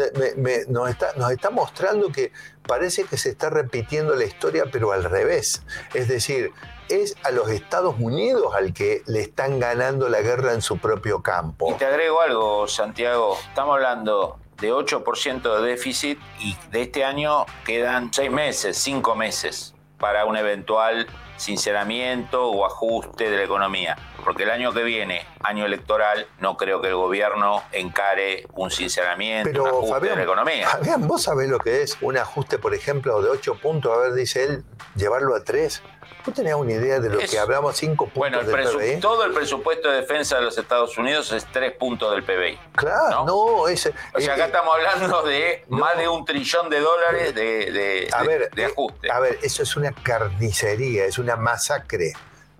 nos, 0.68 0.88
está, 0.88 1.12
nos 1.16 1.30
está 1.30 1.50
mostrando 1.50 2.10
que 2.10 2.32
parece 2.66 3.04
que 3.04 3.18
se 3.18 3.28
está 3.30 3.50
repitiendo 3.50 4.14
la 4.14 4.24
historia, 4.24 4.64
pero 4.72 4.92
al 4.92 5.04
revés. 5.04 5.62
Es 5.92 6.08
decir, 6.08 6.52
es 6.90 7.16
a 7.22 7.30
los 7.30 7.48
Estados 7.48 7.94
Unidos 7.98 8.54
al 8.54 8.74
que 8.74 9.02
le 9.06 9.20
están 9.20 9.58
ganando 9.58 10.08
la 10.08 10.20
guerra 10.20 10.52
en 10.52 10.60
su 10.60 10.78
propio 10.78 11.22
campo. 11.22 11.70
Y 11.70 11.74
te 11.74 11.86
agrego 11.86 12.20
algo, 12.20 12.68
Santiago. 12.68 13.38
Estamos 13.48 13.76
hablando 13.76 14.38
de 14.60 14.72
8% 14.72 15.60
de 15.60 15.66
déficit 15.66 16.18
y 16.40 16.56
de 16.70 16.82
este 16.82 17.04
año 17.04 17.46
quedan 17.64 18.12
6 18.12 18.30
meses, 18.30 18.76
5 18.78 19.14
meses 19.14 19.74
para 19.98 20.24
un 20.24 20.36
eventual 20.36 21.06
sinceramiento 21.40 22.46
o 22.48 22.66
ajuste 22.66 23.30
de 23.30 23.36
la 23.38 23.44
economía. 23.44 23.96
Porque 24.24 24.42
el 24.44 24.50
año 24.50 24.72
que 24.72 24.82
viene, 24.82 25.26
año 25.42 25.64
electoral, 25.64 26.26
no 26.38 26.56
creo 26.56 26.80
que 26.80 26.88
el 26.88 26.94
gobierno 26.94 27.62
encare 27.72 28.44
un 28.54 28.70
sinceramiento, 28.70 29.62
un 29.62 29.68
ajuste 29.68 30.08
de 30.10 30.16
la 30.16 30.22
economía. 30.22 30.68
Fabián, 30.68 31.08
vos 31.08 31.22
sabés 31.22 31.48
lo 31.48 31.58
que 31.58 31.82
es 31.82 31.96
un 32.00 32.16
ajuste, 32.18 32.58
por 32.58 32.74
ejemplo, 32.74 33.22
de 33.22 33.30
8 33.30 33.54
puntos, 33.56 33.96
a 33.96 34.00
ver, 34.00 34.12
dice 34.12 34.44
él, 34.44 34.64
llevarlo 34.94 35.34
a 35.34 35.42
3 35.42 35.82
¿Vos 36.24 36.34
tenés 36.34 36.54
una 36.54 36.72
idea 36.72 37.00
de 37.00 37.08
lo 37.08 37.18
que 37.18 37.38
hablamos, 37.38 37.76
cinco 37.76 38.04
puntos 38.04 38.18
bueno, 38.18 38.40
el 38.40 38.46
del 38.46 38.76
PBI? 38.94 39.00
todo 39.00 39.24
el 39.24 39.32
presupuesto 39.32 39.90
de 39.90 40.00
defensa 40.02 40.36
de 40.36 40.42
los 40.42 40.58
Estados 40.58 40.98
Unidos 40.98 41.32
es 41.32 41.46
tres 41.46 41.72
puntos 41.72 42.10
del 42.12 42.22
PBI. 42.24 42.58
Claro, 42.74 43.24
no, 43.24 43.68
ese, 43.68 43.94
O 44.14 44.20
sea, 44.20 44.34
acá 44.34 44.46
estamos 44.46 44.74
hablando 44.74 45.22
de 45.22 45.64
más 45.68 45.96
de 45.96 46.08
un 46.08 46.24
trillón 46.26 46.68
de 46.68 46.80
dólares 46.80 47.34
de, 47.34 47.72
de, 47.72 48.08
a 48.12 48.22
de- 48.22 48.28
ver, 48.28 48.50
de 48.50 48.62
eh, 48.62 48.66
ajuste. 48.66 49.10
A 49.10 49.20
ver, 49.20 49.38
eso 49.42 49.62
es 49.62 49.76
una 49.76 49.92
carnicería, 49.92 51.06
es 51.06 51.18
una 51.18 51.29
masacre. 51.36 52.12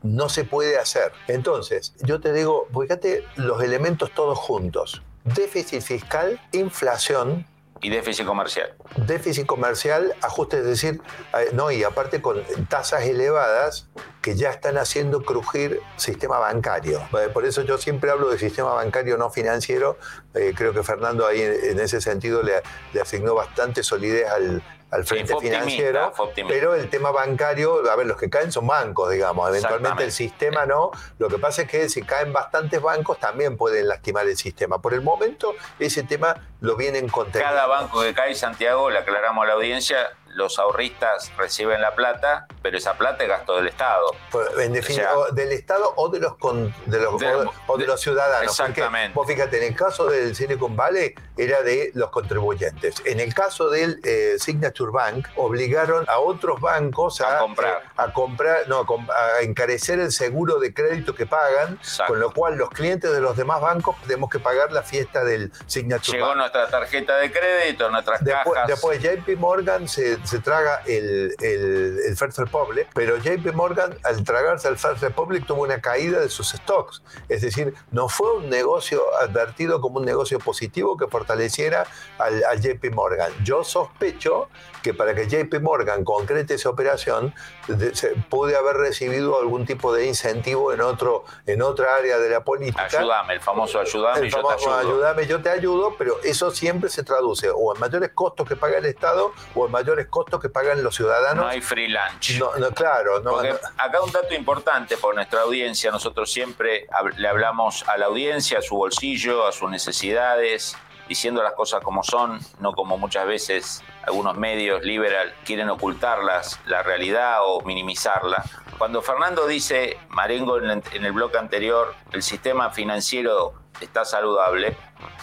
No 0.03 0.29
se 0.29 0.45
puede 0.45 0.79
hacer. 0.79 1.13
Entonces, 1.29 1.95
yo 2.01 2.21
te 2.21 2.33
digo, 2.33 2.67
fíjate 2.79 3.25
los 3.37 3.63
elementos 3.63 4.11
todos 4.15 4.39
juntos. 4.39 5.03
Déficit 5.25 5.83
fiscal, 5.83 6.41
inflación, 6.53 7.47
y 7.83 7.89
déficit 7.89 8.27
comercial. 8.27 8.75
déficit 9.07 9.47
comercial, 9.47 10.15
ajuste, 10.21 10.59
es 10.59 10.65
decir, 10.65 11.01
eh, 11.39 11.49
no, 11.55 11.71
y 11.71 11.83
aparte 11.83 12.21
con 12.21 12.43
tasas 12.69 13.05
elevadas 13.05 13.89
que 14.21 14.37
ya 14.37 14.51
están 14.51 14.77
haciendo 14.77 15.23
crujir 15.23 15.81
sistema 15.97 16.39
bancario. 16.39 17.01
Eh, 17.19 17.31
Por 17.33 17.47
eso 17.47 17.63
yo 17.63 17.79
siempre 17.79 18.11
hablo 18.11 18.29
de 18.29 18.39
sistema 18.39 18.75
bancario 18.75 19.17
no 19.17 19.31
financiero. 19.31 19.97
Eh, 20.35 20.53
creo 20.55 20.75
que 20.75 20.83
Fernando 20.83 21.27
ahí 21.27 21.41
en 21.41 21.71
en 21.71 21.81
ese 21.81 22.01
sentido 22.01 22.43
le, 22.43 22.63
le 22.93 23.01
asignó 23.01 23.35
bastante 23.35 23.83
solidez 23.83 24.29
al, 24.29 24.63
al 24.91 25.05
frente 25.05 25.35
financiero. 25.39 26.13
Pero 26.49 26.75
el 26.75 26.91
tema 26.91 27.11
bancario, 27.11 27.89
a 27.91 27.97
ver, 27.97 28.07
los 28.07 28.17
que 28.17 28.29
caen 28.29 28.51
son 28.53 28.67
bancos, 28.67 29.11
digamos. 29.11 29.49
Eventualmente 29.51 30.05
el 30.05 30.13
sistema 30.13 30.67
no. 30.67 30.91
Lo 31.19 31.29
que 31.29 31.39
pasa 31.39 31.63
es 31.63 31.69
que 31.71 31.89
si 31.89 32.03
caen 32.03 32.33
bastantes 32.33 32.81
bancos 32.83 33.19
también 33.19 33.57
pueden 33.57 33.89
lastimar 33.89 34.27
el 34.27 34.37
sistema. 34.37 34.81
Por 34.81 34.95
el 34.95 35.01
momento 35.03 35.55
ese 35.79 36.03
tema 36.03 36.37
lo 36.61 36.77
vienen 36.77 37.09
conteniendo. 37.09 37.55
Cada 37.55 37.67
banco 37.67 38.03
que 38.03 38.15
cae, 38.15 38.35
Santiago, 38.35 38.91
le 38.91 38.99
aclaramos 38.99 39.45
a 39.45 39.49
la 39.49 39.55
audiencia, 39.55 39.97
los 40.27 40.59
ahorristas 40.59 41.33
reciben 41.37 41.81
la 41.81 41.95
plata, 41.95 42.47
pero 42.63 42.77
esa 42.79 42.95
plata 42.95 43.23
es 43.25 43.29
gasto 43.29 43.57
del 43.57 43.67
Estado. 43.69 44.15
Pues, 44.31 44.49
En 44.59 44.73
definitiva, 44.73 45.13
O 45.17 45.25
sea, 45.25 45.33
o 45.33 45.35
del 45.35 45.53
Estado 45.53 45.93
o 45.97 46.09
de 46.09 46.21
los, 46.21 46.37
con- 46.37 46.73
de 46.87 47.01
los, 47.01 47.19
de- 47.19 47.35
o, 47.35 47.53
o 47.67 47.77
de 47.77 47.83
de- 47.85 47.89
los 47.89 48.01
ciudadanos. 48.01 48.51
exactamente. 48.51 49.13
Porque, 49.15 49.33
vos 49.33 49.39
fíjate, 49.41 49.57
en 49.59 49.73
el 49.73 49.77
caso 49.77 50.07
del 50.07 50.37
Silicon 50.37 50.77
Valley 50.77 51.15
era 51.43 51.63
de 51.63 51.91
los 51.95 52.11
contribuyentes. 52.11 53.03
En 53.05 53.21
el 53.21 53.35
caso 53.35 53.69
del 53.71 54.01
eh, 54.05 54.37
Signature 54.39 54.91
Bank, 54.93 55.29
obligaron 55.37 56.05
a 56.09 56.19
otros 56.19 56.61
bancos 56.61 57.21
a, 57.21 57.37
A 57.37 57.39
comprar. 57.41 57.83
eh, 57.85 57.89
a 57.97 58.13
comprar, 58.13 58.69
no, 58.69 58.81
a, 58.81 59.43
encarecer 59.43 60.01
el 60.01 60.13
seguro 60.13 60.59
de 60.59 60.73
crédito 60.75 61.15
que 61.15 61.27
pagan, 61.27 61.75
Exacto. 61.75 62.13
con 62.13 62.21
lo 62.21 62.33
cual 62.33 62.57
los 62.57 62.71
clientes 62.71 63.11
de 63.13 63.21
los 63.21 63.37
demás 63.37 63.61
bancos 63.61 63.97
tenemos 64.03 64.31
que 64.31 64.39
pagar 64.39 64.73
la 64.73 64.83
fiesta 64.83 65.25
del 65.25 65.53
Signature 65.67 66.17
Llegó 66.19 66.29
Bank. 66.29 66.37
nuestra 66.39 66.69
tarjeta 66.69 67.17
de 67.19 67.31
crédito, 67.33 67.91
nuestras 67.91 68.23
Después, 68.25 68.55
cajas. 68.55 68.69
después 68.69 69.03
JP 69.03 69.39
Morgan 69.39 69.89
se, 69.89 70.25
se 70.27 70.39
traga 70.41 70.83
el, 70.87 71.35
el, 71.41 71.99
el 72.07 72.17
First 72.17 72.39
Republic, 72.39 72.89
pero 72.95 73.17
JP 73.19 73.53
Morgan 73.55 73.97
al 74.05 74.23
tragarse 74.25 74.69
al 74.69 74.79
First 74.79 75.03
Republic 75.03 75.47
tuvo 75.47 75.63
una 75.63 75.81
caída 75.81 76.21
de 76.21 76.29
sus 76.29 76.51
stocks. 76.51 77.03
Es 77.29 77.43
decir, 77.43 77.75
no 77.91 78.09
fue 78.09 78.37
un 78.37 78.49
negocio 78.51 79.03
advertido 79.21 79.81
como 79.81 79.99
un 79.99 80.05
negocio 80.05 80.39
positivo 80.39 80.97
que 80.97 81.07
fortaleciera 81.35 81.87
al, 82.19 82.43
al 82.45 82.61
JP 82.61 82.93
Morgan. 82.93 83.33
Yo 83.45 83.63
sospecho 83.65 84.49
que 84.83 84.95
para 84.95 85.15
que 85.15 85.29
JP 85.29 85.61
Morgan 85.61 86.05
concrete 86.05 86.55
esa 86.55 86.71
operación 86.71 87.35
de- 87.69 87.95
se- 87.95 88.15
puede 88.31 88.57
haber 88.57 88.77
recibido 88.77 89.39
algún 89.39 89.67
tipo 89.67 89.93
de 89.93 90.07
incentivo 90.07 90.73
en, 90.73 90.81
otro, 90.81 91.25
en 91.47 91.61
otra 91.63 91.97
área 91.97 92.19
de 92.19 92.31
la 92.31 92.43
política. 92.43 92.85
Ayúdame, 92.87 93.35
el 93.35 93.41
famoso 93.41 93.79
ayúdame, 93.79 94.21
El 94.21 94.31
yo 94.31 94.37
te 94.39 94.43
famoso 94.43 94.75
ayudo. 94.75 94.91
ayúdame, 94.95 95.27
yo 95.27 95.43
te 95.43 95.51
ayudo, 95.51 95.95
pero 95.99 96.17
eso 96.25 96.51
siempre 96.51 96.89
se 96.89 97.03
traduce 97.03 97.51
o 97.55 97.75
en 97.75 97.81
mayores 97.81 98.11
costos 98.15 98.49
que 98.49 98.57
paga 98.57 98.79
el 98.79 98.87
Estado 98.87 99.33
o 99.55 99.67
en 99.67 99.73
mayores 99.73 100.07
costos 100.07 100.41
que 100.41 100.49
pagan 100.49 100.83
los 100.83 100.95
ciudadanos. 100.97 101.45
No 101.45 101.51
hay 101.51 101.61
free 101.61 101.89
lunch. 101.89 102.39
No, 102.39 102.57
no, 102.57 102.71
claro, 102.71 103.21
no, 103.21 103.33
Porque 103.33 103.51
no. 103.53 103.59
acá 103.77 104.01
un 104.03 104.11
dato 104.13 104.33
importante 104.35 104.97
por 104.97 105.15
nuestra 105.15 105.43
audiencia, 105.43 105.91
nosotros 105.91 106.33
siempre 106.33 106.87
le 107.17 107.29
hablamos 107.29 107.87
a 107.87 107.99
la 107.99 108.07
audiencia, 108.07 108.59
a 108.59 108.63
su 108.63 108.77
bolsillo, 108.77 109.47
a 109.47 109.53
sus 109.53 109.71
necesidades, 109.71 110.75
diciendo 111.11 111.43
las 111.43 111.55
cosas 111.55 111.83
como 111.83 112.05
son, 112.05 112.39
no 112.61 112.73
como 112.73 112.97
muchas 112.97 113.27
veces 113.27 113.83
algunos 114.07 114.37
medios 114.37 114.85
liberal 114.85 115.35
quieren 115.45 115.69
ocultarlas, 115.69 116.61
la 116.67 116.85
realidad 116.85 117.39
o 117.43 117.63
minimizarla. 117.63 118.45
Cuando 118.79 119.03
Fernando 119.03 119.49
dice, 119.49 119.99
Marengo 120.09 120.59
en 120.59 121.05
el, 121.05 121.13
bloque 121.13 121.37
anterior, 121.37 121.97
el 122.13 122.23
sistema 122.23 122.71
financiero 122.71 123.55
está 123.81 124.05
saludable, 124.05 124.77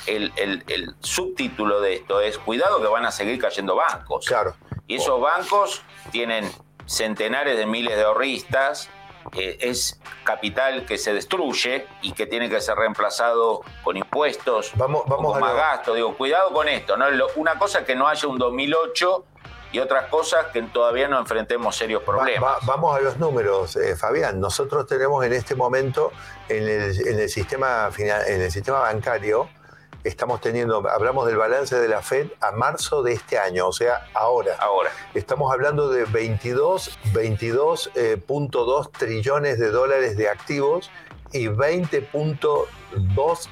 el, 0.07 0.33
el- 0.35 0.65
el 0.67 0.93
subtítulo 0.99 1.79
de 1.79 1.93
esto 1.93 2.19
es, 2.19 2.38
cuidado 2.38 2.81
que 2.81 2.88
van 2.89 3.05
a 3.05 3.11
seguir 3.11 3.39
cayendo 3.39 3.77
bancos. 3.77 4.25
Claro. 4.25 4.55
Y 4.88 4.95
esos 4.97 5.21
bancos 5.21 5.83
tienen 6.11 6.51
centenares 6.85 7.57
de 7.57 7.65
miles 7.65 7.95
de 7.95 8.03
ahorristas, 8.03 8.89
eh, 9.34 9.57
es 9.61 9.99
capital 10.23 10.86
que 10.86 10.97
se 10.97 11.13
destruye 11.13 11.86
y 12.01 12.13
que 12.13 12.25
tiene 12.28 12.49
que 12.49 12.61
ser 12.61 12.75
reemplazado 12.78 13.61
con 13.84 13.97
impuestos, 13.97 14.71
Vamos- 14.75 15.03
vamos 15.07 15.34
con 15.34 15.41
más 15.41 15.51
lo- 15.51 15.57
gasto. 15.57 15.93
Digo, 15.93 16.15
cuidado 16.17 16.51
con 16.53 16.67
esto. 16.67 16.97
¿no? 16.97 17.09
Lo- 17.11 17.28
Una 17.36 17.57
cosa 17.59 17.80
es 17.80 17.86
que 17.86 17.95
no 17.95 18.07
haya 18.07 18.28
un 18.28 18.38
2008 18.38 19.25
y 19.73 19.80
otras 19.80 20.05
cosas 20.07 20.45
que 20.53 20.61
todavía 20.63 21.07
no 21.09 21.19
enfrentemos 21.19 21.75
serios 21.75 22.01
problemas. 22.03 22.41
va- 22.43 22.59
vamos 22.63 22.95
a 22.97 23.01
los 23.01 23.17
números, 23.17 23.75
eh, 23.75 23.95
Fabián. 23.97 24.39
Nosotros 24.39 24.88
tenemos 24.88 25.23
en 25.25 25.34
este 25.34 25.55
momento 25.55 26.11
en 26.47 26.63
el, 26.67 27.07
en 27.07 27.19
el 27.19 27.30
sistema, 27.30 27.89
en 27.97 28.41
el 28.41 28.49
sistema 28.51 28.80
bancario, 28.80 29.49
estamos 30.08 30.41
teniendo, 30.41 30.88
hablamos 30.89 31.28
del 31.28 31.38
balance 31.38 31.76
de 31.76 31.88
la 31.88 32.01
Fed 32.01 32.30
a 32.41 32.51
marzo 32.51 33.03
de 33.03 33.14
este 33.14 33.38
año, 33.38 33.68
o 33.68 33.74
sea, 33.74 34.08
ahora. 34.14 34.55
Ahora, 34.60 34.91
Estamos 35.14 35.51
hablando 35.51 35.89
de 35.89 36.05
22, 36.05 36.97
22.2 37.14 38.91
trillones 38.91 39.60
de 39.60 39.70
dólares 39.70 40.18
de 40.18 40.30
activos 40.30 40.89
y 41.32 41.47
20.2 41.47 43.47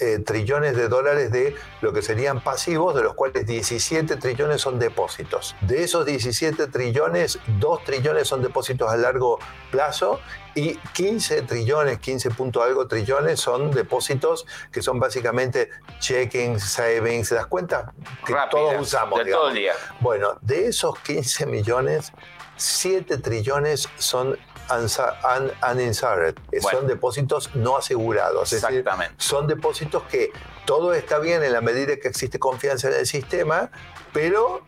eh, 0.00 0.18
trillones 0.20 0.76
de 0.76 0.88
dólares 0.88 1.30
de 1.32 1.54
lo 1.80 1.92
que 1.92 2.02
serían 2.02 2.42
pasivos, 2.42 2.94
de 2.94 3.02
los 3.02 3.14
cuales 3.14 3.46
17 3.46 4.16
trillones 4.16 4.60
son 4.60 4.78
depósitos. 4.78 5.56
De 5.60 5.82
esos 5.82 6.06
17 6.06 6.68
trillones, 6.68 7.38
2 7.58 7.84
trillones 7.84 8.28
son 8.28 8.42
depósitos 8.42 8.90
a 8.90 8.96
largo 8.96 9.38
plazo 9.70 10.20
y 10.54 10.76
15 10.76 11.42
trillones, 11.42 11.98
15 11.98 12.30
punto 12.30 12.62
algo 12.62 12.86
trillones 12.88 13.40
son 13.40 13.70
depósitos 13.70 14.46
que 14.72 14.82
son 14.82 14.98
básicamente 14.98 15.70
checking, 16.00 16.58
savings, 16.58 17.30
las 17.32 17.46
cuentas 17.46 17.90
que 18.26 18.32
rápidas, 18.32 18.50
todos 18.50 18.80
usamos. 18.80 19.24
de 19.24 19.30
todo 19.30 19.48
el 19.48 19.54
día. 19.54 19.72
Bueno, 20.00 20.38
de 20.40 20.68
esos 20.68 20.98
15 21.00 21.46
millones, 21.46 22.12
7 22.56 23.18
trillones 23.18 23.88
son 23.98 24.36
uninsured, 24.70 26.34
eh, 26.52 26.58
Bueno. 26.62 26.78
son 26.78 26.86
depósitos 26.88 27.54
no 27.54 27.76
asegurados. 27.76 28.52
Es 28.52 28.62
decir, 28.62 28.78
Exactamente. 28.80 29.14
son 29.18 29.46
depósitos 29.46 30.02
que 30.04 30.32
todo 30.66 30.92
está 30.94 31.18
bien 31.18 31.42
en 31.42 31.52
la 31.52 31.60
medida 31.60 31.96
que 31.96 32.08
existe 32.08 32.38
confianza 32.38 32.88
en 32.88 32.94
el 32.94 33.06
sistema, 33.06 33.70
pero 34.12 34.62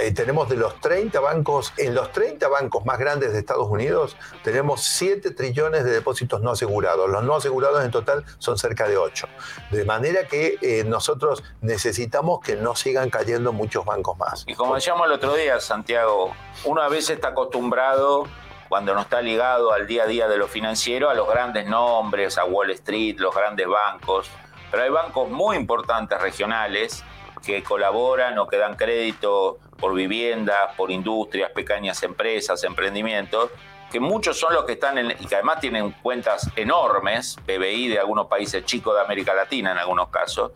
eh, 0.00 0.10
tenemos 0.12 0.48
de 0.48 0.56
los 0.56 0.80
30 0.80 1.20
bancos, 1.20 1.72
en 1.76 1.94
los 1.94 2.10
30 2.12 2.48
bancos 2.48 2.84
más 2.84 2.98
grandes 2.98 3.32
de 3.32 3.38
Estados 3.38 3.68
Unidos, 3.68 4.16
tenemos 4.44 4.82
7 4.84 5.30
trillones 5.32 5.84
de 5.84 5.90
depósitos 5.90 6.40
no 6.40 6.50
asegurados. 6.50 7.08
Los 7.08 7.22
no 7.24 7.36
asegurados 7.36 7.84
en 7.84 7.90
total 7.90 8.24
son 8.38 8.58
cerca 8.58 8.88
de 8.88 8.96
8. 8.96 9.26
De 9.70 9.84
manera 9.84 10.26
que 10.26 10.58
eh, 10.60 10.84
nosotros 10.84 11.42
necesitamos 11.60 12.40
que 12.40 12.56
no 12.56 12.74
sigan 12.76 13.08
cayendo 13.10 13.52
muchos 13.52 13.84
bancos 13.84 14.18
más. 14.18 14.44
Y 14.46 14.54
como 14.54 14.74
decíamos 14.74 15.06
el 15.06 15.12
otro 15.12 15.34
día, 15.34 15.60
Santiago, 15.60 16.34
uno 16.64 16.82
a 16.82 16.88
veces 16.88 17.10
está 17.10 17.28
acostumbrado, 17.28 18.24
cuando 18.68 18.94
no 18.94 19.00
está 19.00 19.22
ligado 19.22 19.72
al 19.72 19.86
día 19.86 20.04
a 20.04 20.06
día 20.06 20.28
de 20.28 20.36
lo 20.36 20.46
financiero, 20.46 21.10
a 21.10 21.14
los 21.14 21.28
grandes 21.28 21.66
nombres, 21.66 22.38
a 22.38 22.44
Wall 22.44 22.70
Street, 22.72 23.18
los 23.18 23.34
grandes 23.34 23.66
bancos. 23.66 24.30
Pero 24.70 24.82
hay 24.82 24.90
bancos 24.90 25.28
muy 25.30 25.56
importantes 25.56 26.20
regionales 26.20 27.04
que 27.44 27.62
colaboran 27.62 28.38
o 28.38 28.46
que 28.46 28.58
dan 28.58 28.76
crédito 28.76 29.58
por 29.78 29.94
viviendas, 29.94 30.74
por 30.76 30.90
industrias, 30.90 31.50
pequeñas 31.52 32.02
empresas, 32.02 32.62
emprendimientos, 32.64 33.50
que 33.90 34.00
muchos 34.00 34.38
son 34.38 34.52
los 34.52 34.64
que 34.64 34.72
están 34.72 34.98
en, 34.98 35.12
y 35.12 35.26
que 35.26 35.34
además 35.34 35.60
tienen 35.60 35.92
cuentas 35.92 36.50
enormes, 36.56 37.36
PBI 37.46 37.88
de 37.88 37.98
algunos 37.98 38.26
países 38.26 38.64
chicos 38.64 38.94
de 38.94 39.00
América 39.00 39.34
Latina 39.34 39.72
en 39.72 39.78
algunos 39.78 40.08
casos, 40.08 40.52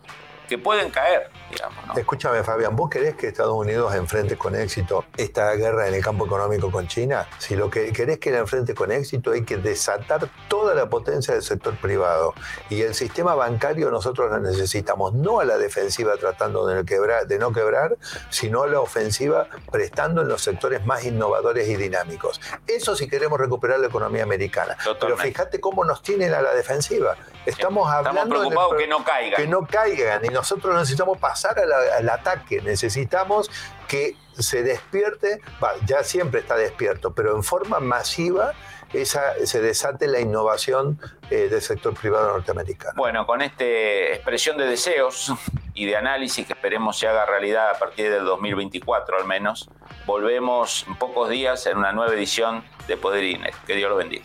que 0.47 0.57
pueden 0.57 0.89
caer, 0.89 1.29
digamos. 1.49 1.87
¿no? 1.87 1.93
Escúchame, 1.95 2.43
Fabián, 2.43 2.75
¿vos 2.75 2.89
querés 2.89 3.15
que 3.15 3.27
Estados 3.27 3.53
Unidos 3.53 3.93
enfrente 3.95 4.37
con 4.37 4.55
éxito 4.55 5.05
esta 5.17 5.53
guerra 5.55 5.87
en 5.87 5.93
el 5.93 6.03
campo 6.03 6.25
económico 6.25 6.71
con 6.71 6.87
China? 6.87 7.27
Si 7.37 7.55
lo 7.55 7.69
que 7.69 7.91
querés 7.91 8.19
que 8.19 8.31
la 8.31 8.39
enfrente 8.39 8.73
con 8.73 8.91
éxito, 8.91 9.31
hay 9.31 9.43
que 9.43 9.57
desatar 9.57 10.29
toda 10.47 10.75
la 10.75 10.89
potencia 10.89 11.33
del 11.33 11.43
sector 11.43 11.75
privado. 11.77 12.33
Y 12.69 12.81
el 12.81 12.93
sistema 12.93 13.35
bancario 13.35 13.89
nosotros 13.91 14.31
lo 14.31 14.39
necesitamos, 14.39 15.13
no 15.13 15.39
a 15.39 15.45
la 15.45 15.57
defensiva 15.57 16.15
tratando 16.17 16.65
de 16.67 16.75
no 16.75 16.85
quebrar, 16.85 17.27
de 17.27 17.39
no 17.39 17.51
quebrar 17.51 17.97
sino 18.29 18.63
a 18.63 18.67
la 18.67 18.79
ofensiva 18.79 19.47
prestando 19.71 20.21
en 20.21 20.27
los 20.27 20.41
sectores 20.41 20.85
más 20.85 21.03
innovadores 21.05 21.67
y 21.67 21.75
dinámicos. 21.75 22.41
Eso 22.67 22.95
si 22.95 23.07
queremos 23.07 23.39
recuperar 23.39 23.79
la 23.79 23.87
economía 23.87 24.23
americana. 24.23 24.77
Pero 24.99 25.17
fíjate 25.17 25.59
cómo 25.59 25.85
nos 25.85 26.01
tienen 26.01 26.33
a 26.33 26.41
la 26.41 26.53
defensiva. 26.53 27.15
Estamos 27.45 27.89
hablando 27.89 28.21
Estamos 28.21 28.39
preocupados 28.39 28.75
que 28.77 28.87
no 28.87 29.03
caigan. 29.03 29.41
que 29.41 29.47
no 29.47 29.67
caigan 29.67 30.25
y 30.25 30.29
nosotros 30.29 30.75
necesitamos 30.75 31.17
pasar 31.17 31.57
al 31.59 32.09
ataque, 32.09 32.61
necesitamos 32.61 33.49
que 33.87 34.15
se 34.37 34.63
despierte, 34.63 35.41
ya 35.85 36.03
siempre 36.03 36.39
está 36.39 36.55
despierto, 36.55 37.13
pero 37.13 37.35
en 37.35 37.43
forma 37.43 37.79
masiva 37.79 38.53
esa, 38.93 39.33
se 39.45 39.61
desate 39.61 40.07
la 40.07 40.19
innovación 40.19 40.99
eh, 41.29 41.47
del 41.49 41.61
sector 41.61 41.93
privado 41.93 42.27
norteamericano. 42.27 42.93
Bueno, 42.95 43.25
con 43.25 43.41
esta 43.41 43.65
expresión 43.65 44.57
de 44.57 44.65
deseos 44.65 45.33
y 45.73 45.85
de 45.85 45.95
análisis 45.95 46.45
que 46.45 46.53
esperemos 46.53 46.99
se 46.99 47.07
haga 47.07 47.25
realidad 47.25 47.71
a 47.71 47.79
partir 47.79 48.11
del 48.11 48.23
2024 48.25 49.17
al 49.17 49.25
menos, 49.25 49.69
volvemos 50.05 50.85
en 50.87 50.95
pocos 50.95 51.29
días 51.29 51.65
en 51.65 51.77
una 51.77 51.91
nueva 51.91 52.13
edición 52.13 52.63
de 52.87 52.97
Poder 52.97 53.23
INE. 53.23 53.51
Que 53.65 53.75
Dios 53.75 53.89
lo 53.89 53.95
bendiga. 53.95 54.21